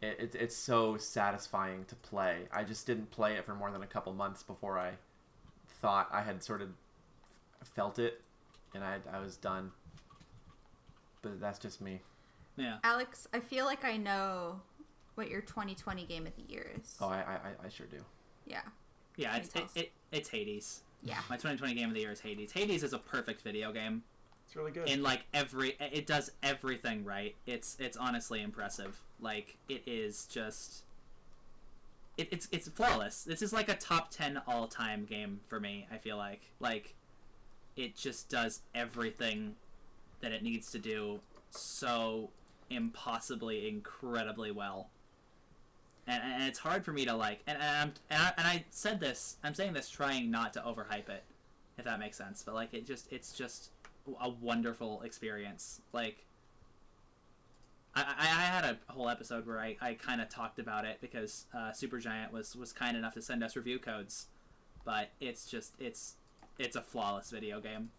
It, 0.00 0.16
it, 0.20 0.34
it's 0.34 0.56
so 0.56 0.96
satisfying 0.96 1.84
to 1.86 1.94
play. 1.96 2.42
I 2.52 2.62
just 2.62 2.86
didn't 2.86 3.10
play 3.10 3.34
it 3.34 3.44
for 3.44 3.54
more 3.54 3.70
than 3.70 3.82
a 3.82 3.86
couple 3.86 4.12
months 4.12 4.42
before 4.42 4.78
I 4.78 4.92
thought 5.80 6.08
I 6.12 6.22
had 6.22 6.42
sort 6.42 6.62
of 6.62 6.68
felt 7.64 7.98
it, 7.98 8.20
and 8.74 8.84
I 8.84 8.98
I 9.12 9.20
was 9.20 9.36
done. 9.36 9.72
But 11.22 11.40
that's 11.40 11.58
just 11.58 11.80
me. 11.80 12.00
Yeah. 12.56 12.76
Alex, 12.84 13.26
I 13.32 13.40
feel 13.40 13.64
like 13.64 13.84
I 13.84 13.96
know 13.96 14.60
what 15.16 15.28
your 15.28 15.40
2020 15.40 16.04
game 16.04 16.26
of 16.26 16.36
the 16.36 16.52
year 16.52 16.70
is. 16.78 16.96
Oh, 17.00 17.08
I 17.08 17.18
I, 17.18 17.66
I 17.66 17.68
sure 17.68 17.86
do. 17.86 18.04
Yeah. 18.46 18.60
Yeah, 19.16 19.36
it's 19.36 19.54
it, 19.54 19.64
it, 19.74 19.92
it's 20.12 20.28
Hades. 20.28 20.82
Yeah. 21.02 21.18
My 21.28 21.36
2020 21.36 21.74
game 21.74 21.88
of 21.88 21.94
the 21.94 22.00
year 22.00 22.12
is 22.12 22.20
Hades. 22.20 22.52
Hades 22.52 22.84
is 22.84 22.92
a 22.92 22.98
perfect 22.98 23.42
video 23.42 23.72
game 23.72 24.04
It's 24.48 24.56
really 24.56 24.72
good. 24.72 24.88
in 24.88 25.02
like 25.02 25.26
every 25.34 25.76
it 25.78 26.06
does 26.06 26.30
everything 26.42 27.04
right. 27.04 27.34
It's 27.46 27.76
it's 27.78 27.98
honestly 27.98 28.40
impressive. 28.40 28.98
Like 29.20 29.58
it 29.68 29.82
is 29.86 30.24
just 30.24 30.84
it, 32.16 32.28
it's 32.30 32.48
it's 32.50 32.66
flawless. 32.66 33.24
This 33.24 33.42
is 33.42 33.52
like 33.52 33.68
a 33.68 33.74
top 33.74 34.10
10 34.10 34.40
all-time 34.46 35.04
game 35.04 35.40
for 35.48 35.60
me, 35.60 35.86
I 35.92 35.98
feel 35.98 36.16
like. 36.16 36.40
Like 36.60 36.94
it 37.76 37.94
just 37.94 38.30
does 38.30 38.62
everything 38.74 39.56
that 40.22 40.32
it 40.32 40.42
needs 40.42 40.70
to 40.72 40.78
do 40.78 41.20
so 41.50 42.30
impossibly 42.70 43.68
incredibly 43.68 44.50
well. 44.50 44.88
And, 46.06 46.22
and 46.24 46.42
it's 46.44 46.60
hard 46.60 46.86
for 46.86 46.92
me 46.92 47.04
to 47.04 47.14
like 47.14 47.40
and, 47.46 47.58
and, 47.60 47.76
I'm, 47.76 47.92
and, 48.08 48.22
I, 48.22 48.32
and 48.38 48.46
I 48.46 48.64
said 48.70 48.98
this 48.98 49.36
I'm 49.44 49.54
saying 49.54 49.74
this 49.74 49.90
trying 49.90 50.30
not 50.30 50.54
to 50.54 50.60
overhype 50.60 51.10
it 51.10 51.22
if 51.76 51.84
that 51.84 52.00
makes 52.00 52.16
sense 52.16 52.42
but 52.42 52.54
like 52.54 52.72
it 52.72 52.86
just 52.86 53.12
it's 53.12 53.30
just 53.30 53.70
a 54.20 54.28
wonderful 54.28 55.02
experience 55.02 55.80
like 55.92 56.24
I, 57.94 58.02
I, 58.18 58.24
had 58.24 58.64
a 58.64 58.92
whole 58.92 59.08
episode 59.08 59.46
where 59.46 59.58
I, 59.58 59.76
I 59.80 59.94
kind 59.94 60.20
of 60.20 60.28
talked 60.28 60.58
about 60.58 60.84
it 60.84 60.98
because 61.00 61.46
uh, 61.54 61.72
Supergiant 61.72 62.32
was 62.32 62.54
was 62.54 62.72
kind 62.72 62.96
enough 62.96 63.14
to 63.14 63.22
send 63.22 63.42
us 63.42 63.56
review 63.56 63.78
codes 63.78 64.26
but 64.88 65.10
it's 65.20 65.44
just 65.44 65.74
it's 65.78 66.14
it's 66.58 66.76
a 66.76 66.80
flawless 66.80 67.30
video 67.30 67.60
game. 67.60 67.90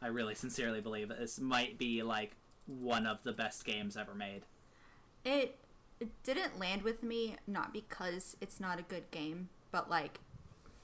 I 0.00 0.06
really 0.06 0.34
sincerely 0.36 0.80
believe 0.80 1.08
that 1.08 1.18
this 1.18 1.40
might 1.40 1.76
be 1.76 2.02
like 2.02 2.32
one 2.66 3.04
of 3.04 3.22
the 3.24 3.32
best 3.32 3.64
games 3.64 3.96
ever 3.96 4.14
made. 4.14 4.42
It, 5.24 5.58
it 5.98 6.10
didn't 6.22 6.58
land 6.58 6.82
with 6.82 7.02
me 7.02 7.36
not 7.46 7.72
because 7.72 8.36
it's 8.40 8.60
not 8.60 8.78
a 8.78 8.82
good 8.82 9.10
game, 9.10 9.48
but 9.72 9.90
like 9.90 10.20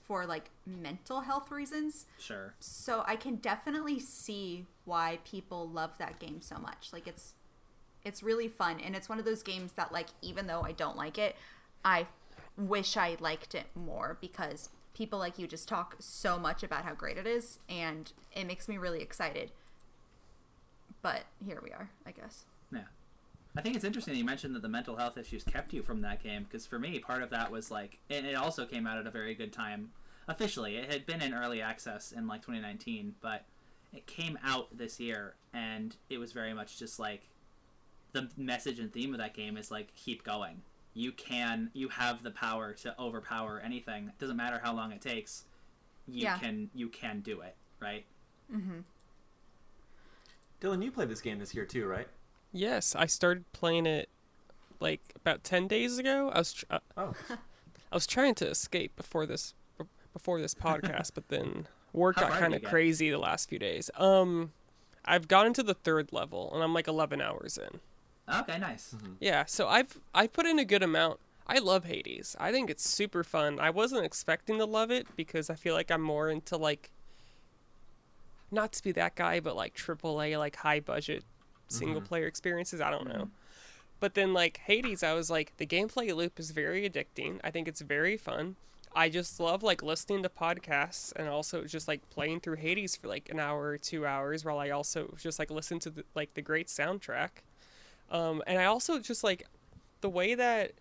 for 0.06 0.26
like 0.26 0.50
mental 0.66 1.20
health 1.20 1.50
reasons. 1.50 2.06
Sure. 2.18 2.54
So 2.60 3.04
I 3.06 3.16
can 3.16 3.36
definitely 3.36 3.98
see 3.98 4.66
why 4.84 5.18
people 5.24 5.68
love 5.68 5.96
that 5.98 6.18
game 6.18 6.40
so 6.40 6.58
much. 6.58 6.90
Like 6.92 7.06
it's 7.08 7.34
it's 8.04 8.22
really 8.22 8.48
fun 8.48 8.80
and 8.80 8.94
it's 8.94 9.08
one 9.08 9.18
of 9.18 9.24
those 9.24 9.42
games 9.42 9.72
that 9.72 9.92
like 9.92 10.08
even 10.20 10.46
though 10.46 10.60
I 10.62 10.72
don't 10.72 10.96
like 10.96 11.18
it, 11.18 11.36
I 11.84 12.06
wish 12.56 12.96
I 12.96 13.16
liked 13.18 13.54
it 13.54 13.66
more 13.74 14.18
because 14.20 14.68
people 14.94 15.18
like 15.18 15.38
you 15.38 15.46
just 15.46 15.68
talk 15.68 15.96
so 15.98 16.38
much 16.38 16.62
about 16.62 16.84
how 16.84 16.94
great 16.94 17.16
it 17.16 17.26
is 17.26 17.58
and 17.68 18.12
it 18.32 18.46
makes 18.46 18.68
me 18.68 18.78
really 18.78 19.00
excited. 19.00 19.50
But 21.02 21.22
here 21.44 21.60
we 21.62 21.70
are, 21.72 21.90
I 22.06 22.12
guess. 22.12 22.44
Yeah. 22.72 22.84
I 23.56 23.60
think 23.60 23.76
it's 23.76 23.84
interesting 23.84 24.16
you 24.16 24.24
mentioned 24.24 24.54
that 24.56 24.62
the 24.62 24.68
mental 24.68 24.96
health 24.96 25.16
issues 25.16 25.44
kept 25.44 25.72
you 25.72 25.82
from 25.82 26.00
that 26.00 26.22
game 26.22 26.42
because 26.44 26.66
for 26.66 26.78
me, 26.78 26.98
part 26.98 27.22
of 27.22 27.30
that 27.30 27.50
was 27.52 27.70
like, 27.70 27.98
and 28.10 28.26
it 28.26 28.34
also 28.34 28.66
came 28.66 28.86
out 28.86 28.98
at 28.98 29.06
a 29.06 29.10
very 29.10 29.34
good 29.34 29.52
time. 29.52 29.90
Officially, 30.26 30.76
it 30.76 30.90
had 30.90 31.06
been 31.06 31.22
in 31.22 31.32
early 31.34 31.60
access 31.62 32.10
in 32.10 32.26
like 32.26 32.40
2019, 32.42 33.14
but 33.20 33.44
it 33.92 34.06
came 34.06 34.38
out 34.42 34.76
this 34.76 34.98
year, 34.98 35.34
and 35.52 35.94
it 36.10 36.18
was 36.18 36.32
very 36.32 36.52
much 36.52 36.78
just 36.78 36.98
like 36.98 37.28
the 38.12 38.28
message 38.36 38.78
and 38.80 38.92
theme 38.92 39.12
of 39.14 39.18
that 39.18 39.34
game 39.34 39.56
is 39.56 39.70
like 39.70 39.94
keep 39.94 40.24
going. 40.24 40.62
You 40.94 41.12
can, 41.12 41.70
you 41.74 41.88
have 41.88 42.22
the 42.22 42.30
power 42.30 42.72
to 42.74 42.94
overpower 43.00 43.60
anything. 43.64 44.06
It 44.08 44.18
doesn't 44.18 44.36
matter 44.36 44.60
how 44.62 44.74
long 44.74 44.92
it 44.92 45.00
takes. 45.00 45.44
You 46.06 46.22
Yeah. 46.24 46.38
can, 46.38 46.70
you 46.74 46.88
can 46.88 47.20
do 47.20 47.40
it, 47.40 47.56
right? 47.80 48.04
Mm-hmm. 48.52 48.78
Dylan, 50.60 50.84
you 50.84 50.90
played 50.92 51.08
this 51.08 51.20
game 51.20 51.38
this 51.38 51.54
year 51.54 51.66
too, 51.66 51.86
right? 51.86 52.08
Yes, 52.54 52.94
I 52.94 53.06
started 53.06 53.50
playing 53.52 53.84
it 53.84 54.08
like 54.78 55.00
about 55.16 55.42
ten 55.42 55.66
days 55.66 55.98
ago. 55.98 56.30
I 56.32 56.38
was 56.38 56.52
tr- 56.52 56.64
uh, 56.70 56.78
Oh, 56.96 57.12
I 57.30 57.94
was 57.96 58.06
trying 58.06 58.36
to 58.36 58.48
escape 58.48 58.94
before 58.96 59.26
this 59.26 59.54
before 60.12 60.40
this 60.40 60.54
podcast, 60.54 61.10
but 61.14 61.28
then 61.28 61.66
work 61.92 62.14
How 62.16 62.28
got 62.28 62.38
kind 62.38 62.54
of 62.54 62.62
crazy 62.62 63.10
the 63.10 63.18
last 63.18 63.48
few 63.48 63.58
days. 63.58 63.90
Um, 63.96 64.52
I've 65.04 65.26
gotten 65.26 65.52
to 65.54 65.64
the 65.64 65.74
third 65.74 66.12
level, 66.12 66.54
and 66.54 66.62
I'm 66.62 66.72
like 66.72 66.86
11 66.86 67.20
hours 67.20 67.58
in. 67.58 67.80
Okay, 68.32 68.56
nice. 68.58 68.94
Yeah, 69.18 69.44
so 69.46 69.66
I've 69.66 69.98
I 70.14 70.28
put 70.28 70.46
in 70.46 70.60
a 70.60 70.64
good 70.64 70.82
amount. 70.84 71.18
I 71.48 71.58
love 71.58 71.84
Hades. 71.84 72.36
I 72.38 72.52
think 72.52 72.70
it's 72.70 72.88
super 72.88 73.24
fun. 73.24 73.58
I 73.58 73.70
wasn't 73.70 74.04
expecting 74.06 74.58
to 74.58 74.64
love 74.64 74.92
it 74.92 75.08
because 75.16 75.50
I 75.50 75.56
feel 75.56 75.74
like 75.74 75.90
I'm 75.90 76.00
more 76.02 76.30
into 76.30 76.56
like 76.56 76.90
not 78.50 78.72
to 78.74 78.82
be 78.82 78.92
that 78.92 79.16
guy, 79.16 79.40
but 79.40 79.56
like 79.56 79.74
AAA, 79.74 80.38
like 80.38 80.56
high 80.56 80.78
budget 80.80 81.24
single 81.68 82.00
player 82.00 82.26
experiences. 82.26 82.80
I 82.80 82.90
don't 82.90 83.08
know. 83.08 83.28
But 84.00 84.14
then 84.14 84.32
like 84.32 84.58
Hades, 84.58 85.02
I 85.02 85.14
was 85.14 85.30
like 85.30 85.56
the 85.56 85.66
gameplay 85.66 86.14
loop 86.14 86.38
is 86.38 86.50
very 86.50 86.88
addicting. 86.88 87.40
I 87.42 87.50
think 87.50 87.68
it's 87.68 87.80
very 87.80 88.16
fun. 88.16 88.56
I 88.96 89.08
just 89.08 89.40
love 89.40 89.62
like 89.62 89.82
listening 89.82 90.22
to 90.22 90.28
podcasts 90.28 91.12
and 91.16 91.28
also 91.28 91.64
just 91.64 91.88
like 91.88 92.08
playing 92.10 92.40
through 92.40 92.56
Hades 92.56 92.94
for 92.94 93.08
like 93.08 93.28
an 93.28 93.40
hour 93.40 93.62
or 93.64 93.78
two 93.78 94.06
hours 94.06 94.44
while 94.44 94.58
I 94.58 94.70
also 94.70 95.14
just 95.20 95.38
like 95.38 95.50
listen 95.50 95.80
to 95.80 95.90
the, 95.90 96.04
like 96.14 96.34
the 96.34 96.42
great 96.42 96.68
soundtrack. 96.68 97.30
Um, 98.10 98.42
and 98.46 98.58
I 98.58 98.66
also 98.66 99.00
just 99.00 99.24
like 99.24 99.46
the 100.00 100.08
way 100.08 100.34
that 100.34 100.72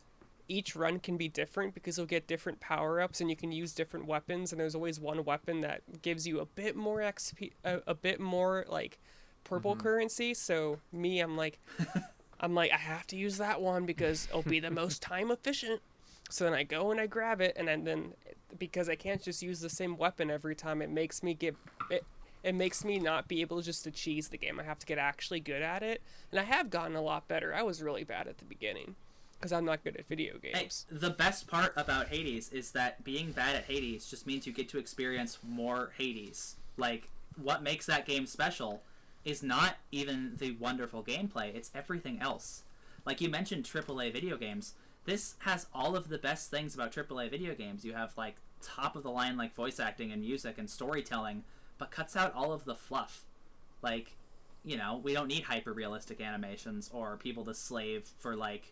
each 0.47 0.75
run 0.75 0.99
can 0.99 1.17
be 1.17 1.27
different 1.27 1.73
because 1.73 1.97
you'll 1.97 2.05
get 2.05 2.27
different 2.27 2.59
power 2.59 3.01
ups 3.01 3.21
and 3.21 3.29
you 3.29 3.35
can 3.35 3.51
use 3.51 3.73
different 3.73 4.05
weapons. 4.05 4.51
And 4.51 4.59
there's 4.59 4.75
always 4.75 4.99
one 4.99 5.23
weapon 5.23 5.61
that 5.61 6.01
gives 6.01 6.27
you 6.27 6.39
a 6.39 6.45
bit 6.45 6.75
more 6.75 6.99
XP, 6.99 7.53
a, 7.63 7.81
a 7.87 7.95
bit 7.95 8.19
more 8.19 8.65
like 8.67 8.99
purple 9.43 9.73
mm-hmm. 9.73 9.81
currency. 9.81 10.33
So 10.33 10.79
me, 10.91 11.19
I'm 11.19 11.37
like, 11.37 11.59
I'm 12.39 12.53
like, 12.53 12.71
I 12.71 12.77
have 12.77 13.07
to 13.07 13.15
use 13.15 13.37
that 13.37 13.61
one 13.61 13.85
because 13.85 14.27
it'll 14.29 14.43
be 14.43 14.59
the 14.59 14.71
most 14.71 15.01
time 15.01 15.31
efficient. 15.31 15.81
So 16.29 16.45
then 16.45 16.53
I 16.53 16.63
go 16.63 16.91
and 16.91 16.99
I 16.99 17.07
grab 17.07 17.41
it, 17.41 17.53
and 17.57 17.67
then, 17.67 17.83
then 17.83 18.13
because 18.57 18.89
I 18.89 18.95
can't 18.95 19.21
just 19.21 19.43
use 19.43 19.59
the 19.59 19.69
same 19.69 19.97
weapon 19.97 20.31
every 20.31 20.55
time, 20.55 20.81
it 20.81 20.89
makes 20.89 21.21
me 21.21 21.33
get 21.33 21.55
it. 21.89 22.05
It 22.43 22.55
makes 22.55 22.83
me 22.83 22.99
not 22.99 23.29
be 23.29 23.39
able 23.39 23.61
just 23.61 23.85
to 23.85 23.91
cheese 23.91 24.27
the 24.27 24.37
game. 24.37 24.59
I 24.59 24.63
have 24.63 24.79
to 24.79 24.85
get 24.85 24.97
actually 24.97 25.39
good 25.39 25.61
at 25.61 25.81
it, 25.81 26.01
and 26.31 26.39
I 26.39 26.43
have 26.43 26.69
gotten 26.69 26.95
a 26.95 27.01
lot 27.01 27.27
better. 27.27 27.53
I 27.53 27.61
was 27.61 27.81
really 27.81 28.03
bad 28.03 28.27
at 28.27 28.39
the 28.39 28.45
beginning 28.45 28.95
because 29.43 29.53
I'm 29.53 29.65
not 29.65 29.83
good 29.83 29.97
at 29.97 30.07
video 30.07 30.37
games. 30.37 30.85
the 30.89 31.09
best 31.09 31.47
part 31.47 31.73
about 31.75 32.07
Hades 32.07 32.49
is 32.53 32.71
that 32.71 33.03
being 33.03 33.31
bad 33.31 33.55
at 33.55 33.65
Hades 33.65 34.09
just 34.09 34.25
means 34.25 34.47
you 34.47 34.53
get 34.53 34.69
to 34.69 34.77
experience 34.77 35.37
more 35.47 35.91
Hades. 35.97 36.55
Like, 36.77 37.09
what 37.41 37.61
makes 37.61 37.85
that 37.87 38.05
game 38.05 38.25
special 38.25 38.81
is 39.25 39.41
not 39.43 39.75
even 39.91 40.33
the 40.37 40.51
wonderful 40.53 41.03
gameplay, 41.03 41.53
it's 41.55 41.71
everything 41.73 42.19
else. 42.19 42.63
Like 43.05 43.21
you 43.21 43.29
mentioned 43.29 43.65
AAA 43.65 44.11
video 44.11 44.37
games. 44.37 44.73
This 45.05 45.35
has 45.39 45.67
all 45.73 45.95
of 45.97 46.07
the 46.07 46.17
best 46.17 46.49
things 46.49 46.73
about 46.75 46.91
AAA 46.93 47.29
video 47.29 47.53
games. 47.53 47.83
You 47.83 47.91
have, 47.93 48.17
like, 48.17 48.37
top 48.61 48.95
of 48.95 49.03
the 49.03 49.11
line, 49.11 49.35
like, 49.35 49.53
voice 49.53 49.77
acting 49.77 50.13
and 50.13 50.21
music 50.21 50.57
and 50.57 50.69
storytelling, 50.69 51.43
but 51.77 51.91
cuts 51.91 52.15
out 52.15 52.33
all 52.33 52.53
of 52.53 52.63
the 52.63 52.73
fluff. 52.75 53.25
Like, 53.81 54.15
you 54.63 54.77
know, 54.77 55.01
we 55.03 55.11
don't 55.13 55.27
need 55.27 55.43
hyper 55.43 55.73
realistic 55.73 56.21
animations 56.21 56.89
or 56.93 57.17
people 57.17 57.43
to 57.43 57.53
slave 57.53 58.09
for, 58.17 58.33
like, 58.33 58.71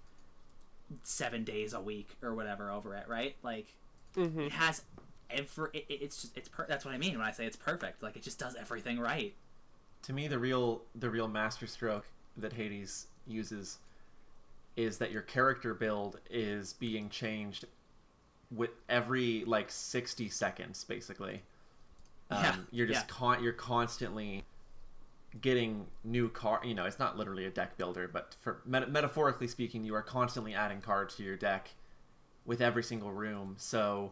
seven 1.03 1.43
days 1.43 1.73
a 1.73 1.81
week 1.81 2.17
or 2.21 2.33
whatever 2.33 2.69
over 2.69 2.95
it, 2.95 3.07
right? 3.07 3.35
Like 3.43 3.73
hmm 4.15 4.41
it 4.41 4.51
has 4.51 4.83
every. 5.29 5.69
It- 5.73 5.85
it's 5.89 6.21
just 6.21 6.37
it's 6.37 6.49
per- 6.49 6.65
that's 6.67 6.85
what 6.85 6.93
I 6.93 6.97
mean 6.97 7.17
when 7.17 7.27
I 7.27 7.31
say 7.31 7.45
it's 7.45 7.55
perfect. 7.55 8.03
Like 8.03 8.15
it 8.15 8.23
just 8.23 8.39
does 8.39 8.55
everything 8.55 8.99
right. 8.99 9.33
To 10.03 10.13
me, 10.13 10.27
the 10.27 10.39
real 10.39 10.81
the 10.95 11.09
real 11.09 11.27
masterstroke 11.27 12.05
that 12.37 12.53
Hades 12.53 13.07
uses 13.27 13.77
is 14.77 14.97
that 14.99 15.11
your 15.11 15.21
character 15.21 15.73
build 15.73 16.19
is 16.29 16.73
being 16.73 17.09
changed 17.09 17.65
with 18.49 18.71
every 18.89 19.43
like 19.45 19.69
sixty 19.71 20.29
seconds, 20.29 20.83
basically. 20.83 21.43
Um, 22.29 22.43
Yeah, 22.43 22.55
you're 22.71 22.87
just 22.87 23.07
yeah. 23.07 23.15
con- 23.15 23.43
you're 23.43 23.53
constantly 23.53 24.43
getting 25.39 25.85
new 26.03 26.27
car 26.27 26.59
you 26.61 26.73
know 26.73 26.83
it's 26.83 26.99
not 26.99 27.17
literally 27.17 27.45
a 27.45 27.49
deck 27.49 27.77
builder 27.77 28.05
but 28.11 28.35
for 28.41 28.61
meta- 28.65 28.87
metaphorically 28.87 29.47
speaking 29.47 29.85
you 29.85 29.95
are 29.95 30.01
constantly 30.01 30.53
adding 30.53 30.81
cards 30.81 31.15
to 31.15 31.23
your 31.23 31.37
deck 31.37 31.69
with 32.45 32.59
every 32.59 32.83
single 32.83 33.13
room 33.13 33.55
so 33.57 34.11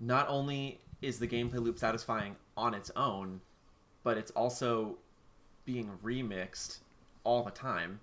not 0.00 0.28
only 0.28 0.80
is 1.00 1.20
the 1.20 1.28
gameplay 1.28 1.60
loop 1.60 1.78
satisfying 1.78 2.34
on 2.56 2.74
its 2.74 2.90
own 2.96 3.40
but 4.04 4.16
it's 4.16 4.30
also 4.32 4.96
being 5.64 5.90
remixed 6.04 6.78
all 7.24 7.42
the 7.42 7.50
time. 7.50 7.98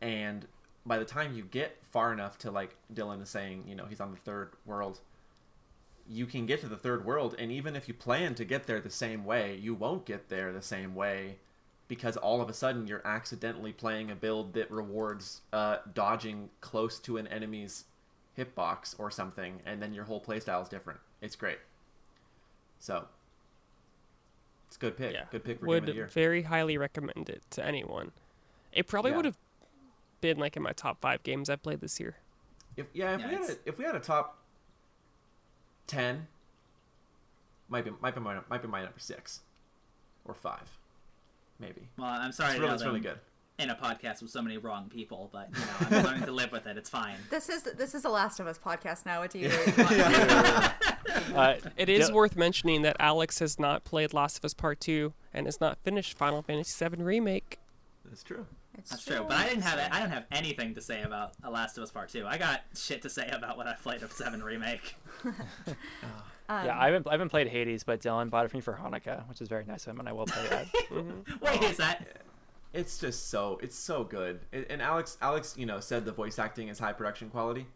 And 0.00 0.46
by 0.86 0.98
the 0.98 1.04
time 1.04 1.34
you 1.34 1.42
get 1.42 1.76
far 1.82 2.12
enough 2.12 2.38
to 2.38 2.50
like 2.50 2.76
dylan 2.94 3.20
is 3.22 3.28
saying 3.28 3.64
you 3.66 3.74
know 3.74 3.84
he's 3.86 4.00
on 4.00 4.12
the 4.12 4.16
third 4.16 4.52
world 4.64 5.00
you 6.08 6.26
can 6.26 6.44
get 6.44 6.60
to 6.60 6.66
the 6.66 6.76
third 6.76 7.04
world. 7.04 7.36
And 7.38 7.52
even 7.52 7.76
if 7.76 7.86
you 7.86 7.94
plan 7.94 8.34
to 8.34 8.44
get 8.44 8.66
there 8.66 8.80
the 8.80 8.90
same 8.90 9.24
way 9.24 9.56
you 9.56 9.74
won't 9.74 10.04
get 10.06 10.28
there 10.28 10.52
the 10.52 10.62
same 10.62 10.94
way 10.94 11.36
because 11.88 12.16
all 12.16 12.40
of 12.40 12.48
a 12.48 12.52
sudden 12.52 12.86
you're 12.86 13.06
accidentally 13.06 13.72
playing 13.72 14.10
a 14.10 14.14
build 14.14 14.52
that 14.54 14.70
rewards 14.70 15.42
uh, 15.52 15.78
dodging 15.92 16.48
close 16.60 17.00
to 17.00 17.16
an 17.16 17.26
enemy's 17.26 17.84
hitbox 18.38 18.94
or 18.98 19.10
something. 19.10 19.60
And 19.66 19.82
then 19.82 19.92
your 19.92 20.04
whole 20.04 20.20
playstyle 20.20 20.62
is 20.62 20.68
different. 20.68 21.00
It's 21.20 21.36
great. 21.36 21.58
So 22.78 23.06
it's 24.70 24.76
a 24.76 24.80
good 24.80 24.96
pick 24.96 25.12
Yeah, 25.12 25.24
good 25.32 25.42
pick 25.42 25.58
for 25.58 25.66
game 25.66 25.74
of 25.74 25.80
the 25.82 25.86
would 25.88 25.96
year 25.96 26.06
very 26.06 26.42
highly 26.42 26.78
recommend 26.78 27.28
it 27.28 27.42
to 27.50 27.64
anyone. 27.64 28.12
It 28.72 28.86
probably 28.86 29.10
Yeah. 29.10 29.16
would 29.16 29.24
have 29.24 29.38
been 30.20 30.38
like 30.38 30.56
in 30.56 30.62
my 30.62 30.70
top 30.72 31.00
five 31.00 31.24
games 31.24 31.50
I 31.50 31.56
played 31.56 31.80
this 31.80 31.98
year. 31.98 32.18
If 32.76 32.86
yeah, 32.92 33.14
if 33.16 33.20
Yeah, 33.20 33.26
we 33.28 33.34
had 33.34 33.50
a, 33.50 33.56
if 33.66 33.78
we 33.78 33.84
had 33.84 33.96
a 33.96 34.00
top 34.00 34.38
ten, 35.88 36.28
might 37.68 37.84
be 37.84 37.90
might 38.00 38.14
be 38.14 38.20
my 38.20 38.38
might 38.48 38.62
be 38.62 38.68
my 38.68 38.82
number 38.84 39.00
six, 39.00 39.40
or 40.24 40.34
five, 40.34 40.78
maybe. 41.58 41.88
Well, 41.98 42.06
I'm 42.06 42.30
sorry 42.30 42.52
It's 42.52 42.60
really 42.60 42.74
it's 42.74 42.84
really 42.84 43.00
good. 43.00 43.18
In 43.60 43.70
a 43.70 43.74
podcast 43.74 44.22
with 44.22 44.30
so 44.30 44.40
many 44.42 44.56
wrong 44.58 44.88
people, 44.88 45.28
but 45.32 45.48
you 45.52 45.60
know 45.90 45.98
I'm 45.98 46.04
learning 46.04 46.24
to 46.24 46.32
live 46.32 46.50
with 46.52 46.66
it. 46.66 46.76
It's 46.76 46.88
fine. 46.90 47.16
This 47.30 47.48
is 47.48 47.62
this 47.62 47.94
is 47.94 48.04
a 48.04 48.08
Last 48.08 48.40
of 48.40 48.46
Us 48.46 48.58
podcast 48.58 49.06
now. 49.06 49.20
What 49.20 49.30
do 49.30 49.38
you 49.38 49.48
really? 49.50 49.72
Uh, 51.34 51.56
It 51.76 51.88
is 51.88 52.06
Dil- 52.06 52.16
worth 52.16 52.36
mentioning 52.36 52.82
that 52.82 52.96
Alex 53.00 53.40
has 53.40 53.58
not 53.58 53.84
played 53.84 54.12
Last 54.14 54.38
of 54.38 54.44
Us 54.44 54.54
Part 54.54 54.80
2 54.80 55.12
and 55.34 55.46
has 55.46 55.60
not 55.60 55.78
finished 55.82 56.16
Final 56.16 56.40
Fantasy 56.42 56.84
VII 56.88 57.02
Remake. 57.02 57.58
That's 58.04 58.22
true. 58.22 58.46
It's 58.78 58.90
That's 58.90 59.04
true. 59.04 59.24
But 59.28 59.36
I 59.36 59.48
didn't 59.48 59.62
have 59.62 59.78
I 59.92 59.98
don't 59.98 60.10
have 60.10 60.26
anything 60.30 60.74
to 60.74 60.80
say 60.80 61.02
about 61.02 61.32
A 61.42 61.50
Last 61.50 61.76
of 61.76 61.82
Us 61.82 61.90
Part 61.90 62.08
Two. 62.10 62.26
I 62.26 62.38
got 62.38 62.62
shit 62.76 63.02
to 63.02 63.10
say 63.10 63.28
about 63.30 63.56
what 63.56 63.66
I 63.66 63.74
played 63.74 64.02
of 64.02 64.12
Seven 64.12 64.42
Remake. 64.42 64.96
Um, 66.48 66.66
yeah, 66.66 66.76
I 66.76 66.86
haven't 66.86 67.06
I 67.06 67.12
haven't 67.12 67.28
played 67.28 67.46
Hades, 67.46 67.84
but 67.84 68.00
Dylan 68.00 68.28
bought 68.28 68.44
it 68.44 68.50
for 68.50 68.56
me 68.56 68.60
for 68.60 68.72
Hanukkah, 68.72 69.28
which 69.28 69.40
is 69.40 69.46
very 69.46 69.64
nice 69.64 69.86
of 69.86 69.92
him, 69.92 70.00
and 70.00 70.08
I 70.08 70.12
will 70.12 70.26
play 70.26 70.48
that. 70.48 70.66
Wait, 71.40 71.62
is 71.62 71.76
that? 71.76 72.22
It's 72.72 72.98
just 72.98 73.30
so 73.30 73.58
it's 73.62 73.76
so 73.76 74.04
good. 74.04 74.40
And, 74.52 74.66
and 74.70 74.82
Alex 74.82 75.18
Alex 75.20 75.54
you 75.56 75.66
know 75.66 75.80
said 75.80 76.04
the 76.04 76.12
voice 76.12 76.38
acting 76.38 76.68
is 76.68 76.78
high 76.78 76.92
production 76.92 77.30
quality. 77.30 77.66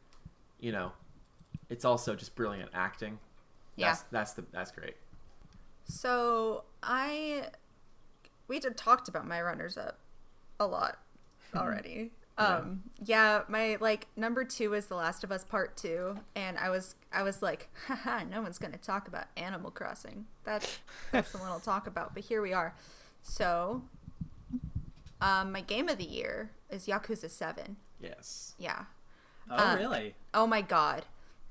You 0.61 0.73
know, 0.73 0.93
it's 1.69 1.85
also 1.85 2.15
just 2.15 2.35
brilliant 2.35 2.71
acting. 2.75 3.19
Yeah. 3.77 3.89
That's, 3.89 4.03
that's 4.11 4.33
the 4.33 4.45
that's 4.53 4.71
great. 4.71 4.97
So 5.85 6.65
I 6.83 7.49
we 8.49 8.61
did 8.61 8.77
talked 8.77 9.09
about 9.09 9.27
my 9.27 9.41
runners 9.43 9.77
up 9.77 9.99
a 10.61 10.67
lot 10.67 10.99
already. 11.55 12.13
Yeah. 12.39 12.57
Um 12.57 12.83
yeah, 13.05 13.43
my 13.49 13.77
like 13.81 14.07
number 14.17 14.45
2 14.45 14.75
is 14.75 14.87
The 14.87 14.97
Last 14.97 15.25
of 15.25 15.33
Us 15.33 15.45
Part 15.45 15.77
2 15.77 16.17
and 16.35 16.57
I 16.59 16.71
was 16.71 16.95
I 17.13 17.23
was 17.23 17.43
like, 17.43 17.69
haha, 17.87 18.25
no 18.25 18.43
one's 18.43 18.59
going 18.59 18.73
to 18.73 18.79
talk 18.79 19.09
about 19.09 19.27
Animal 19.37 19.71
Crossing. 19.71 20.27
That's 20.45 20.79
that's 21.13 21.33
the 21.33 21.39
one 21.39 21.49
I'll 21.49 21.61
talk 21.61 21.87
about, 21.87 22.15
but 22.15 22.25
here 22.25 22.43
we 22.43 22.53
are. 22.53 22.75
So 23.23 23.83
um 25.25 25.53
my 25.53 25.61
game 25.61 25.89
of 25.89 25.99
the 25.99 26.05
year 26.05 26.51
is 26.71 26.87
Yakuza 26.87 27.31
7. 27.31 27.77
Yes. 28.01 28.55
Yeah. 28.59 28.85
Oh, 29.51 29.57
Uh, 29.57 29.77
really? 29.79 30.15
Oh 30.33 30.47
my 30.47 30.61
god. 30.63 31.05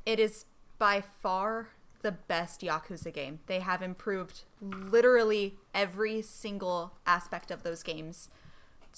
It 0.05 0.19
is 0.19 0.45
by 0.77 1.01
far 1.01 1.69
the 2.01 2.11
best 2.11 2.61
Yakuza 2.61 3.11
game. 3.13 3.39
They 3.47 3.59
have 3.61 3.81
improved 3.81 4.43
literally 4.61 5.57
every 5.73 6.21
single 6.21 6.93
aspect 7.05 7.49
of 7.51 7.63
those 7.63 7.81
games 7.83 8.29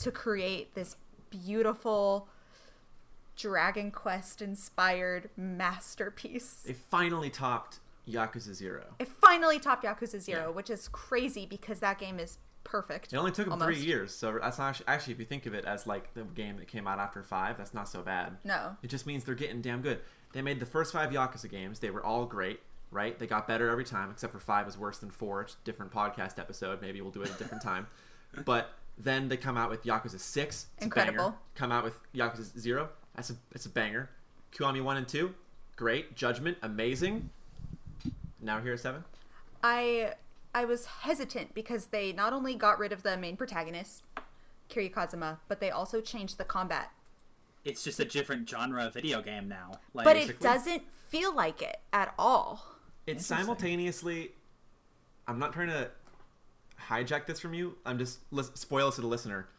to 0.04 0.12
create 0.12 0.74
this 0.76 0.96
beautiful 1.30 2.28
Dragon 3.38 3.92
Quest 3.92 4.42
inspired 4.42 5.30
masterpiece. 5.38 6.64
They 6.66 6.74
finally 6.74 7.30
topped 7.30 7.80
Yakuza 8.08 8.54
Zero. 8.54 8.84
It 9.00 9.08
finally 9.10 9.60
topped 9.60 9.84
Yakuza 9.84 10.20
0, 10.20 10.40
Yeah. 10.40 10.48
which 10.50 10.70
is 10.70 10.88
crazy 10.88 11.46
because 11.46 11.80
that 11.82 12.00
game 12.00 12.20
is 12.20 12.38
perfect. 12.66 13.14
It 13.14 13.18
only 13.18 13.32
took 13.32 13.48
them 13.48 13.60
three 13.60 13.80
years, 13.80 14.14
so 14.14 14.38
that's 14.42 14.58
not 14.58 14.68
actually, 14.70 14.88
actually, 14.88 15.14
if 15.14 15.20
you 15.20 15.26
think 15.26 15.46
of 15.46 15.54
it 15.54 15.64
as 15.64 15.88
like 15.88 16.14
the 16.14 16.24
game 16.24 16.58
that 16.58 16.68
came 16.68 16.86
out 16.88 17.00
after 17.00 17.24
five, 17.24 17.58
that's 17.58 17.74
not 17.74 17.88
so 17.88 18.02
bad. 18.02 18.38
No. 18.44 18.76
It 18.84 18.88
just 18.90 19.06
means 19.06 19.24
they're 19.24 19.36
getting 19.36 19.62
damn 19.62 19.82
good. 19.82 20.02
They 20.34 20.42
made 20.42 20.60
the 20.60 20.66
first 20.66 20.92
five 20.92 21.12
Yakuza 21.12 21.50
games. 21.50 21.80
They 21.80 21.92
were 21.92 22.06
all 22.06 22.26
great, 22.26 22.60
right? 22.92 23.18
They 23.18 23.28
got 23.28 23.48
better 23.48 23.70
every 23.70 23.86
time, 23.86 24.12
except 24.12 24.34
for 24.34 24.40
five 24.40 24.66
was 24.66 24.78
worse 24.78 24.98
than 24.98 25.10
four. 25.12 25.44
It's 25.44 25.54
a 25.54 25.64
different 25.64 25.94
podcast 25.94 26.40
episode. 26.40 26.82
Maybe 26.82 27.00
we'll 27.00 27.12
do 27.12 27.22
it 27.22 27.30
a 27.30 27.38
different 27.38 27.64
time. 27.72 27.88
But 28.44 28.72
then 28.98 29.30
they 29.30 29.38
come 29.38 29.58
out 29.58 29.70
with 29.70 29.84
Yakuza 29.84 30.20
Six. 30.20 30.68
Incredible. 30.80 31.36
Come 31.56 31.72
out 31.72 31.84
with 31.86 31.98
Yakuza 32.14 32.60
Zero. 32.60 32.90
That's 33.16 33.30
a 33.30 33.36
it's 33.54 33.66
a 33.66 33.70
banger. 33.70 34.10
Kiwami 34.54 34.84
One 34.84 34.98
and 34.98 35.08
Two, 35.08 35.34
great. 35.76 36.16
Judgment, 36.16 36.58
amazing. 36.62 37.30
Now 38.42 38.60
here 38.60 38.74
at 38.74 38.80
seven. 38.80 39.04
I 39.64 40.14
I 40.56 40.64
was 40.64 40.86
hesitant 40.86 41.54
because 41.54 41.88
they 41.88 42.14
not 42.14 42.32
only 42.32 42.56
got 42.56 42.80
rid 42.80 42.94
of 42.94 43.04
the 43.04 43.18
main 43.18 43.36
protagonist, 43.36 44.04
Kiryu 44.70 44.92
Kazuma, 44.92 45.42
but 45.50 45.60
they 45.60 45.70
also 45.70 46.00
changed 46.00 46.38
the 46.38 46.46
combat. 46.46 46.92
It's 47.66 47.84
just 47.84 48.00
a 48.00 48.06
different 48.06 48.50
genre 48.50 48.86
of 48.86 48.94
video 48.94 49.22
game 49.22 49.50
now. 49.50 49.72
Like, 49.94 50.06
But 50.06 50.16
it 50.16 50.40
doesn't 50.40 50.84
feel 51.10 51.36
like 51.36 51.62
it 51.62 51.82
at 51.92 52.14
all. 52.18 52.66
It's 53.06 53.26
simultaneously. 53.26 54.32
I'm 55.28 55.40
not 55.40 55.52
trying 55.52 55.68
to 55.68 55.92
hijack 56.90 57.26
this 57.26 57.42
from 57.42 57.54
you. 57.54 57.76
I'm 57.86 57.98
just 57.98 58.20
lis- 58.32 58.52
spoil 58.54 58.86
this 58.88 58.96
to 58.96 59.02
the 59.02 59.08
listener. 59.08 59.50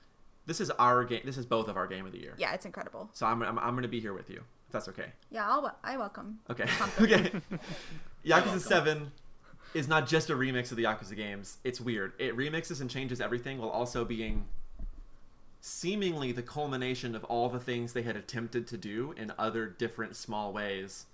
This 0.47 0.62
is 0.62 0.70
our 0.70 1.05
game. 1.05 1.20
This 1.26 1.36
is 1.36 1.44
both 1.44 1.68
of 1.68 1.76
our 1.76 1.86
game 1.86 2.07
of 2.07 2.12
the 2.12 2.20
year. 2.20 2.32
Yeah, 2.38 2.55
it's 2.55 2.64
incredible. 2.64 3.11
So 3.12 3.26
I'm, 3.26 3.42
I'm, 3.42 3.59
I'm 3.59 3.72
going 3.72 3.82
to 3.82 3.88
be 3.88 4.01
here 4.01 4.14
with 4.14 4.30
you. 4.30 4.38
If 4.66 4.72
that's 4.72 4.88
okay. 4.88 5.12
Yeah, 5.30 5.47
I'll, 5.47 5.61
wel- 5.61 5.78
I 5.84 5.99
welcome. 5.99 6.38
Okay. 6.49 6.64
Company. 6.66 7.12
okay. 7.12 7.40
Yakuza 8.24 8.70
welcome. 8.70 9.12
7 9.77 9.81
is 9.81 9.89
not 9.89 10.09
just 10.09 10.31
a 10.31 10.35
remix 10.35 10.70
of 10.70 10.77
the 10.77 10.85
Yakuza 10.85 11.14
games. 11.14 11.59
It's 11.62 11.81
weird. 11.81 12.12
It 12.18 12.37
remixes 12.37 12.81
and 12.81 12.89
changes 12.89 13.20
everything 13.20 13.59
while 13.59 13.68
also 13.68 14.05
being 14.05 14.47
seemingly 15.61 16.33
the 16.33 16.43
culmination 16.43 17.14
of 17.14 17.24
all 17.24 17.49
the 17.49 17.61
things 17.61 17.93
they 17.93 18.03
had 18.03 18.16
attempted 18.16 18.66
to 18.68 18.79
do 18.79 19.12
in 19.16 19.33
other 19.39 19.66
different 19.66 20.16
small 20.16 20.53
ways 20.53 21.07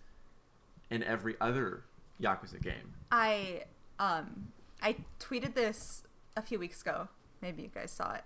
in 0.90 1.02
every 1.02 1.34
other 1.40 1.82
Yakuza 2.20 2.62
game. 2.62 2.94
I 3.10 3.64
um 3.98 4.52
I 4.80 4.96
tweeted 5.18 5.54
this 5.54 6.04
a 6.36 6.42
few 6.42 6.58
weeks 6.58 6.82
ago. 6.82 7.08
Maybe 7.40 7.62
you 7.62 7.70
guys 7.74 7.90
saw 7.90 8.14
it. 8.14 8.24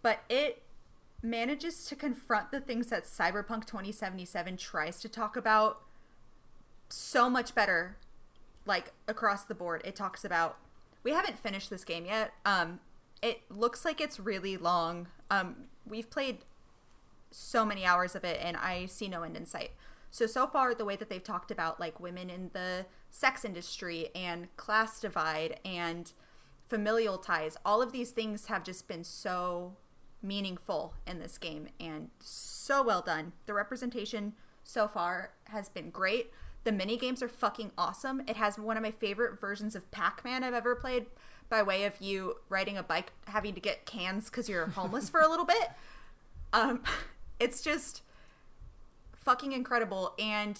But 0.00 0.20
it 0.28 0.62
manages 1.22 1.84
to 1.86 1.96
confront 1.96 2.50
the 2.50 2.60
things 2.60 2.88
that 2.88 3.04
Cyberpunk 3.04 3.66
2077 3.66 4.56
tries 4.56 5.00
to 5.00 5.08
talk 5.08 5.36
about 5.36 5.82
so 6.88 7.30
much 7.30 7.54
better 7.54 7.96
like 8.66 8.92
across 9.08 9.44
the 9.44 9.54
board. 9.54 9.82
It 9.84 9.96
talks 9.96 10.24
about 10.24 10.58
we 11.02 11.12
haven't 11.12 11.38
finished 11.38 11.70
this 11.70 11.84
game 11.84 12.06
yet. 12.06 12.32
Um 12.44 12.80
it 13.22 13.42
looks 13.50 13.84
like 13.84 14.00
it's 14.00 14.18
really 14.18 14.56
long. 14.56 15.08
Um 15.30 15.68
we've 15.86 16.10
played 16.10 16.38
so 17.30 17.64
many 17.64 17.84
hours 17.84 18.14
of 18.14 18.24
it 18.24 18.38
and 18.42 18.56
I 18.56 18.86
see 18.86 19.08
no 19.08 19.22
end 19.22 19.36
in 19.36 19.46
sight. 19.46 19.72
So 20.10 20.26
so 20.26 20.46
far 20.46 20.74
the 20.74 20.84
way 20.84 20.96
that 20.96 21.08
they've 21.08 21.22
talked 21.22 21.50
about 21.50 21.80
like 21.80 21.98
women 21.98 22.30
in 22.30 22.50
the 22.52 22.86
sex 23.10 23.44
industry 23.44 24.08
and 24.14 24.54
class 24.56 25.00
divide 25.00 25.58
and 25.64 26.12
familial 26.68 27.18
ties, 27.18 27.56
all 27.64 27.82
of 27.82 27.92
these 27.92 28.10
things 28.10 28.46
have 28.46 28.64
just 28.64 28.88
been 28.88 29.04
so 29.04 29.76
meaningful 30.22 30.94
in 31.06 31.18
this 31.18 31.36
game 31.36 31.68
and 31.80 32.08
so 32.20 32.82
well 32.82 33.02
done. 33.02 33.32
The 33.46 33.54
representation 33.54 34.34
so 34.62 34.88
far 34.88 35.32
has 35.44 35.68
been 35.68 35.90
great. 35.90 36.30
The 36.64 36.72
mini 36.72 36.96
games 36.96 37.22
are 37.22 37.28
fucking 37.28 37.72
awesome. 37.76 38.22
It 38.26 38.36
has 38.36 38.58
one 38.58 38.76
of 38.76 38.82
my 38.82 38.92
favorite 38.92 39.40
versions 39.40 39.74
of 39.74 39.90
Pac-Man 39.90 40.44
I've 40.44 40.54
ever 40.54 40.74
played 40.74 41.06
by 41.48 41.62
way 41.62 41.84
of 41.84 42.00
you 42.00 42.36
riding 42.48 42.78
a 42.78 42.82
bike 42.82 43.12
having 43.26 43.54
to 43.54 43.60
get 43.60 43.84
cans 43.84 44.30
cuz 44.30 44.48
you're 44.48 44.66
homeless 44.68 45.08
for 45.08 45.20
a 45.20 45.28
little 45.28 45.46
bit. 45.46 45.70
Um 46.54 46.82
it's 47.40 47.62
just 47.62 48.02
fucking 49.14 49.52
incredible 49.52 50.14
and 50.18 50.58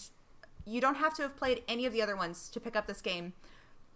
you 0.65 0.81
don't 0.81 0.95
have 0.95 1.15
to 1.15 1.23
have 1.23 1.37
played 1.37 1.63
any 1.69 1.87
of 1.87 1.93
the 1.93 2.01
other 2.01 2.17
ones 2.17 2.49
to 2.49 2.61
pick 2.61 2.77
up 2.77 2.87
this 2.87 3.03
game. 3.03 3.35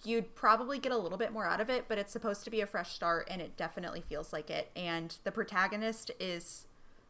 You'd 0.05 0.35
probably 0.35 0.79
get 0.79 0.93
a 0.93 0.97
little 0.99 1.17
bit 1.17 1.33
more 1.33 1.47
out 1.47 1.61
of 1.61 1.71
it, 1.71 1.87
but 1.89 1.97
it's 1.97 2.13
supposed 2.13 2.45
to 2.45 2.51
be 2.51 2.61
a 2.61 2.67
fresh 2.67 2.93
start 2.93 3.29
and 3.31 3.41
it 3.41 3.57
definitely 3.57 4.03
feels 4.03 4.33
like 4.33 4.51
it. 4.51 4.71
And 4.77 5.17
the 5.25 5.33
protagonist 5.33 6.11
is 6.21 6.67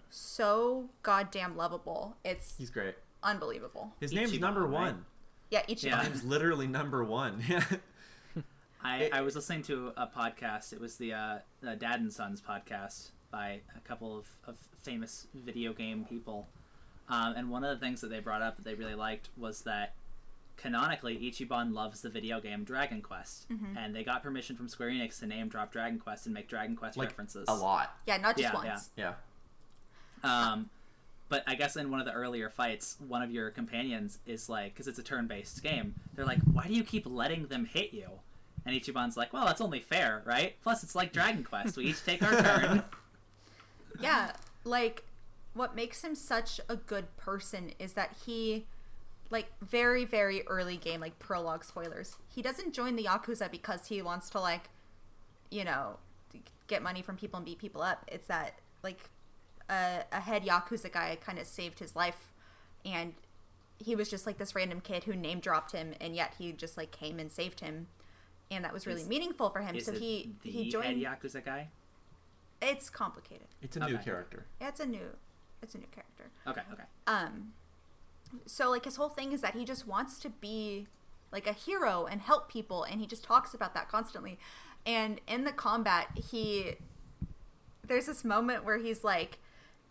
so 0.08 0.90
goddamn 1.02 1.56
lovable. 1.56 2.16
It's 2.24 2.54
He's 2.58 2.70
great. 2.70 2.94
Unbelievable. 3.26 3.92
His 4.00 4.12
name's 4.12 4.32
Ichiban, 4.32 4.40
number 4.40 4.62
right? 4.62 4.70
one. 4.70 5.04
Yeah, 5.50 5.62
Ichiban. 5.62 5.82
Yeah. 5.84 5.98
His 6.00 6.08
name's 6.08 6.24
literally 6.24 6.66
number 6.66 7.04
one. 7.04 7.42
I, 8.82 9.10
I 9.12 9.20
was 9.22 9.34
listening 9.34 9.62
to 9.64 9.92
a 9.96 10.06
podcast. 10.06 10.72
It 10.72 10.80
was 10.80 10.96
the, 10.96 11.12
uh, 11.12 11.38
the 11.60 11.74
Dad 11.76 12.00
and 12.00 12.12
Sons 12.12 12.40
podcast 12.40 13.08
by 13.32 13.60
a 13.76 13.80
couple 13.80 14.16
of, 14.16 14.26
of 14.46 14.56
famous 14.82 15.26
video 15.34 15.72
game 15.72 16.04
people. 16.08 16.46
Um, 17.08 17.34
and 17.36 17.50
one 17.50 17.64
of 17.64 17.78
the 17.78 17.84
things 17.84 18.00
that 18.02 18.08
they 18.10 18.20
brought 18.20 18.42
up 18.42 18.56
that 18.56 18.64
they 18.64 18.74
really 18.74 18.94
liked 18.94 19.28
was 19.36 19.62
that 19.62 19.94
canonically 20.56 21.16
Ichiban 21.18 21.72
loves 21.74 22.00
the 22.00 22.08
video 22.08 22.40
game 22.40 22.64
Dragon 22.64 23.02
Quest. 23.02 23.46
And 23.76 23.94
they 23.94 24.04
got 24.04 24.22
permission 24.22 24.56
from 24.56 24.68
Square 24.68 24.90
Enix 24.90 25.18
to 25.20 25.26
name 25.26 25.48
drop 25.48 25.72
Dragon 25.72 25.98
Quest 25.98 26.26
and 26.26 26.34
make 26.34 26.48
Dragon 26.48 26.76
Quest 26.76 26.96
like 26.96 27.08
references. 27.08 27.44
a 27.48 27.54
lot. 27.54 27.94
Yeah, 28.06 28.16
not 28.18 28.36
just 28.36 28.52
Yeah, 28.52 28.54
once. 28.54 28.90
yeah. 28.96 29.12
Yeah. 30.24 30.50
Um, 30.52 30.70
but 31.28 31.42
I 31.46 31.54
guess 31.54 31.76
in 31.76 31.90
one 31.90 32.00
of 32.00 32.06
the 32.06 32.12
earlier 32.12 32.48
fights, 32.48 32.96
one 33.06 33.22
of 33.22 33.30
your 33.30 33.50
companions 33.50 34.18
is 34.26 34.48
like, 34.48 34.74
because 34.74 34.86
it's 34.86 34.98
a 34.98 35.02
turn-based 35.02 35.62
game, 35.62 35.94
they're 36.14 36.24
like, 36.24 36.40
"Why 36.52 36.66
do 36.66 36.74
you 36.74 36.84
keep 36.84 37.06
letting 37.06 37.46
them 37.46 37.64
hit 37.64 37.92
you?" 37.92 38.08
And 38.64 38.74
Ichiban's 38.74 39.16
like, 39.16 39.32
"Well, 39.32 39.46
that's 39.46 39.60
only 39.60 39.80
fair, 39.80 40.22
right? 40.24 40.54
Plus, 40.62 40.82
it's 40.82 40.94
like 40.94 41.12
Dragon 41.12 41.44
Quest. 41.44 41.76
We 41.76 41.86
each 41.86 42.04
take 42.04 42.22
our 42.22 42.42
turn." 42.42 42.84
Yeah, 44.00 44.32
like 44.64 45.04
what 45.54 45.74
makes 45.74 46.04
him 46.04 46.14
such 46.14 46.60
a 46.68 46.76
good 46.76 47.16
person 47.16 47.72
is 47.78 47.94
that 47.94 48.14
he 48.26 48.66
like 49.30 49.46
very 49.60 50.04
very 50.04 50.46
early 50.46 50.76
game 50.76 51.00
like 51.00 51.18
prologue 51.18 51.64
spoilers. 51.64 52.16
He 52.28 52.42
doesn't 52.42 52.72
join 52.72 52.94
the 52.96 53.04
yakuza 53.04 53.50
because 53.50 53.86
he 53.86 54.02
wants 54.02 54.30
to 54.30 54.40
like 54.40 54.68
you 55.50 55.64
know 55.64 55.96
get 56.66 56.82
money 56.82 57.02
from 57.02 57.16
people 57.16 57.38
and 57.38 57.46
beat 57.46 57.58
people 57.58 57.82
up. 57.82 58.04
It's 58.08 58.26
that 58.28 58.58
like 58.82 59.10
a, 59.68 60.02
a 60.12 60.20
head 60.20 60.44
yakuza 60.44 60.90
guy 60.92 61.16
kind 61.24 61.38
of 61.38 61.46
saved 61.46 61.78
his 61.78 61.94
life 61.96 62.32
and 62.84 63.14
he 63.78 63.94
was 63.96 64.08
just 64.08 64.26
like 64.26 64.38
this 64.38 64.54
random 64.54 64.80
kid 64.80 65.04
who 65.04 65.14
name 65.14 65.40
dropped 65.40 65.72
him 65.72 65.92
and 66.00 66.14
yet 66.14 66.34
he 66.38 66.52
just 66.52 66.76
like 66.76 66.90
came 66.90 67.18
and 67.18 67.30
saved 67.32 67.60
him 67.60 67.86
and 68.50 68.64
that 68.64 68.72
was 68.72 68.86
really 68.86 69.02
Is- 69.02 69.08
meaningful 69.08 69.50
for 69.50 69.60
him 69.60 69.74
Is 69.76 69.86
so 69.86 69.92
it 69.92 69.98
he 69.98 70.32
the 70.42 70.50
he 70.50 70.70
joined 70.70 71.02
head 71.02 71.20
Yakuza 71.22 71.44
guy? 71.44 71.68
it's 72.62 72.88
complicated 72.88 73.48
It's 73.62 73.76
a 73.76 73.80
new 73.80 73.94
Okay. 73.96 74.04
character. 74.04 74.46
it's 74.60 74.80
a 74.80 74.86
new 74.86 75.08
it's 75.62 75.74
a 75.74 75.78
new 75.78 75.86
character 75.92 76.30
Okay, 76.46 76.62
okay. 76.72 76.84
um 77.06 77.52
so 78.46 78.70
like 78.70 78.84
his 78.84 78.96
whole 78.96 79.08
thing 79.08 79.32
is 79.32 79.40
that 79.40 79.54
he 79.54 79.64
just 79.64 79.86
wants 79.86 80.18
to 80.20 80.28
be 80.30 80.86
like 81.32 81.46
a 81.46 81.52
hero 81.52 82.06
and 82.10 82.20
help 82.22 82.48
people 82.48 82.84
and 82.84 83.00
he 83.00 83.06
just 83.06 83.24
talks 83.24 83.52
about 83.52 83.74
that 83.74 83.88
constantly 83.88 84.38
and 84.86 85.20
in 85.26 85.44
the 85.44 85.52
combat 85.52 86.06
he 86.30 86.74
there's 87.86 88.06
this 88.06 88.24
moment 88.24 88.64
where 88.64 88.78
he's 88.78 89.04
like 89.04 89.38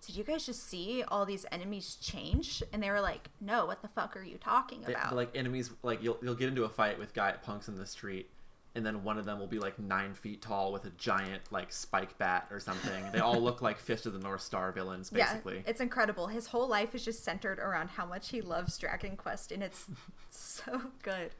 did 0.06 0.16
you 0.16 0.24
guys 0.24 0.46
just 0.46 0.68
see 0.68 1.04
all 1.08 1.26
these 1.26 1.46
enemies 1.52 1.98
change? 2.02 2.62
And 2.72 2.82
they 2.82 2.90
were 2.90 3.02
like 3.02 3.30
no 3.42 3.66
what 3.66 3.82
the 3.82 3.88
fuck 3.88 4.16
are 4.18 4.24
you 4.24 4.38
talking 4.38 4.84
about? 4.86 5.10
they're 5.10 5.18
like 5.18 5.36
enemies, 5.36 5.72
like 5.84 6.04
you'll 6.04 6.18
you'll 6.22 6.36
get 6.36 6.50
into 6.50 6.64
a 6.64 6.70
fight 6.70 6.98
with 7.00 7.14
guy 7.14 7.32
punks 7.34 7.68
in 7.68 7.76
the 7.76 7.86
street, 7.86 8.30
and 8.76 8.86
then 8.86 9.04
one 9.04 9.18
of 9.18 9.26
them 9.26 9.40
will 9.40 9.48
be 9.48 9.60
like 9.60 9.80
nine 9.80 10.14
feet 10.14 10.42
tall 10.42 10.72
with 10.72 10.86
a 10.86 10.90
giant 10.92 11.42
like 11.52 11.72
spike 11.72 12.18
bat 12.18 12.48
or 12.52 12.60
something. 12.60 13.06
they 13.12 13.20
all 13.20 13.40
look 13.42 13.62
like 13.62 13.80
Fist 13.80 14.06
of 14.06 14.14
the 14.14 14.20
North 14.20 14.42
Star 14.42 14.72
villains, 14.72 15.10
basically. 15.10 15.56
yeah 15.56 15.62
it's 15.68 15.80
incredible. 15.82 16.28
His 16.28 16.48
whole 16.48 16.68
life 16.68 16.94
is 16.94 17.04
just 17.06 17.24
centered 17.24 17.60
around 17.60 17.90
how 17.92 18.06
much 18.06 18.30
he 18.30 18.42
loves 18.42 18.78
dragon 18.78 19.16
quest 19.18 19.52
and 19.52 19.64
it's 19.64 19.86
so 20.30 20.82
good. 21.02 21.32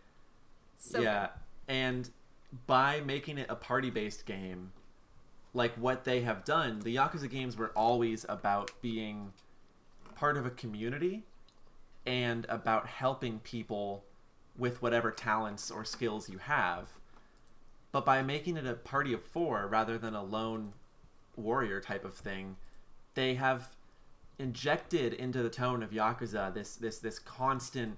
So 0.78 1.02
yeah, 1.02 1.30
and 1.68 2.10
by 2.68 3.02
making 3.02 3.38
it 3.38 3.48
a 3.50 3.56
party-based 3.56 4.26
game, 4.26 4.72
like 5.56 5.74
what 5.76 6.04
they 6.04 6.22
have 6.22 6.44
done, 6.44 6.82
the 6.82 6.96
Yakuza 6.98 7.30
games 7.30 7.56
were 7.56 7.72
always 7.76 8.26
about 8.28 8.72
being 8.82 9.32
part 10.14 10.36
of 10.36 10.46
a 10.46 10.50
community 10.50 11.24
and 12.06 12.46
about 12.50 12.86
helping 12.86 13.40
people 13.40 14.04
with 14.58 14.82
whatever 14.82 15.12
talents 15.12 15.72
or 15.72 15.86
skills 15.86 16.30
you 16.30 16.38
have. 16.40 16.90
But 17.94 18.06
by 18.06 18.22
making 18.22 18.58
it 18.58 18.68
a 18.68 18.74
party 18.74 19.14
of 19.14 19.24
four 19.24 19.68
rather 19.68 19.98
than 19.98 20.14
a 20.14 20.24
lone 20.24 20.74
warrior 21.38 21.80
type 21.80 22.04
of 22.04 22.16
thing, 22.16 22.58
they 23.14 23.36
have 23.36 23.70
injected 24.38 25.14
into 25.14 25.42
the 25.42 25.50
tone 25.50 25.82
of 25.82 25.92
Yakuza 25.92 26.54
this 26.54 26.76
this 26.76 27.00
this 27.00 27.18
constant 27.20 27.98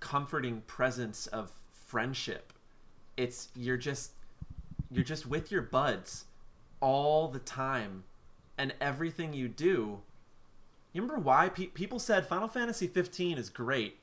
comforting 0.00 0.62
presence 0.62 1.28
of 1.28 1.52
friendship. 1.72 2.52
It's 3.16 3.48
you're 3.54 3.76
just 3.76 4.12
you're 4.90 5.04
just 5.04 5.26
with 5.26 5.52
your 5.52 5.62
buds 5.62 6.24
all 6.80 7.28
the 7.28 7.38
time 7.38 8.04
and 8.58 8.74
everything 8.80 9.32
you 9.32 9.48
do. 9.48 10.00
You 10.92 11.02
remember 11.02 11.22
why 11.22 11.48
pe- 11.48 11.66
people 11.66 11.98
said 11.98 12.26
Final 12.26 12.48
Fantasy 12.48 12.86
15 12.86 13.38
is 13.38 13.48
great 13.48 13.98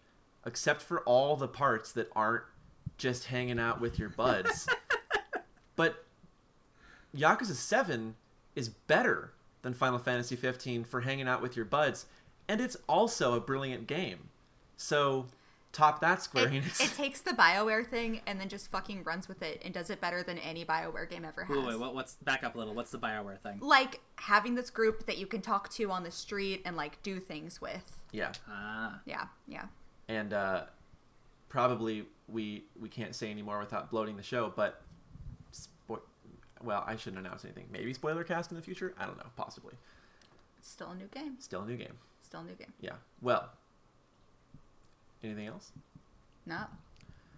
except 0.46 0.82
for 0.82 1.02
all 1.02 1.36
the 1.36 1.48
parts 1.48 1.92
that 1.92 2.10
aren't 2.16 2.44
just 2.98 3.26
hanging 3.26 3.60
out 3.60 3.82
with 3.82 4.00
your 4.00 4.10
buds. 4.10 4.68
but 5.76 6.06
Yakuza 7.16 7.54
7 7.54 8.16
is 8.56 8.70
better 8.70 9.34
than 9.62 9.74
Final 9.74 10.00
Fantasy 10.00 10.36
15 10.36 10.86
for 10.86 11.02
hanging 11.02 11.28
out 11.28 11.42
with 11.42 11.56
your 11.56 11.66
buds, 11.66 12.06
and 12.48 12.62
it's 12.62 12.78
also 12.88 13.36
a 13.36 13.42
brilliant 13.42 13.88
game. 13.88 14.30
So, 14.78 15.28
top 15.78 16.02
that 16.02 16.22
Square 16.22 16.48
It, 16.48 16.64
Enix. 16.64 16.82
it 16.82 16.94
takes 16.98 17.22
the 17.22 17.32
Bioware 17.32 17.86
thing 17.86 18.22
and 18.26 18.40
then 18.42 18.50
just 18.50 18.70
fucking 18.72 19.04
runs 19.04 19.28
with 19.28 19.42
it 19.42 19.62
and 19.64 19.74
does 19.74 19.90
it 19.90 20.02
better 20.02 20.24
than 20.24 20.38
any 20.40 20.66
Bioware 20.66 21.10
game 21.10 21.24
ever 21.24 21.44
has. 21.44 21.56
Wait, 21.56 21.66
wait, 21.68 21.80
what, 21.80 21.94
what's 21.96 22.16
back 22.16 22.44
up 22.44 22.56
a 22.56 22.58
little? 22.58 22.74
What's 22.74 22.92
the 22.92 22.98
Bioware 23.00 23.40
thing? 23.40 23.60
Like 23.62 24.00
having 24.16 24.56
this 24.56 24.70
group 24.70 25.06
that 25.06 25.18
you 25.18 25.28
can 25.28 25.42
talk 25.42 25.70
to 25.76 25.92
on 25.92 26.04
the 26.04 26.12
street 26.12 26.62
and 26.66 26.76
like 26.76 27.02
do 27.04 27.20
things 27.20 27.62
with. 27.62 28.02
yeah, 28.12 28.32
Ah, 28.50 29.00
Yeah, 29.06 29.26
yeah. 29.48 29.66
and 30.10 30.34
uh, 30.34 30.64
probably 31.50 32.06
we 32.28 32.64
we 32.80 32.90
can't 32.90 33.16
say 33.16 33.32
anymore 33.32 33.60
without 33.60 33.90
bloating 33.90 34.18
the 34.18 34.24
show, 34.24 34.52
but 34.56 34.82
spo- 35.54 36.02
well, 36.64 36.84
I 36.88 36.96
shouldn't 36.96 37.26
announce 37.26 37.46
anything. 37.46 37.66
Maybe 37.72 37.94
spoiler 37.94 38.24
cast 38.24 38.52
in 38.52 38.58
the 38.58 38.64
future. 38.64 38.94
I 39.00 39.06
don't 39.06 39.18
know. 39.18 39.28
Possibly. 39.36 39.76
It's 40.58 40.70
still 40.70 40.90
a 40.90 40.96
new 40.96 41.08
game. 41.08 41.36
Still 41.40 41.62
a 41.62 41.66
new 41.66 41.78
game. 41.78 41.94
Still 42.24 42.42
a 42.42 42.44
new 42.44 42.56
game. 42.56 42.74
Yeah. 42.82 42.94
Well. 43.22 43.50
Anything 45.28 45.48
else? 45.48 45.72
No. 46.46 46.62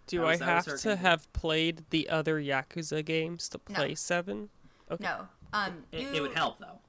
Do 0.07 0.19
That 0.19 0.23
I 0.25 0.29
was- 0.31 0.39
that 0.39 0.45
was 0.45 0.55
have 0.55 0.63
to 0.65 0.69
conclusion. 0.71 0.97
have 0.99 1.33
played 1.33 1.83
the 1.89 2.09
other 2.09 2.39
Yakuza 2.41 3.03
games 3.03 3.49
to 3.49 3.59
No. 3.69 3.75
play 3.75 3.95
seven? 3.95 4.49
Okay. 4.91 5.03
No. 5.03 5.27
Um 5.53 5.83
it, 5.91 6.01
you, 6.01 6.13
it 6.13 6.21
would 6.21 6.33
help 6.33 6.59
though. 6.59 6.79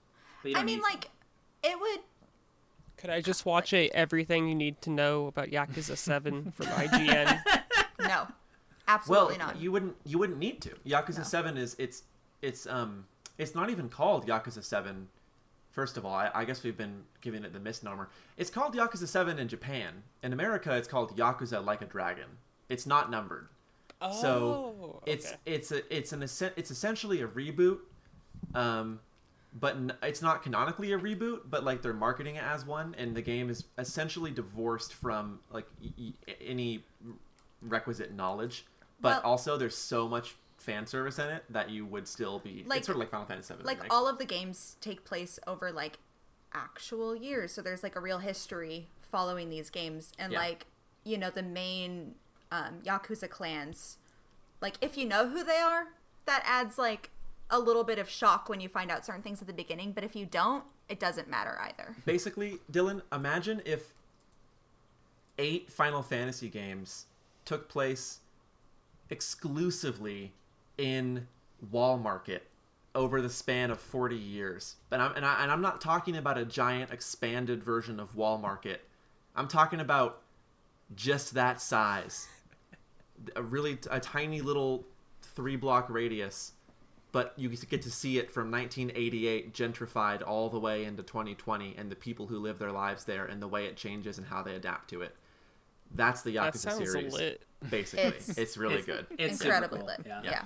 But 0.43 0.57
I 0.57 0.63
mean 0.63 0.67
need 0.67 0.77
to. 0.77 0.83
like 0.83 1.11
it 1.63 1.81
would 1.81 2.01
Could 2.97 3.11
I 3.11 3.21
just 3.21 3.45
watch 3.47 3.73
a 3.73 3.89
everything 3.91 4.49
you 4.49 4.55
need 4.55 4.81
to 4.83 4.91
know 4.91 5.27
about 5.27 5.49
Yakuza 5.49 5.97
Seven 5.97 6.51
from 6.57 6.67
IGN? 6.67 7.43
no. 8.01 8.07
Well, 8.07 8.29
Absolutely 8.87 9.39
not. 9.39 9.57
you 9.61 9.73
wouldn't 9.73 9.97
you 10.05 10.19
wouldn't 10.19 10.39
need 10.39 10.61
to. 10.63 10.71
Yakuza 10.87 11.19
No. 11.19 11.25
Seven 11.25 11.57
is 11.57 11.77
it's 11.79 12.03
it's 12.43 12.67
um 12.67 13.07
it's 13.39 13.55
not 13.55 13.71
even 13.71 13.89
called 13.89 14.27
Yakuza 14.27 14.63
Seven. 14.63 15.09
First 15.71 15.97
of 15.97 16.05
all, 16.05 16.15
I, 16.15 16.31
I 16.35 16.45
guess 16.45 16.63
we've 16.65 16.77
been 16.77 17.03
giving 17.21 17.45
it 17.45 17.53
the 17.53 17.61
misnomer. 17.61 18.09
It's 18.37 18.51
called 18.51 18.75
Yakuza 18.75 19.07
Seven 19.07 19.39
in 19.39 19.47
Japan. 19.49 20.03
In 20.23 20.33
America, 20.33 20.77
it's 20.77 20.89
called 20.89 21.17
Yakuza 21.17 21.65
Like 21.65 21.81
a 21.83 21.87
Dragon. 21.87 22.27
It's 22.69 22.87
not 22.87 23.11
numbered. 23.11 23.49
So 24.21 24.75
Oh, 24.83 25.03
it's 25.07 25.27
okay. 25.29 25.37
it's 25.47 25.73
a 25.73 25.97
it's 25.97 26.13
an 26.13 26.23
it's 26.23 26.71
essentially 26.71 27.21
a 27.21 27.29
reboot, 27.29 27.79
um, 28.55 28.99
but 29.61 29.77
n- 29.77 29.93
it's 30.03 30.23
not 30.23 30.43
canonically 30.43 30.93
a 30.93 30.99
reboot. 30.99 31.41
But 31.51 31.65
like 31.65 31.83
they're 31.83 31.93
marketing 31.93 32.37
it 32.37 32.43
as 32.45 32.65
one, 32.65 32.95
and 32.99 33.15
the 33.15 33.21
game 33.23 33.51
is 33.51 33.65
essentially 33.79 34.31
divorced 34.31 34.95
from 34.95 35.39
like 35.53 35.67
any 36.45 36.83
requisite 37.63 38.15
knowledge. 38.15 38.65
But 39.01 39.23
Well- 39.23 39.33
also, 39.33 39.57
there's 39.59 39.77
so 39.77 40.09
much 40.09 40.35
fan 40.63 40.87
service 40.87 41.19
in 41.19 41.29
it 41.29 41.45
that 41.51 41.71
you 41.71 41.87
would 41.87 42.07
still 42.07 42.39
be 42.39 42.65
Like- 42.67 42.79
it's 42.79 42.87
sort 42.87 42.97
of 42.97 43.01
like 43.01 43.11
Final 43.11 43.27
Fantasy 43.27 43.55
VII. 43.55 43.63
like 43.65 43.83
all 43.93 44.07
of 44.09 44.19
the 44.19 44.25
games 44.25 44.77
take 44.81 45.05
place 45.05 45.39
over 45.47 45.73
like 45.73 45.99
actual 46.53 47.15
years 47.15 47.53
so 47.53 47.63
there's 47.63 47.83
like 47.83 47.97
a 47.97 48.01
real 48.01 48.19
history 48.19 48.89
following 49.11 49.49
these 49.51 49.71
games 49.71 50.13
and 50.19 50.33
Yeah. 50.33 50.39
like 50.41 50.67
you 51.05 51.17
know 51.17 51.31
the 51.31 51.43
main 51.43 52.15
um, 52.53 52.81
yakuza 52.85 53.29
clans 53.31 53.99
like 54.61 54.75
if 54.81 54.99
you 54.99 55.07
know 55.07 55.29
who 55.29 55.45
they 55.45 55.59
are 55.59 55.87
that 56.27 56.43
adds 56.45 56.77
like 56.79 57.11
a 57.51 57.59
little 57.59 57.85
bit 57.85 57.99
of 57.99 58.09
shock 58.11 58.49
when 58.49 58.61
you 58.61 58.69
find 58.69 58.91
out 58.91 59.07
certain 59.07 59.23
things 59.23 59.41
at 59.41 59.47
the 59.47 59.53
beginning 59.55 59.93
but 59.93 60.03
if 60.05 60.15
you 60.17 60.27
don't 60.27 60.65
it 60.89 60.99
doesn't 60.99 61.29
matter 61.29 61.57
either 61.63 61.95
Basically, 62.05 62.59
Dylan, 62.73 63.01
imagine 63.13 63.63
if 63.65 63.95
eight 65.39 65.71
Final 65.73 66.03
Fantasy 66.03 66.49
games 66.49 67.07
took 67.45 67.69
place 67.69 68.19
exclusively 69.09 70.33
in 70.81 71.29
Wall 71.71 71.99
Market 71.99 72.45
over 72.95 73.21
the 73.21 73.31
span 73.31 73.71
of 73.71 73.79
40 73.79 74.17
years. 74.17 74.77
And 74.91 75.01
I'm, 75.01 75.15
and, 75.15 75.25
I, 75.25 75.43
and 75.43 75.51
I'm 75.53 75.61
not 75.61 75.81
talking 75.81 76.17
about 76.17 76.39
a 76.39 76.45
giant 76.45 76.91
expanded 76.91 77.63
version 77.63 78.01
of 78.01 78.17
Wall 78.17 78.39
Market. 78.39 78.83
I'm 79.37 79.47
talking 79.47 79.79
about 79.79 80.23
just 80.97 81.35
that 81.35 81.61
size. 81.61 82.27
A 83.37 83.43
really 83.43 83.79
a 83.91 84.01
tiny 84.01 84.41
little 84.41 84.85
three 85.23 85.55
block 85.55 85.89
radius, 85.91 86.53
but 87.13 87.35
you 87.37 87.51
get 87.51 87.83
to 87.83 87.91
see 87.91 88.19
it 88.19 88.31
from 88.33 88.51
1988 88.51 89.53
gentrified 89.53 90.27
all 90.27 90.49
the 90.49 90.59
way 90.59 90.85
into 90.85 91.03
2020 91.03 91.75
and 91.77 91.91
the 91.93 91.97
people 91.97 92.27
who 92.27 92.39
live 92.39 92.59
their 92.59 92.73
lives 92.73 93.05
there 93.05 93.27
and 93.27 93.41
the 93.43 93.47
way 93.47 93.67
it 93.67 93.77
changes 93.77 94.17
and 94.19 94.27
how 94.27 94.43
they 94.43 94.55
adapt 94.57 94.89
to 94.91 95.03
it. 95.03 95.15
That's 95.95 96.23
the 96.23 96.37
Yakuza 96.37 96.57
sounds 96.57 96.91
series. 96.91 97.13
lit. 97.13 97.43
Basically, 97.69 98.07
it's, 98.07 98.31
It's- 98.31 98.57
really 98.57 98.77
It's- 98.77 98.87
good. 98.87 99.07
It's 99.19 99.41
incredibly 99.43 99.79
cool, 99.79 99.87
lit 99.87 100.01
Yeah. 100.07 100.21
yeah, 100.25 100.45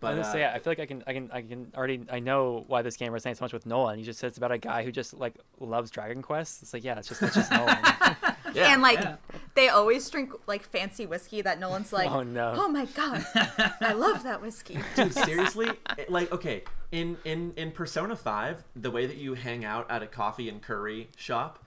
But 0.00 0.14
But 0.14 0.18
uh, 0.20 0.32
say, 0.32 0.46
I 0.46 0.58
feel 0.60 0.70
like 0.70 0.80
I 0.80 0.86
can, 0.86 1.02
I 1.06 1.12
can, 1.12 1.30
I 1.32 1.42
can 1.42 1.72
already, 1.76 2.04
I 2.10 2.20
know 2.20 2.64
why 2.68 2.82
this 2.82 2.96
game 2.96 3.12
resonates 3.12 3.38
so 3.38 3.44
much 3.44 3.52
with 3.52 3.66
Nolan. 3.66 3.98
He 3.98 4.04
just 4.04 4.20
said 4.20 4.28
it's 4.28 4.38
about 4.38 4.52
a 4.52 4.58
guy 4.58 4.84
who 4.84 4.92
just 4.92 5.14
like 5.14 5.34
loves 5.58 5.90
Dragon 5.90 6.22
Quest. 6.22 6.62
It's 6.62 6.72
like, 6.72 6.84
yeah, 6.84 6.98
it's 6.98 7.08
just, 7.08 7.20
it's 7.22 7.34
just 7.34 7.50
Nolan. 7.50 7.76
yeah, 8.54 8.72
and 8.72 8.82
like 8.82 9.00
yeah. 9.00 9.16
they 9.54 9.68
always 9.68 10.08
drink 10.08 10.32
like 10.46 10.62
fancy 10.62 11.06
whiskey 11.06 11.42
that 11.42 11.58
no 11.60 11.68
one's 11.68 11.92
like 11.92 12.10
Oh, 12.10 12.22
no. 12.22 12.54
oh 12.56 12.68
my 12.68 12.86
god 12.86 13.24
i 13.80 13.92
love 13.96 14.22
that 14.22 14.40
whiskey 14.40 14.78
dude 14.96 15.12
seriously 15.12 15.68
it- 15.98 16.10
like 16.10 16.32
okay 16.32 16.62
in 16.90 17.18
in 17.24 17.52
in 17.56 17.70
persona 17.72 18.16
5 18.16 18.64
the 18.76 18.90
way 18.90 19.06
that 19.06 19.16
you 19.16 19.34
hang 19.34 19.64
out 19.64 19.90
at 19.90 20.02
a 20.02 20.06
coffee 20.06 20.48
and 20.48 20.62
curry 20.62 21.10
shop 21.16 21.62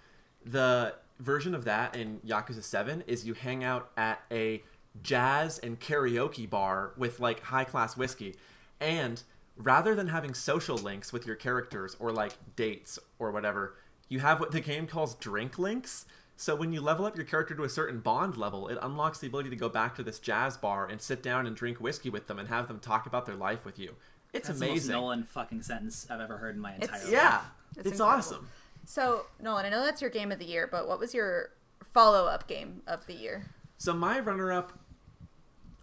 the 0.45 0.95
version 1.19 1.53
of 1.53 1.65
that 1.65 1.95
in 1.95 2.19
yakuza 2.25 2.63
7 2.63 3.03
is 3.07 3.25
you 3.25 3.33
hang 3.35 3.63
out 3.63 3.91
at 3.95 4.21
a 4.31 4.63
jazz 5.03 5.57
and 5.59 5.79
karaoke 5.79 6.49
bar 6.49 6.91
with 6.97 7.19
like 7.19 7.39
high 7.41 7.63
class 7.63 7.95
whiskey 7.95 8.35
and 8.79 9.23
rather 9.57 9.95
than 9.95 10.07
having 10.07 10.33
social 10.33 10.77
links 10.77 11.13
with 11.13 11.25
your 11.25 11.35
characters 11.35 11.95
or 11.99 12.11
like 12.11 12.33
dates 12.55 12.99
or 13.19 13.31
whatever 13.31 13.75
you 14.09 14.19
have 14.19 14.39
what 14.39 14.51
the 14.51 14.59
game 14.59 14.85
calls 14.87 15.15
drink 15.15 15.57
links 15.57 16.05
so 16.35 16.55
when 16.55 16.73
you 16.73 16.81
level 16.81 17.05
up 17.05 17.15
your 17.15 17.25
character 17.25 17.53
to 17.53 17.63
a 17.65 17.69
certain 17.69 17.99
bond 17.99 18.35
level, 18.35 18.67
it 18.67 18.79
unlocks 18.81 19.19
the 19.19 19.27
ability 19.27 19.51
to 19.51 19.55
go 19.55 19.69
back 19.69 19.93
to 19.97 20.01
this 20.01 20.17
jazz 20.17 20.57
bar 20.57 20.87
and 20.87 20.99
sit 20.99 21.21
down 21.21 21.45
and 21.45 21.55
drink 21.55 21.79
whiskey 21.79 22.09
with 22.09 22.25
them 22.25 22.39
and 22.39 22.47
have 22.49 22.67
them 22.67 22.79
talk 22.79 23.05
about 23.05 23.27
their 23.27 23.35
life 23.35 23.63
with 23.63 23.77
you. 23.77 23.93
It's 24.33 24.47
That's 24.47 24.59
the 24.59 24.65
most 24.65 24.71
amazing. 24.71 24.91
Nolan 24.93 25.23
fucking 25.23 25.61
sentence 25.61 26.07
I've 26.09 26.19
ever 26.19 26.37
heard 26.37 26.55
in 26.55 26.61
my 26.61 26.73
entire 26.73 26.85
It's- 26.85 27.03
life. 27.03 27.13
yeah, 27.13 27.41
It's 27.77 27.87
it's, 27.91 27.99
awesome. 27.99 28.49
So, 28.87 29.27
Nolan, 29.39 29.67
I 29.67 29.69
know 29.69 29.83
that's 29.85 30.01
your 30.01 30.09
game 30.09 30.31
of 30.31 30.39
the 30.39 30.45
year, 30.45 30.65
but 30.71 30.87
what 30.87 30.97
was 30.99 31.13
your 31.13 31.51
follow 31.93 32.25
up 32.25 32.47
game 32.47 32.81
of 32.87 33.05
the 33.05 33.13
year? 33.13 33.45
So 33.77 33.93
my 33.93 34.19
runner-up, 34.19 34.73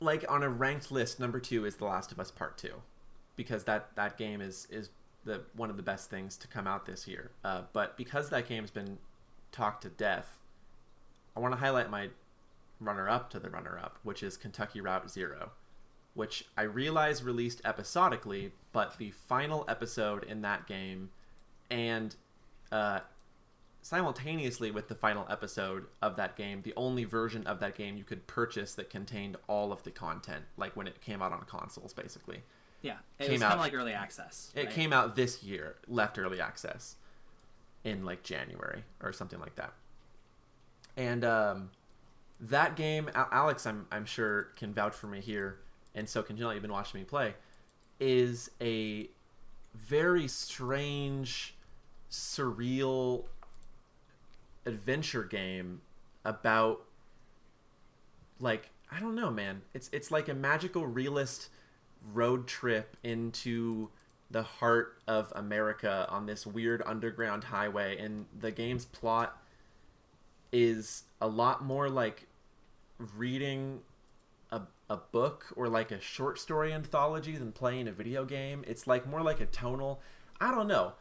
like 0.00 0.24
on 0.28 0.42
a 0.42 0.48
ranked 0.48 0.90
list, 0.90 1.18
number 1.20 1.40
two 1.40 1.64
is 1.64 1.76
The 1.76 1.84
Last 1.84 2.12
of 2.12 2.20
Us 2.20 2.30
Part 2.30 2.58
Two, 2.58 2.74
because 3.36 3.64
that 3.64 3.94
that 3.96 4.16
game 4.16 4.40
is 4.40 4.66
is 4.70 4.90
the 5.24 5.42
one 5.54 5.70
of 5.70 5.76
the 5.76 5.82
best 5.82 6.10
things 6.10 6.36
to 6.38 6.48
come 6.48 6.66
out 6.66 6.86
this 6.86 7.06
year. 7.06 7.30
Uh, 7.44 7.62
but 7.72 7.96
because 7.96 8.30
that 8.30 8.48
game's 8.48 8.70
been 8.70 8.98
talked 9.52 9.82
to 9.82 9.88
death, 9.88 10.38
I 11.36 11.40
want 11.40 11.52
to 11.52 11.58
highlight 11.58 11.90
my 11.90 12.08
runner-up 12.80 13.28
to 13.30 13.40
the 13.40 13.50
runner-up, 13.50 13.98
which 14.04 14.22
is 14.22 14.36
Kentucky 14.36 14.80
Route 14.80 15.10
Zero, 15.10 15.50
which 16.14 16.44
I 16.56 16.62
realize 16.62 17.24
released 17.24 17.60
episodically, 17.64 18.52
but 18.72 18.98
the 18.98 19.10
final 19.10 19.64
episode 19.68 20.22
in 20.24 20.42
that 20.42 20.66
game, 20.66 21.10
and 21.70 22.14
uh, 22.70 23.00
simultaneously 23.88 24.70
with 24.70 24.86
the 24.88 24.94
final 24.94 25.26
episode 25.30 25.86
of 26.02 26.14
that 26.16 26.36
game, 26.36 26.60
the 26.62 26.74
only 26.76 27.04
version 27.04 27.46
of 27.46 27.58
that 27.58 27.74
game 27.74 27.96
you 27.96 28.04
could 28.04 28.26
purchase 28.26 28.74
that 28.74 28.90
contained 28.90 29.34
all 29.46 29.72
of 29.72 29.82
the 29.82 29.90
content, 29.90 30.44
like 30.58 30.76
when 30.76 30.86
it 30.86 31.00
came 31.00 31.22
out 31.22 31.32
on 31.32 31.40
consoles, 31.46 31.94
basically. 31.94 32.42
Yeah. 32.82 32.98
It 33.18 33.24
Came 33.24 33.32
was 33.32 33.40
kind 33.40 33.54
of 33.54 33.60
like 33.60 33.72
early 33.72 33.94
access. 33.94 34.52
It 34.54 34.66
right? 34.66 34.70
came 34.70 34.92
out 34.92 35.16
this 35.16 35.42
year, 35.42 35.76
left 35.86 36.18
early 36.18 36.38
access 36.38 36.96
in 37.82 38.04
like 38.04 38.22
January 38.22 38.84
or 39.02 39.10
something 39.10 39.40
like 39.40 39.54
that. 39.54 39.72
And 40.98 41.24
um, 41.24 41.70
that 42.40 42.76
game, 42.76 43.08
Alex, 43.14 43.66
I'm 43.66 43.86
I'm 43.90 44.04
sure 44.04 44.48
can 44.56 44.74
vouch 44.74 44.94
for 44.94 45.06
me 45.06 45.22
here. 45.22 45.60
and 45.94 46.06
so 46.06 46.22
can 46.22 46.36
Janelle. 46.36 46.52
You've 46.52 46.60
been 46.60 46.72
watching 46.72 47.00
me 47.00 47.06
play. 47.06 47.32
Is 48.00 48.50
a 48.60 49.08
very 49.74 50.28
strange, 50.28 51.54
surreal 52.10 53.24
adventure 54.68 55.24
game 55.24 55.80
about 56.24 56.84
like 58.38 58.70
I 58.90 59.00
don't 59.00 59.14
know, 59.14 59.30
man. 59.30 59.62
It's 59.74 59.90
it's 59.92 60.10
like 60.10 60.28
a 60.28 60.34
magical 60.34 60.86
realist 60.86 61.48
road 62.12 62.46
trip 62.46 62.96
into 63.02 63.88
the 64.30 64.42
heart 64.42 64.98
of 65.08 65.32
America 65.34 66.06
on 66.10 66.26
this 66.26 66.46
weird 66.46 66.82
underground 66.84 67.44
highway 67.44 67.96
and 67.98 68.26
the 68.38 68.50
game's 68.50 68.84
plot 68.84 69.42
is 70.52 71.04
a 71.20 71.26
lot 71.26 71.64
more 71.64 71.88
like 71.88 72.26
reading 73.16 73.80
a, 74.50 74.60
a 74.90 74.96
book 74.96 75.46
or 75.56 75.68
like 75.68 75.90
a 75.90 76.00
short 76.00 76.38
story 76.38 76.72
anthology 76.72 77.36
than 77.36 77.52
playing 77.52 77.88
a 77.88 77.92
video 77.92 78.24
game. 78.24 78.64
It's 78.66 78.86
like 78.86 79.06
more 79.06 79.22
like 79.22 79.40
a 79.40 79.46
tonal. 79.46 80.00
I 80.40 80.50
don't 80.50 80.68
know. 80.68 80.92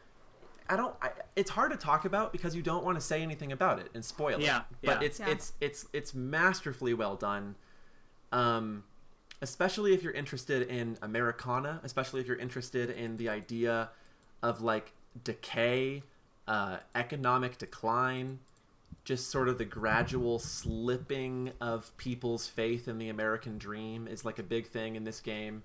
I 0.68 0.76
don't. 0.76 0.94
I, 1.00 1.10
it's 1.36 1.50
hard 1.50 1.70
to 1.72 1.76
talk 1.76 2.04
about 2.04 2.32
because 2.32 2.54
you 2.54 2.62
don't 2.62 2.84
want 2.84 2.96
to 2.98 3.00
say 3.00 3.22
anything 3.22 3.52
about 3.52 3.78
it 3.78 3.88
and 3.94 4.04
spoil 4.04 4.40
Yeah, 4.40 4.58
it. 4.58 4.86
But 4.86 5.02
it's 5.02 5.20
Yeah. 5.20 5.30
it's 5.30 5.52
it's 5.60 5.86
it's 5.92 6.14
masterfully 6.14 6.94
well 6.94 7.16
done. 7.16 7.54
Um, 8.32 8.84
especially 9.40 9.94
if 9.94 10.02
you're 10.02 10.12
interested 10.12 10.68
in 10.68 10.98
Americana, 11.00 11.80
especially 11.84 12.20
if 12.20 12.26
you're 12.26 12.36
interested 12.36 12.90
in 12.90 13.16
the 13.16 13.28
idea 13.28 13.90
of 14.42 14.60
like 14.60 14.92
decay, 15.24 16.02
uh, 16.46 16.78
economic 16.94 17.58
decline, 17.58 18.40
just 19.04 19.30
sort 19.30 19.48
of 19.48 19.58
the 19.58 19.64
gradual 19.64 20.38
slipping 20.38 21.52
of 21.60 21.96
people's 21.96 22.46
faith 22.46 22.88
in 22.88 22.98
the 22.98 23.08
American 23.08 23.58
dream 23.58 24.06
is 24.06 24.24
like 24.24 24.38
a 24.38 24.42
big 24.42 24.66
thing 24.66 24.96
in 24.96 25.04
this 25.04 25.20
game. 25.20 25.62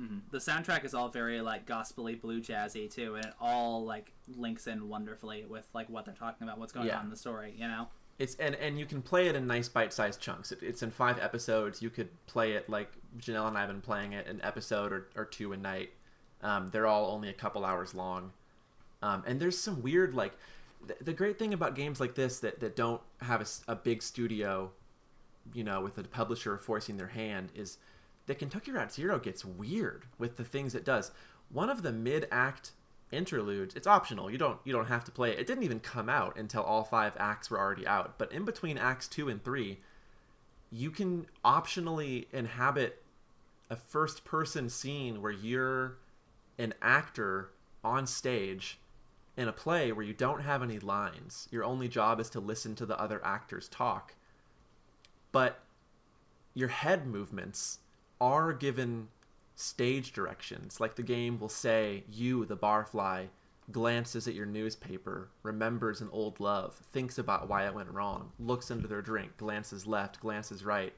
Mhm. 0.00 0.22
The 0.30 0.38
soundtrack 0.38 0.84
is 0.84 0.94
all 0.94 1.08
very 1.08 1.40
like 1.40 1.66
gospely, 1.66 2.14
blue 2.14 2.40
jazzy 2.40 2.90
too, 2.90 3.14
and 3.16 3.24
it 3.26 3.32
all 3.40 3.84
like 3.84 4.12
links 4.36 4.66
in 4.66 4.88
wonderfully 4.88 5.44
with 5.44 5.68
like 5.72 5.88
what 5.88 6.04
they're 6.04 6.14
talking 6.14 6.46
about, 6.46 6.58
what's 6.58 6.72
going 6.72 6.86
Yeah. 6.86 6.98
on 6.98 7.04
in 7.04 7.10
the 7.10 7.16
story. 7.16 7.54
You 7.56 7.68
know. 7.68 7.88
It's 8.18 8.34
and 8.36 8.54
and 8.56 8.78
you 8.78 8.86
can 8.86 9.02
play 9.02 9.26
it 9.28 9.34
in 9.34 9.46
nice 9.46 9.68
bite-sized 9.68 10.20
chunks. 10.20 10.52
It, 10.52 10.62
it's 10.62 10.82
in 10.82 10.90
five 10.90 11.18
episodes. 11.18 11.82
You 11.82 11.90
could 11.90 12.10
play 12.26 12.52
it 12.52 12.68
like 12.68 12.92
Janelle 13.18 13.48
and 13.48 13.56
I 13.56 13.60
have 13.62 13.68
been 13.70 13.80
playing 13.80 14.12
it 14.12 14.26
an 14.28 14.40
episode 14.42 14.92
or, 14.92 15.08
or 15.16 15.24
two 15.24 15.52
a 15.52 15.56
night. 15.56 15.90
Um, 16.42 16.70
they're 16.70 16.86
all 16.86 17.10
only 17.10 17.28
a 17.28 17.32
couple 17.32 17.64
hours 17.64 17.94
long, 17.94 18.32
um, 19.02 19.22
and 19.26 19.40
there's 19.40 19.58
some 19.58 19.82
weird 19.82 20.14
like. 20.14 20.32
The, 20.86 20.96
the 21.02 21.12
great 21.14 21.38
thing 21.38 21.54
about 21.54 21.74
games 21.74 21.98
like 21.98 22.14
this 22.14 22.40
that 22.40 22.60
that 22.60 22.76
don't 22.76 23.00
have 23.22 23.48
a 23.66 23.74
big 23.74 24.02
studio, 24.02 24.70
you 25.54 25.64
know, 25.64 25.80
with 25.80 25.96
a 25.98 26.04
publisher 26.04 26.58
forcing 26.58 26.96
their 26.98 27.08
hand 27.08 27.50
is 27.54 27.78
that 28.26 28.38
Kentucky 28.38 28.72
Route 28.72 28.92
Zero 28.92 29.18
gets 29.18 29.44
weird 29.44 30.06
with 30.18 30.36
the 30.36 30.44
things 30.44 30.74
it 30.74 30.84
does. 30.84 31.10
One 31.50 31.70
of 31.70 31.82
the 31.82 31.92
mid-act 31.92 32.72
interludes, 33.12 33.74
it's 33.74 33.86
optional. 33.86 34.30
You 34.30 34.38
don't 34.38 34.58
you 34.64 34.72
don't 34.72 34.86
have 34.86 35.04
to 35.04 35.12
play 35.12 35.30
it. 35.32 35.38
It 35.38 35.46
didn't 35.46 35.64
even 35.64 35.80
come 35.80 36.08
out 36.08 36.36
until 36.36 36.62
all 36.62 36.84
five 36.84 37.12
acts 37.18 37.50
were 37.50 37.58
already 37.58 37.86
out. 37.86 38.18
But 38.18 38.32
in 38.32 38.44
between 38.44 38.78
acts 38.78 39.08
2 39.08 39.28
and 39.28 39.42
3, 39.44 39.78
you 40.70 40.90
can 40.90 41.26
optionally 41.44 42.26
inhabit 42.32 43.02
a 43.70 43.76
first-person 43.76 44.68
scene 44.68 45.22
where 45.22 45.32
you're 45.32 45.98
an 46.58 46.74
actor 46.82 47.50
on 47.82 48.06
stage 48.06 48.78
in 49.36 49.48
a 49.48 49.52
play 49.52 49.92
where 49.92 50.04
you 50.04 50.14
don't 50.14 50.42
have 50.42 50.62
any 50.62 50.78
lines. 50.78 51.48
Your 51.50 51.64
only 51.64 51.88
job 51.88 52.20
is 52.20 52.30
to 52.30 52.40
listen 52.40 52.74
to 52.76 52.86
the 52.86 52.98
other 53.00 53.24
actors 53.24 53.68
talk. 53.68 54.14
But 55.32 55.60
your 56.54 56.68
head 56.68 57.06
movements 57.06 57.80
are 58.20 58.52
given 58.52 59.08
stage 59.56 60.12
directions. 60.12 60.80
Like 60.80 60.96
the 60.96 61.02
game 61.02 61.38
will 61.38 61.48
say, 61.48 62.04
you, 62.10 62.44
the 62.44 62.56
barfly, 62.56 63.28
glances 63.70 64.28
at 64.28 64.34
your 64.34 64.46
newspaper, 64.46 65.30
remembers 65.42 66.00
an 66.00 66.08
old 66.12 66.40
love, 66.40 66.74
thinks 66.74 67.18
about 67.18 67.48
why 67.48 67.66
it 67.66 67.74
went 67.74 67.90
wrong, 67.90 68.32
looks 68.38 68.70
into 68.70 68.88
their 68.88 69.02
drink, 69.02 69.36
glances 69.36 69.86
left, 69.86 70.20
glances 70.20 70.64
right. 70.64 70.92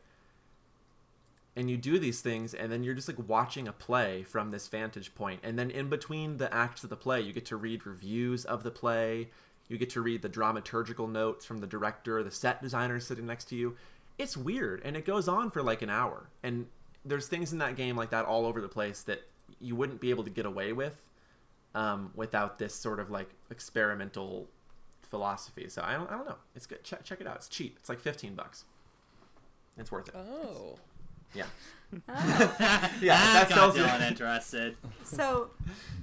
And 1.55 1.71
you 1.71 1.79
do 1.79 1.99
these 1.99 2.21
things, 2.21 2.53
and 2.53 2.71
then 2.71 2.83
you're 2.83 2.95
just 2.95 3.09
like 3.09 3.29
watching 3.29 3.67
a 3.67 3.73
play 3.73 4.25
from 4.25 4.51
this 4.51 4.69
vantage 4.69 5.15
point. 5.15 5.41
And 5.43 5.59
then 5.59 5.71
in 5.71 5.89
between 5.89 6.37
the 6.37 6.53
acts 6.53 6.85
of 6.85 6.91
the 6.91 6.97
play, 6.97 7.23
you 7.23 7.33
get 7.33 7.47
to 7.47 7.57
read 7.57 7.87
reviews 7.87 8.45
of 8.45 8.63
the 8.63 8.71
play. 8.71 9.31
You 9.69 9.79
get 9.79 9.91
to 9.91 10.03
read 10.03 10.21
the 10.21 10.29
dramaturgical 10.29 11.11
notes 11.11 11.47
from 11.47 11.59
the 11.59 11.67
director, 11.67 12.23
the 12.23 12.31
set 12.31 12.63
designer 12.63 13.01
sitting 13.01 13.27
next 13.27 13.47
to 13.47 13.57
you. 13.57 13.77
It's 14.19 14.37
weird, 14.37 14.83
and 14.85 14.97
it 14.97 15.07
goes 15.07 15.29
on 15.29 15.51
for 15.51 15.63
like 15.63 15.81
an 15.81 15.91
hour. 15.91 16.29
And 16.43 16.67
there's 17.07 17.29
things 17.29 17.53
in 17.53 17.59
that 17.59 17.77
game 17.77 17.97
like 17.97 18.11
that 18.11 18.25
all 18.27 18.45
over 18.47 18.61
the 18.61 18.69
place 18.69 19.03
that 19.05 19.23
you 19.61 19.75
wouldn't 19.77 20.01
be 20.01 20.11
able 20.11 20.25
to 20.25 20.31
get 20.31 20.45
away 20.45 20.73
with 20.73 21.01
um, 21.75 22.11
without 22.15 22.59
this 22.59 22.75
sort 22.75 23.01
of 23.01 23.11
like 23.11 23.31
experimental 23.51 24.49
philosophy. 25.03 25.69
So 25.69 25.83
I 25.85 25.95
don't, 25.95 26.11
I 26.11 26.17
don't 26.17 26.27
know. 26.29 26.37
It's 26.55 26.67
good. 26.67 26.83
Check, 26.85 27.05
check 27.05 27.21
it 27.21 27.27
out. 27.27 27.37
It's 27.37 27.49
cheap. 27.49 27.77
It's 27.79 27.89
like 27.89 28.01
15 28.01 28.35
bucks. 28.35 28.65
It's 29.79 29.93
worth 29.93 30.09
it. 30.09 30.15
Oh. 30.17 30.77
Yeah. 31.35 31.45
Oh. 32.09 32.09
Yeah, 33.01 33.15
Ah, 33.17 33.31
that 33.35 33.49
got 33.49 33.55
tells 33.55 33.77
you. 33.77 33.85
Dylan 33.85 34.09
interested. 34.09 34.77
So, 35.05 35.51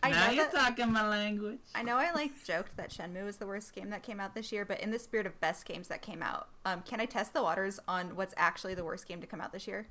I 0.02 0.12
now 0.12 0.28
know 0.28 0.32
you're 0.32 0.46
that, 0.46 0.54
talking 0.54 0.92
my 0.94 1.06
language. 1.08 1.60
I 1.76 1.84
know 1.84 1.98
I 1.98 2.12
like 2.14 2.44
joked 2.46 2.78
that 2.78 2.90
Shenmue 2.92 3.26
was 3.26 3.38
the 3.38 3.48
worst 3.48 3.74
game 3.76 3.90
that 3.90 4.04
came 4.04 4.20
out 4.22 4.34
this 4.36 4.52
year, 4.52 4.64
but 4.64 4.80
in 4.80 4.92
the 4.92 5.00
spirit 5.00 5.26
of 5.26 5.38
best 5.42 5.66
games 5.66 5.90
that 5.90 6.02
came 6.02 6.22
out, 6.24 6.48
um, 6.66 6.82
can 6.84 7.02
I 7.02 7.06
test 7.06 7.34
the 7.34 7.42
waters 7.44 7.80
on 7.88 8.16
what's 8.16 8.34
actually 8.38 8.76
the 8.76 8.84
worst 8.86 9.08
game 9.08 9.20
to 9.22 9.28
come 9.28 9.42
out 9.42 9.52
this 9.52 9.68
year? 9.68 9.88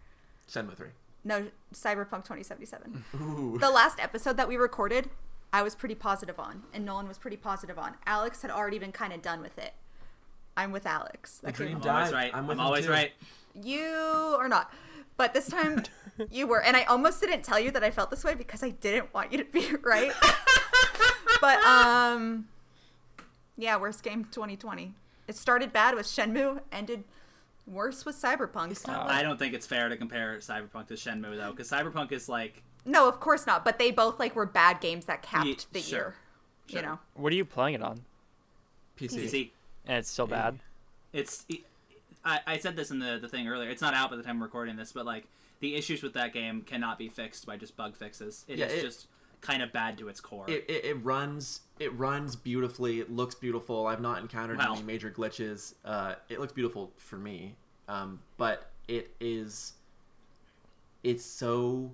Shenmue 0.51 0.77
3. 0.77 0.89
No, 1.25 1.47
Cyberpunk 1.73 2.25
2077. 2.25 3.05
Ooh. 3.21 3.59
the 3.59 3.71
last 3.71 4.01
episode 4.01 4.37
that 4.37 4.49
we 4.49 4.57
recorded, 4.57 5.09
I 5.53 5.63
was 5.63 5.75
pretty 5.75 5.95
positive 5.95 6.39
on, 6.41 6.63
and 6.75 6.85
Nolan 6.85 7.07
was 7.07 7.19
pretty 7.19 7.37
positive 7.37 7.79
on. 7.79 7.95
Alex 8.07 8.43
had 8.43 8.51
already 8.51 8.79
been 8.79 8.93
kind 8.93 9.13
of 9.13 9.23
done 9.23 9.41
with 9.41 9.57
it. 9.59 9.73
I'm 10.57 10.73
with 10.73 10.85
Alex. 10.87 11.39
That 11.43 11.55
dream 11.55 11.81
came- 11.81 11.89
I'm 11.91 11.97
always 11.97 12.13
right. 12.13 12.31
I'm 12.35 12.41
I'm, 12.41 12.47
with 12.49 12.57
him 12.59 12.61
always 12.65 12.87
too. 12.87 12.91
right. 12.93 13.13
You 13.55 14.37
are 14.39 14.49
not. 14.49 14.73
But 15.17 15.33
this 15.35 15.49
time 15.49 15.85
you 16.31 16.47
were. 16.47 16.61
And 16.63 16.77
I 16.77 16.83
almost 16.85 17.21
didn't 17.21 17.43
tell 17.43 17.59
you 17.61 17.71
that 17.71 17.85
I 17.85 17.91
felt 17.91 18.11
this 18.11 18.25
way 18.25 18.35
because 18.35 18.63
I 18.63 18.71
didn't 18.71 19.13
want 19.15 19.31
you 19.33 19.39
to 19.39 19.45
be 19.45 19.75
right. 19.83 20.13
but 21.41 21.59
um 21.65 22.49
yeah, 23.57 23.77
worst 23.77 24.03
game 24.03 24.25
2020. 24.25 24.95
It 25.29 25.37
started 25.37 25.73
bad 25.73 25.95
with 25.95 26.07
Shenmue, 26.07 26.61
ended 26.73 27.05
worse 27.67 28.05
with 28.05 28.17
Cyberpunk. 28.21 28.71
It's 28.73 28.87
not 28.87 29.07
uh, 29.07 29.13
I 29.13 29.23
don't 29.23 29.39
think 29.39 29.55
it's 29.55 29.67
fair 29.67 29.89
to 29.89 29.97
compare 29.97 30.37
Cyberpunk 30.39 30.89
to 30.89 30.95
Shenmue 30.95 31.37
though, 31.37 31.51
because 31.53 31.71
Cyberpunk 31.71 32.13
is 32.13 32.29
like 32.29 32.63
No, 32.85 33.09
of 33.09 33.21
course 33.21 33.47
not, 33.47 33.65
but 33.65 33.79
they 33.79 33.91
both 33.91 34.19
like 34.19 34.35
were 34.37 34.47
bad 34.47 34.81
games 34.81 35.07
that 35.07 35.23
capped 35.23 35.47
Ye- 35.47 35.57
the 35.73 35.81
sure. 35.81 35.99
year. 35.99 36.15
Sure. 36.69 36.81
You 36.81 36.87
know. 36.87 36.99
What 37.15 37.33
are 37.33 37.37
you 37.37 37.45
playing 37.45 37.75
it 37.75 37.83
on? 37.83 38.01
PC. 38.99 39.15
PC. 39.25 39.51
And 39.87 39.99
it's 39.99 40.11
still 40.11 40.27
bad. 40.27 40.59
It's 41.13 41.45
I, 42.25 42.41
I 42.47 42.59
said 42.59 42.77
this 42.77 42.91
in 42.91 42.99
the 42.99 43.19
the 43.21 43.29
thing 43.29 43.49
earlier. 43.49 43.69
It's 43.71 43.83
not 43.83 43.95
out 43.95 44.11
by 44.11 44.17
the 44.17 44.23
time 44.23 44.39
we're 44.39 44.47
recording 44.47 44.77
this, 44.77 44.93
but 44.93 45.05
like 45.07 45.27
the 45.61 45.75
issues 45.75 46.03
with 46.03 46.15
that 46.15 46.33
game 46.33 46.63
cannot 46.63 46.99
be 46.99 47.09
fixed 47.09 47.47
by 47.47 47.57
just 47.57 47.77
bug 47.77 47.95
fixes. 47.97 48.45
It 48.49 48.55
is 48.55 48.59
Yeah, 48.61 48.67
it- 48.67 48.83
just 48.83 49.07
kind 49.43 49.63
of 49.63 49.73
bad 49.73 49.99
to 49.99 50.09
its 50.09 50.21
core. 50.21 50.49
It, 50.49 50.65
it, 50.69 50.85
it 50.87 51.05
runs 51.05 51.61
it 51.79 51.93
runs 51.99 52.37
beautifully. 52.37 53.01
It 53.01 53.11
looks 53.11 53.35
beautiful. 53.35 53.87
I've 53.87 54.01
not 54.01 54.21
encountered 54.23 54.59
Wow. 54.59 54.75
any 54.75 54.83
major 54.85 55.11
glitches. 55.11 55.75
Uh, 55.85 56.15
it 56.29 56.41
looks 56.41 56.53
beautiful 56.53 56.93
for 56.97 57.17
me, 57.17 57.57
um, 57.89 58.21
but 58.39 58.71
it 58.89 59.15
is 59.21 59.75
it's 61.03 61.25
so 61.25 61.91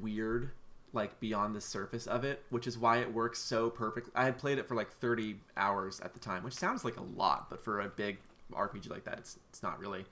weird, 0.00 0.50
like 0.92 1.18
beyond 1.20 1.54
the 1.54 1.60
surface 1.60 2.06
of 2.08 2.24
it, 2.24 2.42
which 2.50 2.66
is 2.66 2.76
why 2.76 2.98
it 2.98 3.12
works 3.12 3.38
so 3.38 3.70
perfectly. 3.70 4.12
I 4.14 4.24
had 4.24 4.38
played 4.38 4.58
it 4.58 4.66
for 4.66 4.74
like 4.74 4.90
30 4.90 5.36
hours 5.56 6.00
at 6.00 6.12
the 6.12 6.18
time, 6.20 6.42
which 6.42 6.54
sounds 6.54 6.84
like 6.84 6.96
a 6.96 7.02
lot, 7.16 7.48
but 7.48 7.62
for 7.64 7.80
a 7.80 7.88
big 7.88 8.18
RPG 8.52 8.90
like 8.90 9.04
that, 9.04 9.18
it's 9.18 9.38
it's 9.48 9.62
not 9.62 9.78
really. 9.78 10.04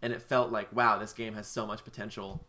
And 0.00 0.12
it 0.12 0.22
felt 0.22 0.50
like, 0.50 0.72
wow, 0.74 0.98
this 0.98 1.12
game 1.12 1.34
has 1.34 1.46
so 1.46 1.64
much 1.66 1.84
potential. 1.84 2.44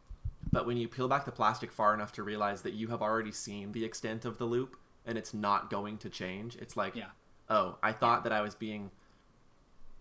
But 0.52 0.66
when 0.68 0.78
you 0.78 0.88
peel 0.88 1.08
back 1.08 1.26
the 1.26 1.32
plastic 1.32 1.72
far 1.72 1.94
enough 1.94 2.12
to 2.14 2.24
realize 2.24 2.62
that 2.62 2.74
you 2.74 2.88
have 2.90 3.02
already 3.02 3.32
seen 3.32 3.72
the 3.72 3.84
extent 3.86 4.26
of 4.26 4.38
the 4.38 4.46
loop 4.46 4.76
and 5.06 5.18
it's 5.18 5.34
not 5.34 5.70
going 5.70 5.98
to 6.00 6.10
change, 6.10 6.56
it's 6.58 6.78
like, 6.78 6.96
Yeah. 6.96 7.08
oh, 7.50 7.78
I 7.82 7.92
thought 7.92 8.24
that 8.24 8.32
I 8.34 8.42
was 8.42 8.54
being 8.56 8.92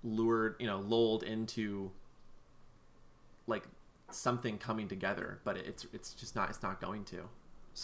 lured, 0.05 0.57
you 0.59 0.67
know, 0.67 0.79
lulled 0.81 1.23
into 1.23 1.91
like 3.47 3.65
something 4.11 4.59
coming 4.59 4.89
together, 4.89 5.41
but 5.45 5.57
it's 5.57 5.87
it's 5.93 6.13
just 6.15 6.37
not 6.37 6.51
it's 6.51 6.63
not 6.63 6.81
going 6.81 7.05
to. 7.07 7.23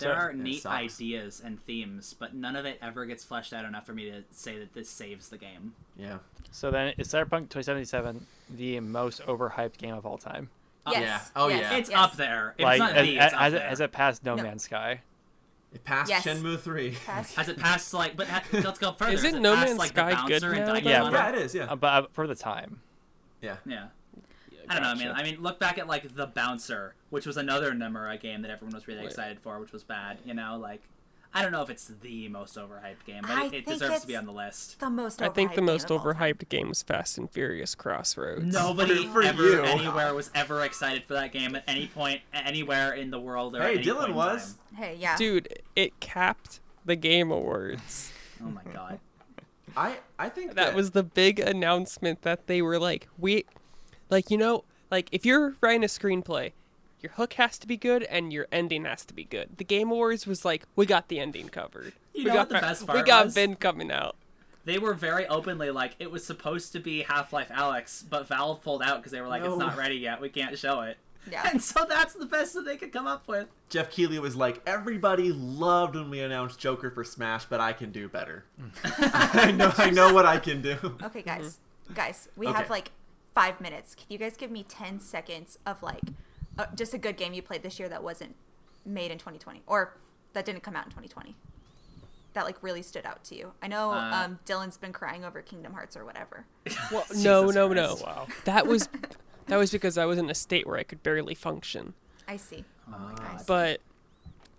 there 0.00 0.14
are 0.14 0.32
neat 0.32 0.62
sucks. 0.62 0.74
ideas 1.00 1.40
and 1.44 1.60
themes, 1.60 2.14
but 2.18 2.34
none 2.34 2.54
of 2.56 2.66
it 2.66 2.78
ever 2.82 3.06
gets 3.06 3.24
fleshed 3.24 3.52
out 3.52 3.64
enough 3.64 3.86
for 3.86 3.94
me 3.94 4.10
to 4.10 4.22
say 4.30 4.58
that 4.58 4.74
this 4.74 4.88
saves 4.90 5.28
the 5.30 5.38
game. 5.38 5.74
Yeah. 5.96 6.18
So 6.50 6.70
then, 6.70 6.92
is 6.98 7.08
Cyberpunk 7.08 7.48
2077 7.50 8.26
the 8.56 8.80
most 8.80 9.22
overhyped 9.26 9.78
game 9.78 9.94
of 9.94 10.04
all 10.06 10.18
time? 10.18 10.50
Yes. 10.92 11.02
Yeah. 11.02 11.20
Oh, 11.36 11.48
yes, 11.48 11.60
yeah. 11.60 11.76
It's 11.78 11.90
yes. 11.90 11.98
up 11.98 12.16
there. 12.16 12.54
If 12.58 12.64
like, 12.64 12.74
it's 12.74 12.80
not 12.80 12.94
has, 12.96 13.06
the, 13.06 13.16
it's 13.16 13.34
up 13.34 13.42
it, 13.46 13.50
there. 13.52 13.68
has 13.68 13.80
it 13.80 13.92
passed 13.92 14.24
No, 14.24 14.34
No. 14.34 14.42
Man's 14.42 14.64
Sky? 14.64 15.00
It 15.72 15.84
passed 15.84 16.08
Yes. 16.10 16.24
Shenmue 16.24 16.58
3. 16.58 16.96
Pass. 17.06 17.34
Has 17.34 17.48
it 17.48 17.58
passed 17.58 17.92
like? 17.92 18.16
But 18.16 18.28
ha- 18.28 18.42
let's 18.52 18.78
go 18.78 18.92
further. 18.92 19.12
Isn't 19.12 19.34
it 19.36 19.40
No 19.40 19.54
passed, 19.54 19.66
Man's 19.66 19.78
like, 19.78 19.90
Sky 19.90 20.10
good 20.26 20.42
bouncer 20.42 20.52
and 20.52 20.66
now, 20.84 20.90
Yeah, 20.90 20.98
Runner? 21.00 21.16
yeah, 21.16 21.28
it 21.30 21.34
is, 21.36 21.54
yeah. 21.54 21.64
Uh, 21.64 21.76
but 21.76 21.86
uh, 22.04 22.06
for 22.12 22.26
the 22.26 22.34
time, 22.34 22.80
yeah. 23.42 23.56
yeah. 23.66 23.88
I 24.70 24.74
don't 24.74 24.82
know. 24.82 24.88
I 24.90 24.94
mean. 24.94 25.08
I 25.08 25.22
mean, 25.22 25.42
look 25.42 25.58
back 25.58 25.78
at 25.78 25.86
like 25.86 26.14
the 26.14 26.26
Bouncer, 26.26 26.94
which 27.10 27.26
was 27.26 27.36
another 27.38 27.72
Nomura 27.72 28.20
game 28.20 28.42
that 28.42 28.50
everyone 28.50 28.74
was 28.74 28.86
really 28.86 29.00
Right. 29.00 29.08
excited 29.08 29.40
for, 29.40 29.58
which 29.60 29.72
was 29.72 29.82
bad. 29.82 30.18
You 30.26 30.34
know, 30.34 30.58
like 30.60 30.82
I 31.34 31.42
don't 31.42 31.52
know 31.52 31.62
if 31.62 31.68
it's 31.70 31.90
the 32.00 32.28
most 32.28 32.56
overhyped 32.56 33.04
game, 33.06 33.20
but 33.22 33.30
I 33.30 33.46
it, 33.46 33.54
it 33.54 33.66
deserves 33.66 34.00
to 34.00 34.06
be 34.06 34.16
on 34.16 34.24
the 34.24 34.32
list. 34.32 34.80
The 34.80 34.88
most. 34.90 35.20
I 35.20 35.28
think 35.28 35.54
the 35.54 35.62
most 35.62 35.88
game 35.88 35.96
of 35.98 36.06
all 36.06 36.12
time. 36.14 36.20
overhyped 36.34 36.48
game 36.48 36.68
was 36.70 36.82
Fast 36.82 37.18
and 37.18 37.30
Furious 37.30 37.74
Crossroads. 37.74 38.44
Nobody 38.52 39.06
For- 39.08 39.12
for 39.12 39.22
ever 39.22 39.42
you. 39.42 39.62
anywhere 39.62 40.14
was 40.14 40.30
ever 40.34 40.64
excited 40.64 41.04
for 41.04 41.14
that 41.14 41.32
game 41.32 41.54
at 41.54 41.64
any 41.68 41.86
point, 41.86 42.22
anywhere 42.32 42.92
in 42.92 43.10
the 43.10 43.20
world. 43.20 43.54
Or 43.56 43.62
Hey, 43.62 43.74
any 43.74 43.84
Dylan 43.84 44.08
in 44.08 44.14
was. 44.14 44.54
time. 44.74 44.76
Hey, 44.84 44.96
yeah. 44.98 45.16
Dude, 45.16 45.48
it 45.76 46.00
capped 46.00 46.60
the 46.84 46.96
Game 46.96 47.30
Awards. 47.30 48.10
Oh 48.42 48.46
my 48.50 48.62
god. 48.72 48.98
I 49.76 49.98
I 50.18 50.30
think 50.30 50.54
that 50.54 50.74
was 50.74 50.92
the 50.92 51.02
big 51.02 51.38
announcement 51.38 52.22
that 52.22 52.46
they 52.46 52.62
were 52.62 52.78
like, 52.78 53.06
we, 53.18 53.44
like, 54.08 54.30
you 54.30 54.38
know, 54.38 54.64
like 54.90 55.08
if 55.12 55.26
you're 55.26 55.54
writing 55.60 55.84
a 55.84 55.88
screenplay, 55.88 56.52
your 57.00 57.12
hook 57.12 57.34
has 57.34 57.58
to 57.58 57.66
be 57.66 57.76
good 57.76 58.02
and 58.04 58.32
your 58.32 58.46
ending 58.50 58.84
has 58.84 59.04
to 59.06 59.14
be 59.14 59.24
good. 59.24 59.58
The 59.58 59.64
Game 59.64 59.90
Awards 59.90 60.26
was 60.26 60.44
like, 60.44 60.64
we 60.76 60.86
got 60.86 61.08
the 61.08 61.20
ending 61.20 61.48
covered. 61.48 61.92
You 62.14 62.24
we 62.24 62.30
know 62.30 62.34
got 62.34 62.50
what 62.50 62.60
the 62.60 62.66
best 62.66 62.86
part 62.86 62.98
we 62.98 63.04
got 63.04 63.26
was? 63.26 63.34
Vin 63.34 63.56
coming 63.56 63.90
out. 63.90 64.16
They 64.64 64.78
were 64.78 64.94
very 64.94 65.26
openly 65.26 65.70
like 65.70 65.94
it 65.98 66.10
was 66.10 66.24
supposed 66.24 66.72
to 66.72 66.80
be 66.80 67.02
Half 67.02 67.32
Life 67.32 67.48
Alyx, 67.48 68.04
but 68.08 68.26
Valve 68.28 68.62
pulled 68.62 68.82
out 68.82 68.98
because 68.98 69.12
they 69.12 69.20
were 69.20 69.28
like, 69.28 69.42
No. 69.42 69.50
it's 69.50 69.58
not 69.58 69.76
ready 69.76 69.96
yet. 69.96 70.20
We 70.20 70.28
can't 70.28 70.58
show 70.58 70.80
it. 70.82 70.98
Yeah. 71.30 71.48
And 71.50 71.62
so 71.62 71.84
that's 71.88 72.14
the 72.14 72.26
best 72.26 72.54
that 72.54 72.64
they 72.64 72.76
could 72.76 72.92
come 72.92 73.06
up 73.06 73.28
with. 73.28 73.48
Geoff 73.68 73.90
Keighley 73.90 74.18
was 74.18 74.34
like, 74.36 74.60
everybody 74.66 75.30
loved 75.32 75.94
when 75.94 76.10
we 76.10 76.20
announced 76.20 76.58
Joker 76.58 76.90
for 76.90 77.04
Smash, 77.04 77.44
but 77.46 77.60
I 77.60 77.72
can 77.72 77.92
do 77.92 78.08
better. 78.08 78.44
I 78.84 79.52
know 79.52 79.72
I 79.76 79.90
know 79.90 80.12
what 80.12 80.26
I 80.26 80.38
can 80.38 80.62
do. 80.62 80.76
Okay, 81.02 81.22
guys, 81.22 81.58
mm-hmm. 81.84 81.94
guys, 81.94 82.28
we 82.36 82.46
Okay. 82.46 82.56
have 82.56 82.70
like 82.70 82.92
five 83.34 83.60
minutes. 83.60 83.94
Can 83.94 84.06
you 84.08 84.18
guys 84.18 84.36
give 84.36 84.50
me 84.50 84.64
ten 84.64 85.00
seconds 85.00 85.58
of 85.66 85.82
like 85.82 86.02
uh, 86.58 86.66
just 86.74 86.94
a 86.94 86.98
good 86.98 87.16
game 87.16 87.32
you 87.34 87.42
played 87.42 87.62
this 87.62 87.78
year 87.78 87.88
that 87.88 88.02
wasn't 88.02 88.34
made 88.84 89.10
in 89.10 89.18
2020 89.18 89.62
or 89.66 89.94
that 90.32 90.44
didn't 90.44 90.62
come 90.62 90.76
out 90.76 90.84
in 90.86 90.90
2020 90.90 91.34
that 92.34 92.44
like 92.44 92.56
really 92.62 92.82
stood 92.82 93.04
out 93.06 93.24
to 93.24 93.34
you? 93.34 93.52
I 93.62 93.68
know 93.68 93.90
Uh, 93.90 94.10
um, 94.24 94.38
Dylan's 94.46 94.76
been 94.76 94.92
crying 94.92 95.24
over 95.24 95.40
Kingdom 95.42 95.72
Hearts 95.72 95.96
or 95.96 96.04
whatever. 96.04 96.44
Well, 96.92 97.04
no, 97.16 97.42
Jesus 97.42 97.54
no, 97.54 97.68
no. 97.72 97.96
Wow. 98.02 98.26
That 98.44 98.66
was 98.66 98.88
that 99.46 99.56
was 99.56 99.70
because 99.72 99.96
I 99.98 100.04
was 100.04 100.18
in 100.18 100.28
a 100.30 100.34
state 100.34 100.66
where 100.66 100.76
I 100.78 100.82
could 100.82 101.02
barely 101.02 101.34
function. 101.34 101.94
I 102.26 102.36
see. 102.36 102.64
Oh 102.92 102.98
my 102.98 103.10
God. 103.14 103.18
god. 103.18 103.44
But 103.46 103.80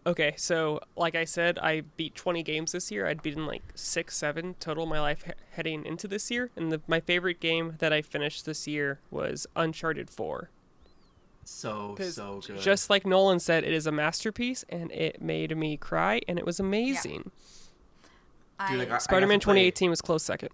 okay, 0.05 0.33
so 0.35 0.79
like 0.95 1.15
I 1.15 1.25
said, 1.25 1.59
I 1.59 1.81
beat 1.95 2.15
20 2.15 2.41
games 2.43 2.71
this 2.71 2.89
year. 2.91 3.05
I'd 3.07 3.21
beaten 3.21 3.45
like 3.45 3.61
six, 3.75 4.17
seven 4.17 4.55
total 4.59 4.85
my 4.87 4.99
life 4.99 5.23
he- 5.25 5.31
heading 5.51 5.85
into 5.85 6.07
this 6.07 6.31
year. 6.31 6.49
And 6.55 6.71
the, 6.71 6.81
my 6.87 6.99
favorite 6.99 7.39
game 7.39 7.75
that 7.79 7.93
I 7.93 8.01
finished 8.01 8.45
this 8.45 8.67
year 8.67 8.99
was 9.11 9.45
Uncharted 9.55 10.09
4. 10.09 10.49
So 11.49 11.95
'Cause 11.97 12.15
so 12.15 12.41
good. 12.45 12.59
Just 12.61 12.89
like 12.89 13.05
Nolan 13.05 13.39
said, 13.39 13.63
it 13.63 13.73
is 13.73 13.87
a 13.87 13.91
masterpiece, 13.91 14.63
and 14.69 14.91
it 14.91 15.21
made 15.21 15.55
me 15.57 15.75
cry, 15.77 16.21
and 16.27 16.37
it 16.39 16.45
was 16.45 16.59
amazing. 16.59 17.31
I, 18.59 18.69
Dude, 18.71 18.79
like, 18.79 18.91
I- 18.91 18.97
Spider-Man 18.99 19.39
to 19.39 19.45
play- 19.45 19.53
2018 19.69 19.89
was 19.89 20.01
close 20.01 20.23
second. 20.23 20.49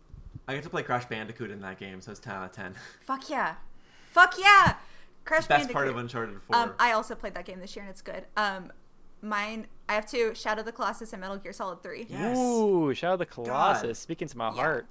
I 0.47 0.53
get 0.55 0.63
to 0.63 0.69
play 0.69 0.83
Crash 0.83 1.05
Bandicoot 1.05 1.51
in 1.51 1.59
that 1.61 1.77
game, 1.79 2.01
so 2.01 2.11
it's 2.11 2.19
ten 2.19 2.33
out 2.35 2.45
of 2.45 2.51
ten. 2.53 2.75
fuck 3.01 3.29
yeah, 3.29 3.55
fuck 4.11 4.35
yeah, 4.39 4.75
Crash 5.25 5.47
Bandicoot 5.47 5.67
Best 5.69 5.73
part 5.73 5.87
of 5.87 5.97
Uncharted 5.97 6.39
Four. 6.43 6.55
Um, 6.55 6.73
I 6.79 6.91
also 6.91 7.13
played 7.15 7.33
that 7.33 7.45
game 7.45 7.59
this 7.59 7.75
year 7.75 7.83
and 7.83 7.89
it's 7.89 8.01
good. 8.01 8.25
Um, 8.37 8.71
mine, 9.21 9.67
I 9.89 9.93
have 9.95 10.05
two: 10.05 10.33
Shadow 10.35 10.59
of 10.61 10.65
the 10.65 10.71
Colossus 10.71 11.13
and 11.13 11.21
Metal 11.21 11.37
Gear 11.37 11.51
Solid 11.53 11.81
Three. 11.83 12.05
Yes. 12.09 12.37
Ooh, 12.37 12.93
Shadow 12.93 13.13
of 13.13 13.19
the 13.19 13.25
Colossus, 13.25 13.97
speaking 13.99 14.27
to 14.27 14.37
my 14.37 14.47
Yeah. 14.49 14.53
heart. 14.61 14.87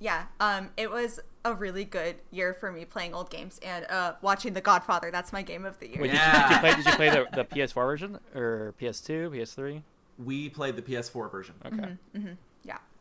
Yeah, 0.00 0.24
um, 0.40 0.70
it 0.76 0.90
was 0.90 1.20
a 1.44 1.54
really 1.54 1.84
good 1.84 2.16
year 2.30 2.54
for 2.54 2.70
me 2.70 2.84
playing 2.84 3.14
old 3.14 3.30
games 3.30 3.58
and 3.64 3.84
uh, 3.90 4.14
watching 4.22 4.52
The 4.52 4.60
Godfather. 4.60 5.10
That's 5.10 5.32
my 5.32 5.42
game 5.42 5.64
of 5.64 5.78
the 5.80 5.88
year. 5.88 6.02
Wait, 6.02 6.12
Yeah. 6.12 6.60
did, 6.62 6.76
you, 6.78 6.84
did 6.84 6.86
you 6.86 6.92
play? 6.94 7.08
Did 7.10 7.18
you 7.18 7.24
play 7.26 7.26
the, 7.34 7.36
the 7.36 7.44
PS4 7.44 7.74
version 7.74 8.18
or 8.34 8.74
PS2, 8.80 9.30
PS3? 9.30 9.82
we 10.24 10.48
played 10.48 10.74
the 10.74 10.82
PS4 10.82 11.30
version. 11.30 11.54
Okay. 11.64 11.96
Yeah. 12.14 12.30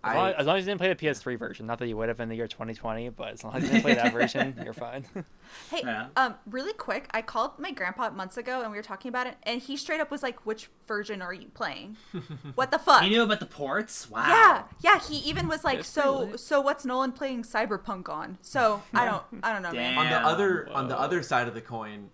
As, 0.09 0.15
long, 0.15 0.25
I, 0.27 0.31
as 0.33 0.45
long 0.47 0.57
as 0.57 0.63
you 0.65 0.71
didn't 0.71 0.79
play 0.79 0.89
the 0.93 0.95
PS3 0.95 1.37
version, 1.39 1.65
not 1.67 1.79
that 1.79 1.87
you 1.87 1.97
would 1.97 2.07
have 2.09 2.19
in 2.19 2.29
the 2.29 2.35
year 2.35 2.47
2020, 2.47 3.09
but 3.09 3.33
as 3.33 3.43
long 3.43 3.55
as 3.55 3.63
you 3.63 3.69
didn't 3.69 3.81
play 3.83 3.93
that 3.95 4.13
version, 4.13 4.59
you're 4.63 4.73
fine. 4.73 5.05
Hey, 5.71 5.81
Yeah. 5.85 6.07
um, 6.17 6.35
really 6.49 6.73
quick, 6.73 7.07
I 7.11 7.21
called 7.21 7.57
my 7.57 7.71
grandpa 7.71 8.09
months 8.09 8.35
ago 8.37 8.61
and 8.61 8.69
we 8.71 8.77
were 8.77 8.83
talking 8.83 9.07
about 9.09 9.27
it, 9.27 9.35
and 9.43 9.61
he 9.61 9.77
straight 9.77 10.01
up 10.01 10.11
was 10.11 10.21
like, 10.21 10.45
"Which 10.45 10.69
version 10.87 11.21
are 11.21 11.33
you 11.33 11.47
playing? 11.53 11.95
what 12.55 12.69
the 12.71 12.77
fuck?" 12.79 13.01
He 13.03 13.09
knew 13.09 13.23
about 13.23 13.39
the 13.39 13.45
ports? 13.45 14.09
Wow. 14.09 14.25
yeah, 14.27 14.63
yeah. 14.81 14.99
He 14.99 15.17
even 15.29 15.47
was 15.47 15.63
like, 15.63 15.77
That's 15.79 15.87
"So, 15.89 16.35
so 16.35 16.59
what's 16.59 16.83
Nolan 16.85 17.13
playing 17.13 17.43
Cyberpunk 17.43 18.09
on?" 18.09 18.37
So 18.41 18.83
I 18.93 19.05
don't, 19.05 19.23
I 19.41 19.53
don't 19.53 19.61
know, 19.61 19.71
man. 19.71 19.97
on 19.97 20.03
the 20.05 20.09
Damn. 20.11 20.25
other 20.25 20.69
on 20.73 20.87
the 20.89 20.99
other 20.99 21.23
side 21.23 21.47
of 21.47 21.53
the 21.53 21.61
coin, 21.61 22.09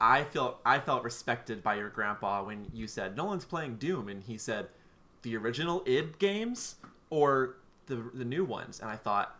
I 0.00 0.24
felt 0.24 0.58
I 0.64 0.78
felt 0.80 1.04
respected 1.04 1.62
by 1.62 1.74
your 1.76 1.90
grandpa 1.90 2.42
when 2.42 2.66
you 2.72 2.86
said 2.86 3.16
Nolan's 3.16 3.44
playing 3.44 3.76
Doom, 3.76 4.08
and 4.08 4.22
he 4.22 4.38
said 4.38 4.68
the 5.22 5.36
original 5.36 5.82
id 5.86 6.18
games 6.18 6.76
or 7.10 7.56
the 7.86 7.96
the 8.14 8.24
new 8.24 8.44
ones, 8.44 8.80
and 8.80 8.90
I 8.90 8.96
thought 8.96 9.36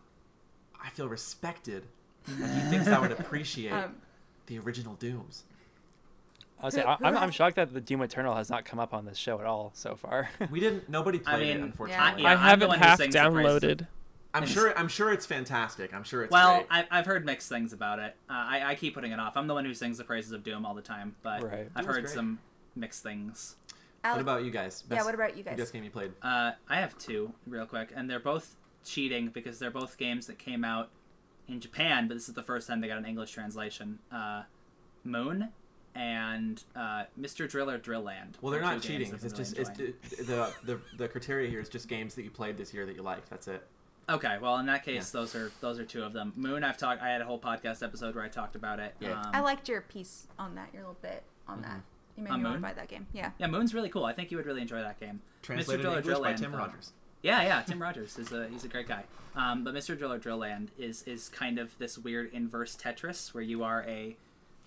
I 0.82 0.90
feel 0.90 1.08
respected. 1.08 1.84
that 2.26 2.54
he 2.54 2.70
thinks 2.70 2.88
I 2.88 2.98
would 2.98 3.12
appreciate 3.20 3.72
Um, 3.72 3.96
the 4.46 4.58
original 4.58 4.94
Dooms. 4.94 5.44
I 6.60 6.64
would 6.64 6.72
say, 6.72 6.82
Who- 6.82 6.88
I- 6.88 6.96
who 6.96 7.04
I'm, 7.04 7.16
I'm 7.16 7.30
shocked 7.38 7.56
that 7.56 7.72
the 7.72 7.80
Doom 7.80 8.02
Eternal 8.02 8.34
has 8.34 8.48
not 8.50 8.64
come 8.64 8.78
up 8.80 8.94
on 8.94 9.04
this 9.04 9.18
show 9.18 9.38
at 9.40 9.46
all 9.46 9.70
so 9.74 9.94
far. 9.94 10.30
We 10.50 10.58
didn't. 10.60 10.88
Nobody 10.88 11.20
I 11.26 11.34
played 11.36 11.56
it, 11.56 11.60
unfortunately. 11.60 12.22
Yeah, 12.22 12.28
I 12.30 12.32
I'm 12.32 12.38
haven't 12.60 12.70
half 12.78 12.98
sings 12.98 13.14
the 13.14 13.30
praises 13.30 13.62
of- 13.62 13.62
downloaded. 13.62 13.86
I'm 14.34 14.46
sure. 14.46 14.76
I'm 14.78 14.88
sure 14.88 15.12
it's 15.12 15.24
fantastic. 15.24 15.94
I'm 15.94 16.04
sure 16.04 16.22
it's 16.24 16.30
Well, 16.30 16.56
great. 16.56 16.66
I, 16.70 16.98
I've 16.98 17.06
heard 17.06 17.24
mixed 17.24 17.48
things 17.48 17.72
about 17.72 17.98
it. 18.00 18.14
Uh, 18.28 18.32
I, 18.34 18.62
I 18.66 18.74
keep 18.74 18.92
putting 18.94 19.12
it 19.12 19.18
off. 19.20 19.34
I'm 19.36 19.46
the 19.46 19.54
one 19.54 19.64
who 19.64 19.72
sings 19.72 19.96
the 19.96 20.04
praises 20.04 20.32
of 20.32 20.44
Doom 20.44 20.66
all 20.66 20.74
the 20.74 20.82
time, 20.82 21.16
but 21.22 21.42
Right. 21.42 21.68
I've 21.74 21.84
Doom's 21.84 21.96
heard 21.96 22.04
great. 22.04 22.14
some 22.14 22.38
mixed 22.74 23.02
things. 23.02 23.56
What 24.02 24.20
about 24.20 24.44
you 24.44 24.50
guys? 24.50 24.84
yeah, 24.90 25.02
what 25.04 25.14
about 25.14 25.36
you 25.36 25.42
guys? 25.42 25.56
Best 25.56 25.72
game 25.72 25.84
you 25.84 25.90
played? 25.90 26.12
Uh, 26.22 26.52
I 26.68 26.76
have 26.76 26.96
two 26.98 27.32
real 27.46 27.66
quick, 27.66 27.90
and 27.94 28.08
they're 28.08 28.20
both 28.20 28.56
cheating 28.84 29.28
because 29.28 29.58
they're 29.58 29.70
both 29.70 29.98
games 29.98 30.26
that 30.26 30.38
came 30.38 30.64
out 30.64 30.90
in 31.48 31.60
Japan, 31.60 32.08
but 32.08 32.14
this 32.14 32.28
is 32.28 32.34
the 32.34 32.42
first 32.42 32.66
time 32.68 32.80
they 32.80 32.88
got 32.88 32.98
an 32.98 33.06
English 33.06 33.32
translation. 33.32 33.98
Uh, 34.10 34.42
Moon 35.04 35.50
and 35.94 36.62
uh, 36.74 37.04
Mr. 37.18 37.48
Driller 37.48 37.78
Drill 37.78 38.02
Land. 38.02 38.38
Well, 38.40 38.52
they're 38.52 38.60
not 38.60 38.82
cheating. 38.82 39.12
It's 39.12 39.24
I'm 39.24 39.32
just 39.32 39.56
really 39.56 39.94
it's 40.00 40.16
the, 40.16 40.24
the 40.24 40.54
the 40.64 40.80
the 40.96 41.08
criteria 41.08 41.48
here 41.48 41.60
is 41.60 41.68
just 41.68 41.88
games 41.88 42.14
that 42.14 42.22
you 42.22 42.30
played 42.30 42.56
this 42.56 42.74
year 42.74 42.86
that 42.86 42.94
you 42.94 43.02
liked. 43.02 43.30
That's 43.30 43.48
it. 43.48 43.66
Okay, 44.08 44.36
well 44.40 44.58
in 44.58 44.66
that 44.66 44.84
case, 44.84 45.10
those 45.10 45.34
are 45.34 45.50
those 45.60 45.78
are 45.78 45.84
two 45.84 46.02
of 46.02 46.12
them. 46.12 46.32
Moon, 46.36 46.62
I've 46.62 46.76
talked. 46.76 47.02
I 47.02 47.08
had 47.08 47.20
a 47.20 47.24
whole 47.24 47.40
podcast 47.40 47.82
episode 47.82 48.14
where 48.14 48.24
I 48.24 48.28
talked 48.28 48.56
about 48.56 48.78
it. 48.78 48.94
Yeah. 49.00 49.20
Um, 49.20 49.30
I 49.32 49.40
liked 49.40 49.68
your 49.68 49.80
piece 49.80 50.28
on 50.38 50.54
that, 50.56 50.68
your 50.72 50.82
little 50.82 50.98
bit 51.00 51.22
on 51.48 51.62
that. 51.62 51.80
You 52.16 52.22
made 52.22 52.30
On 52.30 52.38
me 52.38 52.44
want 52.44 52.56
to 52.56 52.62
buy 52.62 52.72
that 52.72 52.88
game. 52.88 53.06
Yeah. 53.12 53.30
Yeah, 53.38 53.46
Moon's 53.46 53.74
really 53.74 53.88
cool. 53.88 54.04
I 54.04 54.12
think 54.12 54.30
you 54.30 54.36
would 54.36 54.46
really 54.46 54.62
enjoy 54.62 54.80
that 54.80 54.98
game. 54.98 55.20
Translated 55.42 55.82
Driller 55.82 55.98
in 55.98 56.02
English 56.02 56.04
Drill 56.06 56.22
by 56.22 56.28
Land, 56.28 56.38
Tim 56.38 56.54
Rogers. 56.56 56.92
Yeah, 57.22 57.42
yeah, 57.42 57.62
Tim 57.62 57.82
Rogers 57.82 58.18
is 58.18 58.32
a 58.32 58.48
he's 58.48 58.64
a 58.64 58.68
great 58.68 58.88
guy. 58.88 59.04
Um, 59.34 59.64
but 59.64 59.74
Mr. 59.74 59.98
Driller 59.98 60.18
Drill 60.18 60.38
Land 60.38 60.70
is 60.78 61.02
is 61.02 61.28
kind 61.28 61.58
of 61.58 61.76
this 61.78 61.98
weird 61.98 62.32
inverse 62.32 62.76
Tetris 62.76 63.34
where 63.34 63.42
you 63.42 63.62
are 63.62 63.84
a 63.86 64.16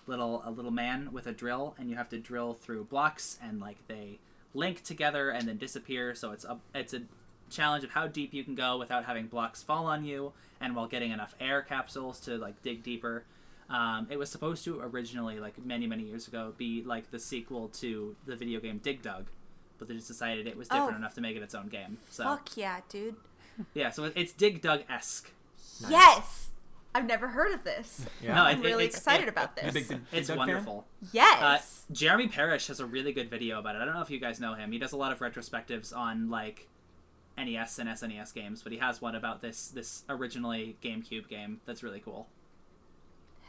little 0.06 0.42
a 0.44 0.50
little 0.50 0.70
man 0.70 1.10
with 1.12 1.26
a 1.26 1.32
drill 1.32 1.74
and 1.78 1.88
you 1.88 1.96
have 1.96 2.08
to 2.10 2.18
drill 2.18 2.54
through 2.54 2.84
blocks 2.84 3.38
and 3.42 3.60
like 3.60 3.76
they 3.88 4.18
link 4.54 4.82
together 4.82 5.30
and 5.30 5.48
then 5.48 5.56
disappear. 5.56 6.14
So 6.14 6.32
it's 6.32 6.44
a 6.44 6.58
it's 6.74 6.94
a 6.94 7.02
challenge 7.50 7.82
of 7.84 7.90
how 7.90 8.06
deep 8.06 8.32
you 8.32 8.44
can 8.44 8.54
go 8.54 8.78
without 8.78 9.04
having 9.04 9.26
blocks 9.26 9.62
fall 9.62 9.86
on 9.86 10.04
you 10.04 10.32
and 10.60 10.76
while 10.76 10.86
getting 10.86 11.10
enough 11.10 11.34
air 11.40 11.62
capsules 11.62 12.20
to 12.20 12.36
like 12.36 12.62
dig 12.62 12.82
deeper. 12.82 13.24
Um, 13.70 14.08
it 14.10 14.18
was 14.18 14.28
supposed 14.30 14.64
to 14.64 14.80
originally, 14.80 15.38
like 15.38 15.64
many 15.64 15.86
many 15.86 16.02
years 16.02 16.26
ago, 16.28 16.52
be 16.58 16.82
like 16.84 17.10
the 17.12 17.18
sequel 17.18 17.68
to 17.80 18.16
the 18.26 18.34
video 18.36 18.58
game 18.60 18.78
Dig 18.82 19.00
Dug, 19.02 19.26
but 19.78 19.86
they 19.88 19.94
just 19.94 20.08
decided 20.08 20.46
it 20.46 20.56
was 20.56 20.68
different 20.68 20.94
Oh. 20.94 20.96
enough 20.96 21.14
to 21.14 21.20
make 21.20 21.36
it 21.36 21.42
its 21.42 21.54
own 21.54 21.68
game. 21.68 21.98
So 22.10 22.24
Fuck 22.24 22.56
yeah, 22.56 22.80
dude. 22.88 23.14
yeah, 23.74 23.90
so 23.90 24.10
it's 24.14 24.32
Dig 24.32 24.60
Dug 24.60 24.82
esque. 24.88 25.30
Nice. 25.82 25.90
Yes. 25.90 26.46
I've 26.92 27.06
never 27.06 27.28
heard 27.28 27.52
of 27.52 27.62
this. 27.62 28.04
Yeah. 28.22 28.34
No, 28.34 28.42
I'm 28.42 28.58
it- 28.58 28.64
really 28.66 28.84
it's- 28.86 28.98
excited 28.98 29.28
it- 29.28 29.30
about 29.30 29.52
You 29.62 29.68
a 29.68 29.70
this. 29.70 29.74
big 29.74 29.88
Dig- 29.88 30.00
It's 30.10 30.10
Dig 30.10 30.20
Dug 30.26 30.26
fan? 30.28 30.38
wonderful. 30.38 30.84
Uh, 31.02 31.06
Yes. 31.12 31.84
Jeremy 31.92 32.26
Parish 32.26 32.66
has 32.66 32.80
a 32.80 32.86
really 32.86 33.12
good 33.12 33.30
video 33.30 33.60
about 33.60 33.76
it. 33.76 33.82
I 33.82 33.84
don't 33.84 33.94
know 33.94 34.02
if 34.02 34.10
you 34.10 34.18
guys 34.18 34.40
know 34.40 34.54
him. 34.54 34.72
He 34.72 34.78
does 34.80 34.90
a 34.92 34.96
lot 34.96 35.12
of 35.12 35.20
retrospectives 35.20 35.96
on 35.96 36.28
like 36.28 36.66
NES 37.38 37.78
and 37.78 37.88
SNES 37.88 38.34
games, 38.34 38.62
but 38.64 38.72
he 38.72 38.78
has 38.78 39.00
one 39.00 39.14
about 39.14 39.40
this 39.40 39.68
this 39.68 40.02
originally 40.08 40.76
GameCube 40.82 41.28
game 41.28 41.60
that's 41.66 41.84
really 41.84 42.00
cool. 42.00 42.26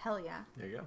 Hell 0.01 0.19
yeah. 0.19 0.39
There 0.57 0.67
you 0.67 0.77
go. 0.77 0.83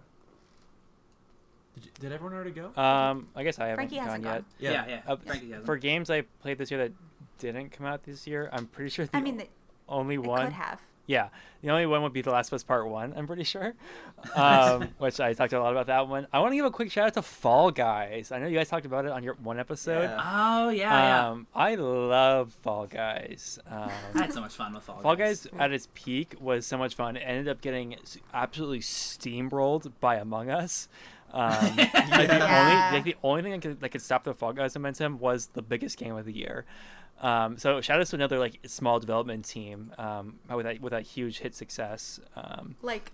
Did, 1.76 1.84
you, 1.86 1.90
did 2.00 2.12
everyone 2.12 2.34
already 2.34 2.50
go? 2.50 2.66
Um, 2.80 3.28
I 3.36 3.44
guess 3.44 3.58
I 3.60 3.68
haven't 3.68 3.76
Frankie 3.76 3.96
gone 3.96 4.04
hasn't 4.06 4.24
yet. 4.24 4.32
gone. 4.32 4.44
Yeah, 4.58 4.86
yeah. 4.88 5.00
Uh, 5.06 5.16
Frankie 5.16 5.50
has 5.52 5.64
For 5.64 5.76
games 5.76 6.10
I 6.10 6.22
played 6.40 6.58
this 6.58 6.70
year 6.70 6.78
that 6.82 6.92
didn't 7.38 7.70
come 7.70 7.86
out 7.86 8.02
this 8.02 8.26
year, 8.26 8.48
I'm 8.52 8.66
pretty 8.66 8.90
sure 8.90 9.06
the 9.06 9.16
I 9.16 9.20
mean, 9.20 9.40
it, 9.40 9.50
only 9.88 10.16
it 10.16 10.22
one 10.22 10.46
could 10.46 10.52
have. 10.54 10.80
Yeah, 11.06 11.28
the 11.60 11.68
only 11.70 11.84
one 11.84 12.02
would 12.02 12.14
be 12.14 12.22
The 12.22 12.30
Last 12.30 12.48
of 12.48 12.54
Us 12.54 12.62
Part 12.62 12.88
One. 12.88 13.12
I'm 13.14 13.26
pretty 13.26 13.44
sure, 13.44 13.74
um, 14.34 14.88
which 14.98 15.20
I 15.20 15.34
talked 15.34 15.52
a 15.52 15.60
lot 15.60 15.72
about 15.72 15.88
that 15.88 16.08
one. 16.08 16.26
I 16.32 16.38
want 16.40 16.52
to 16.52 16.56
give 16.56 16.64
a 16.64 16.70
quick 16.70 16.90
shout 16.90 17.08
out 17.08 17.14
to 17.14 17.22
Fall 17.22 17.70
Guys. 17.70 18.32
I 18.32 18.38
know 18.38 18.46
you 18.46 18.56
guys 18.56 18.68
talked 18.70 18.86
about 18.86 19.04
it 19.04 19.10
on 19.10 19.22
your 19.22 19.34
one 19.34 19.58
episode. 19.60 20.04
Yeah. 20.04 20.20
Oh 20.24 20.68
yeah, 20.70 21.28
Um, 21.30 21.46
I 21.54 21.74
love 21.74 22.56
Fall 22.62 22.86
Guys. 22.86 23.58
Um. 23.70 23.90
I 24.14 24.18
had 24.22 24.32
so 24.32 24.40
much 24.40 24.54
fun 24.54 24.72
with 24.72 24.82
Fall 24.84 24.96
Guys. 24.96 25.02
Fall 25.02 25.16
Guys 25.16 25.46
at 25.58 25.72
its 25.72 25.88
peak 25.94 26.36
was 26.40 26.66
so 26.66 26.78
much 26.78 26.94
fun. 26.94 27.16
It 27.16 27.20
ended 27.20 27.48
up 27.48 27.60
getting 27.60 27.96
absolutely 28.32 28.80
steamrolled 28.80 29.92
by 30.00 30.16
Among 30.16 30.50
Us. 30.50 30.88
Um, 31.32 31.50
like 31.76 31.92
the 31.92 32.48
only 32.48 32.96
like 32.96 33.04
the 33.04 33.16
only 33.22 33.42
thing 33.42 33.52
that 33.52 33.60
could, 33.62 33.80
that 33.80 33.88
could 33.90 34.02
stop 34.02 34.24
the 34.24 34.32
Fall 34.34 34.52
Guys 34.52 34.74
momentum 34.74 35.18
was 35.18 35.48
the 35.48 35.62
biggest 35.62 35.98
game 35.98 36.16
of 36.16 36.24
the 36.24 36.32
year. 36.32 36.64
Um, 37.20 37.56
so 37.58 37.80
shout 37.80 38.00
out 38.00 38.06
to 38.06 38.16
another 38.16 38.38
like 38.38 38.58
small 38.66 39.00
development 39.00 39.44
team 39.44 39.92
um, 39.98 40.38
with 40.54 40.66
that 40.66 40.80
with 40.80 40.92
that 40.92 41.02
huge 41.04 41.38
hit 41.38 41.54
success. 41.54 42.20
Um, 42.36 42.76
like 42.82 43.12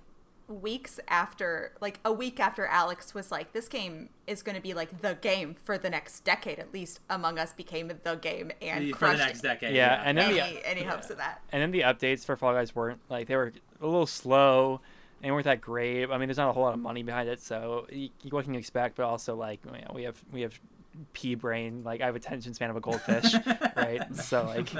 weeks 0.48 0.98
after 1.06 1.72
like 1.80 2.00
a 2.04 2.12
week 2.12 2.40
after 2.40 2.66
alex 2.66 3.14
was 3.14 3.30
like 3.30 3.52
this 3.52 3.68
game 3.68 4.08
is 4.26 4.42
going 4.42 4.56
to 4.56 4.60
be 4.60 4.74
like 4.74 5.00
the 5.00 5.16
game 5.20 5.54
for 5.54 5.78
the 5.78 5.88
next 5.88 6.24
decade 6.24 6.58
at 6.58 6.74
least 6.74 6.98
among 7.08 7.38
us 7.38 7.52
became 7.52 7.92
the 8.02 8.14
game 8.16 8.50
and 8.60 8.92
for 8.96 9.12
the 9.12 9.16
next 9.16 9.42
decade. 9.42 9.76
Yeah, 9.76 10.02
and 10.04 10.18
then 10.18 10.30
any, 10.30 10.54
the- 10.54 10.68
any 10.68 10.82
hopes 10.82 11.08
of 11.08 11.18
that 11.18 11.40
and 11.52 11.62
then 11.62 11.70
the 11.70 11.82
updates 11.82 12.24
for 12.24 12.36
Fall 12.36 12.52
Guys 12.52 12.74
weren't 12.74 12.98
like 13.08 13.28
they 13.28 13.36
were 13.36 13.52
a 13.80 13.86
little 13.86 14.06
slow 14.06 14.80
and 15.22 15.32
weren't 15.34 15.44
that 15.44 15.60
great. 15.60 16.10
I 16.10 16.18
mean, 16.18 16.28
there's 16.28 16.38
not 16.38 16.48
a 16.48 16.52
whole 16.52 16.62
lot 16.62 16.74
of 16.74 16.80
money 16.80 17.02
behind 17.02 17.28
it, 17.28 17.40
so 17.40 17.86
you, 17.90 18.08
what 18.30 18.44
can 18.44 18.54
you 18.54 18.58
expect? 18.58 18.96
But 18.96 19.04
also 19.04 19.36
like 19.36 19.60
you 19.64 19.70
know, 19.70 19.92
we 19.94 20.02
have 20.04 20.22
we 20.32 20.40
have 20.40 20.58
pea 21.12 21.34
brain. 21.34 21.82
Like 21.84 22.00
I 22.00 22.06
have 22.06 22.16
attention 22.16 22.54
span 22.54 22.70
of 22.70 22.76
a 22.76 22.80
goldfish, 22.80 23.34
right? 23.76 24.02
So 24.16 24.44
like, 24.44 24.72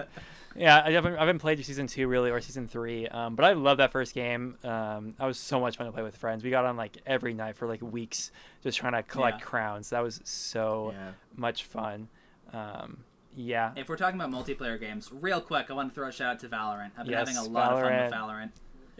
yeah, 0.57 0.83
I 0.85 0.91
haven't 0.93 1.15
I 1.17 1.21
haven't 1.21 1.39
played 1.39 1.65
season 1.65 1.87
two 1.87 2.09
really 2.09 2.31
or 2.31 2.41
season 2.41 2.67
three, 2.69 3.07
um, 3.09 3.37
but 3.37 3.45
I 3.45 3.53
love 3.53 3.79
that 3.79 3.93
first 3.93 4.15
game. 4.15 4.57
Um, 4.65 5.15
that 5.19 5.27
was 5.27 5.39
so 5.39 5.61
much 5.61 5.77
fun 5.77 5.87
to 5.87 5.93
play 5.93 6.03
with 6.03 6.17
friends. 6.17 6.43
We 6.43 6.51
got 6.51 6.65
on 6.65 6.77
like 6.77 6.99
every 7.07 7.35
night 7.35 7.57
for 7.57 7.67
like 7.69 7.83
weeks 7.83 8.31
just 8.63 8.79
trying 8.79 8.93
to 8.95 9.03
collect 9.03 9.41
Yeah. 9.41 9.45
crowns. 9.47 9.91
That 9.91 10.03
was 10.03 10.21
so 10.25 10.93
Yeah. 10.95 11.11
much 11.37 11.65
fun. 11.65 12.09
Um, 12.53 13.05
yeah. 13.37 13.73
If 13.77 13.89
we're 13.89 13.97
talking 13.97 14.21
about 14.21 14.33
multiplayer 14.33 14.79
games, 14.79 15.11
real 15.13 15.41
quick, 15.41 15.67
I 15.71 15.73
want 15.73 15.91
to 15.91 15.95
throw 15.95 16.09
a 16.09 16.13
shout 16.13 16.33
out 16.33 16.39
to 16.41 16.49
Valorant. 16.49 16.91
I've 16.99 17.05
been 17.07 17.13
Yes, 17.13 17.29
having 17.29 17.37
a 17.37 17.45
lot 17.45 17.73
of 17.73 17.81
fun 17.81 17.93
with 17.97 18.13
Valorant. 18.13 18.51
Valorant. 18.51 18.51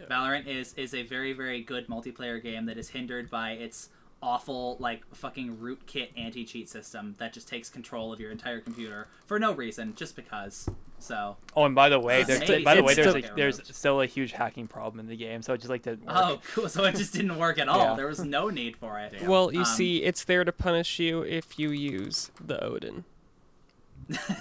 Valorant 0.09 0.47
is 0.47 0.73
is 0.75 0.95
a 0.95 1.03
very 1.03 1.31
very 1.33 1.61
good 1.61 1.87
multiplayer 1.87 2.41
game 2.41 2.65
that 2.65 2.77
is 2.77 2.89
hindered 2.89 3.29
by 3.29 3.51
its 3.51 3.89
awful 4.21 4.77
like 4.79 5.01
fucking 5.15 5.57
rootkit 5.57 6.09
anti 6.15 6.45
cheat 6.45 6.69
system 6.69 7.15
that 7.17 7.33
just 7.33 7.47
takes 7.47 7.69
control 7.69 8.13
of 8.13 8.19
your 8.19 8.31
entire 8.31 8.59
computer 8.59 9.07
for 9.25 9.39
no 9.39 9.51
reason, 9.53 9.95
just 9.95 10.15
because. 10.15 10.69
So 10.99 11.37
Oh, 11.55 11.65
and 11.65 11.73
by 11.73 11.89
the 11.89 11.99
way, 11.99 12.21
Uh, 12.21 12.25
there's 12.25 12.39
maybe 12.47 12.63
by 12.63 12.75
the 12.75 12.83
way, 12.83 12.93
there's 12.93 13.07
still- 13.09 13.13
like 13.21 13.35
there's 13.35 13.75
still 13.75 14.01
a 14.01 14.05
huge 14.05 14.33
hacking 14.33 14.67
problem 14.67 14.99
in 14.99 15.07
the 15.07 15.15
game. 15.17 15.41
So 15.41 15.53
I 15.53 15.57
just 15.57 15.69
like 15.69 15.81
to. 15.83 15.97
Oh 16.07 16.39
cool, 16.53 16.69
so 16.69 16.83
it 16.83 16.95
just 16.95 17.13
didn't 17.13 17.37
work 17.37 17.57
at 17.57 17.67
all. 17.67 17.79
Yeah. 17.79 17.95
There 17.95 18.07
was 18.07 18.23
no 18.23 18.49
need 18.49 18.77
for 18.77 18.99
it. 18.99 19.21
Well, 19.27 19.51
you 19.51 19.59
Um, 19.61 19.65
see, 19.65 20.03
it's 20.03 20.23
there 20.25 20.43
to 20.43 20.51
punish 20.51 20.99
you 20.99 21.23
if 21.23 21.57
you 21.57 21.71
use 21.71 22.29
the 22.39 22.63
Odin. 22.63 23.03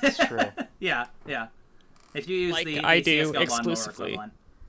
It's 0.02 0.18
true. 0.18 0.38
yeah, 0.80 1.06
yeah. 1.26 1.48
If 2.12 2.28
you 2.28 2.36
use 2.36 2.52
Like 2.54 2.66
the, 2.66 2.74
the 2.76 2.84
I 2.86 3.00
do, 3.00 3.20
CS:GO 3.24 3.26
lawnmower 3.38 3.42
exclusively. 3.44 4.18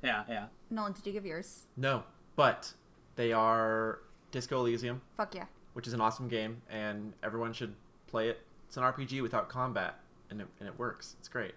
Yeah, 0.04 0.24
yeah. 0.30 0.46
nolan 0.70 0.94
did 0.94 1.06
you 1.06 1.12
give 1.14 1.26
yours 1.26 1.64
No, 1.76 2.04
but 2.36 2.74
they 3.16 3.34
are 3.34 4.00
Disco 4.32 4.60
Elysium, 4.60 5.02
fuck 5.18 5.36
yeah 5.36 5.46
which 5.74 5.88
is 5.88 5.94
an 5.94 6.02
awesome 6.02 6.28
game, 6.28 6.62
and 6.70 7.14
everyone 7.24 7.54
should 7.54 7.74
play 8.08 8.28
it. 8.30 8.42
It's 8.68 8.76
an 8.78 8.84
RPG 8.84 9.22
without 9.22 9.48
combat, 9.48 10.00
and 10.30 10.42
it, 10.42 10.48
and 10.60 10.68
it 10.68 10.78
works. 10.78 11.16
It's 11.20 11.30
great. 11.30 11.54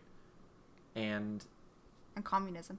And 0.94 1.44
and 2.14 2.24
communism 2.24 2.78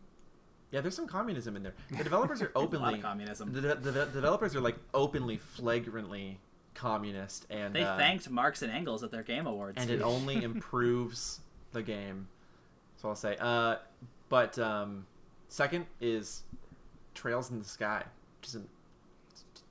yeah, 0.72 0.82
there's 0.82 0.96
some 0.96 1.08
communism 1.08 1.56
in 1.56 1.64
there. 1.64 1.74
The 1.90 2.04
developers 2.04 2.42
are 2.42 2.52
A 2.56 2.60
lot 2.60 2.66
openly 2.66 2.96
of 2.96 3.02
communism. 3.02 3.54
the, 3.54 3.62
the, 3.62 3.92
the 3.92 4.06
developers 4.08 4.56
are 4.56 4.62
like 4.62 4.76
openly, 4.94 5.38
flagrantly 5.38 6.38
communist, 6.74 7.46
and 7.50 7.74
They 7.74 7.84
uh, 7.84 7.98
thanked 7.98 8.30
Marx 8.30 8.62
and 8.62 8.72
Engels 8.72 9.04
at 9.04 9.10
their 9.12 9.24
Game 9.24 9.48
Awards. 9.48 9.78
and 9.82 9.90
it 9.90 10.02
only 10.04 10.44
improves 10.44 11.40
the 11.72 11.82
game. 11.82 12.28
So 12.98 13.08
I'll 13.10 13.16
say. 13.16 13.38
Uh, 13.40 13.78
but 14.28 14.60
um, 14.60 15.06
second 15.48 15.86
is 16.02 16.44
Trails 17.14 17.52
in 17.52 17.60
the 17.60 17.66
Sky, 17.66 18.04
which 18.42 18.50
is 18.50 18.56
a 18.56 18.62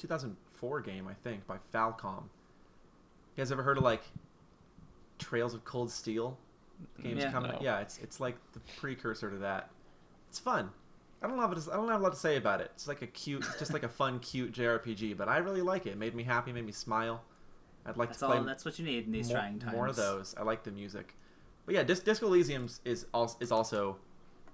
2004 0.09 0.81
game, 0.83 1.09
I 1.09 1.15
think, 1.15 1.47
by 1.47 1.57
Falcom. 1.73 2.25
You 2.25 3.39
guys 3.39 3.51
ever 3.51 3.63
heard 3.63 3.79
of 3.79 3.85
like 3.85 4.03
Trails 5.19 5.55
of 5.55 5.65
Cold 5.65 5.91
Steel? 5.91 6.39
Games 7.03 7.23
Yeah. 7.23 7.33
coming. 7.33 7.53
No. 7.53 7.59
Yeah, 7.63 7.81
it's 7.81 7.99
it's 7.99 8.21
like 8.21 8.37
the 8.53 8.61
precursor 8.79 9.31
to 9.31 9.39
that. 9.39 9.71
It's 10.29 10.39
fun. 10.39 10.71
I 11.23 11.27
don't 11.27 11.39
have 11.39 11.53
a, 11.53 11.73
I 11.73 11.77
don't 11.77 11.89
have 11.89 12.01
a 12.01 12.05
lot 12.05 12.13
to 12.13 12.19
say 12.19 12.37
about 12.37 12.61
it. 12.61 12.71
It's 12.75 12.87
like 12.87 13.01
a 13.01 13.07
cute, 13.07 13.43
just 13.59 13.73
like 13.73 13.83
a 13.83 13.89
fun, 13.89 14.19
cute 14.21 14.53
JRPG. 14.53 15.17
But 15.17 15.29
I 15.29 15.39
really 15.39 15.63
like 15.63 15.87
it. 15.87 15.91
It 15.91 15.99
made 15.99 16.15
me 16.15 16.25
happy, 16.25 16.53
made 16.53 16.67
me 16.67 16.73
smile. 16.73 17.23
I'd 17.87 17.97
like 17.97 18.11
That's 18.11 18.19
to 18.21 18.27
play 18.27 18.37
all. 18.39 18.45
That's 18.45 18.65
what 18.65 18.79
you 18.79 18.85
need 18.85 19.07
in 19.07 19.13
these 19.13 19.29
more, 19.29 19.39
trying 19.39 19.59
times. 19.59 19.73
more 19.75 19.87
of 19.87 19.97
those. 19.97 20.35
I 20.39 20.43
like 20.43 20.65
the 20.65 20.71
music. 20.71 21.15
But 21.65 21.75
yeah, 21.77 21.83
Dis- 21.83 22.01
Disco 22.01 22.27
Elysium 22.27 22.69
is 22.85 23.07
also, 23.15 23.39
is 23.41 23.51
also 23.53 23.97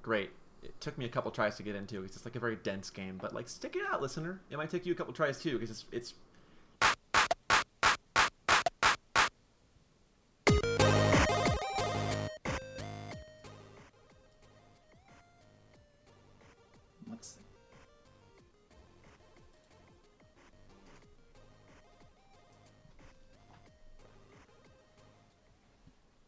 great. 0.03 0.31
It 0.63 0.79
took 0.81 0.99
me 0.99 1.07
a 1.07 1.09
couple 1.09 1.31
tries 1.31 1.57
to 1.57 1.63
get 1.63 1.75
into. 1.75 2.05
It's 2.05 2.13
just 2.13 2.25
like 2.25 2.37
a 2.37 2.41
very 2.41 2.57
dense 2.57 2.91
game, 2.91 3.19
but 3.21 3.35
like 3.35 3.49
stick 3.49 3.77
it 3.77 3.83
out, 3.91 4.03
listener. 4.03 4.41
It 4.51 4.59
might 4.59 4.71
take 4.71 4.85
you 4.85 4.93
a 4.93 4.97
couple 4.97 5.13
tries 5.13 5.41
too, 5.41 5.59
because 5.59 5.71
it's, 5.71 5.85
it's 5.91 6.15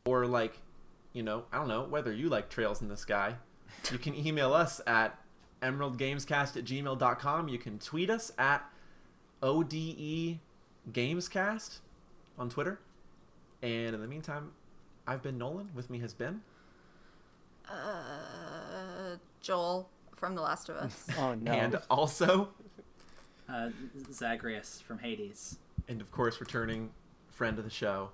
or 0.04 0.26
like, 0.26 0.58
you 1.12 1.22
know, 1.22 1.44
I 1.52 1.56
don't 1.56 1.68
know 1.68 1.84
whether 1.84 2.12
you 2.12 2.28
like 2.28 2.48
Trails 2.48 2.82
in 2.82 2.88
the 2.88 2.96
Sky. 2.96 3.36
You 3.90 3.98
can 3.98 4.14
email 4.14 4.52
us 4.54 4.80
at 4.86 5.18
emeraldgamescast 5.62 6.56
at 6.56 6.64
gmail.com. 6.64 7.48
You 7.48 7.58
can 7.58 7.78
tweet 7.78 8.10
us 8.10 8.32
at 8.38 8.64
ODE 9.42 10.38
Gamescast 10.92 11.78
on 12.38 12.48
Twitter. 12.48 12.80
And 13.62 13.94
in 13.94 14.00
the 14.00 14.08
meantime, 14.08 14.52
I've 15.06 15.22
been 15.22 15.38
Nolan. 15.38 15.70
With 15.74 15.90
me 15.90 15.98
has 16.00 16.14
been. 16.14 16.42
uh 17.68 19.16
joel 19.40 19.88
from 20.16 20.34
the 20.34 20.40
last 20.42 20.68
of 20.68 20.76
us 20.76 21.06
Oh 21.18 21.34
no. 21.34 21.52
And 21.52 21.78
also, 21.90 22.48
uh, 23.48 23.70
Zagreus 24.12 24.80
from 24.80 24.98
Hades? 24.98 25.58
and 25.88 26.00
of 26.00 26.10
course, 26.12 26.40
returning 26.40 26.90
friend 27.30 27.58
of 27.58 27.64
the 27.64 27.70
show. 27.70 28.10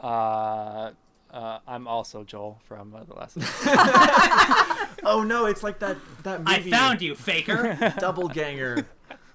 Uh, 0.00 0.92
uh, 1.30 1.58
I'm 1.66 1.86
also 1.86 2.24
Joel 2.24 2.60
from 2.64 2.94
uh, 2.94 3.04
the 3.04 3.14
last. 3.14 3.36
Oh 5.04 5.22
no, 5.22 5.46
it's 5.46 5.62
like 5.62 5.78
that 5.78 5.96
that 6.24 6.40
movie. 6.40 6.52
I 6.74 6.76
found 6.76 7.00
you, 7.00 7.14
faker. 7.14 7.94
Double 7.98 8.28
Ganger, 8.28 8.84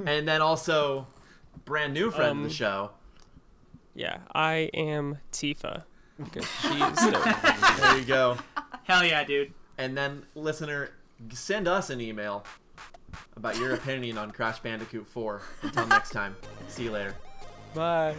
and 0.05 0.27
then 0.27 0.41
also 0.41 1.07
brand 1.65 1.93
new 1.93 2.11
friend 2.11 2.31
of 2.31 2.37
Um, 2.37 2.43
the 2.43 2.49
show. 2.49 2.91
Yeah, 3.95 4.17
I 4.35 4.69
am 4.73 5.19
Tifa 5.31 5.83
because 6.21 6.45
she's. 6.61 6.71
There 7.79 7.97
you 7.97 8.05
go. 8.05 8.37
Hell 8.83 9.05
yeah, 9.05 9.23
dude. 9.23 9.53
And 9.77 9.95
then 9.97 10.25
listener, 10.35 10.91
send 11.31 11.67
us 11.67 11.89
an 11.89 12.01
email 12.01 12.43
about 13.37 13.57
your 13.57 13.73
opinion 13.73 14.17
on 14.17 14.31
Crash 14.31 14.59
Bandicoot 14.59 15.07
4. 15.07 15.41
Until 15.61 15.87
next 15.87 16.09
time, 16.11 16.35
see 16.67 16.83
you 16.83 16.91
later. 16.91 17.15
Bye. 17.73 18.15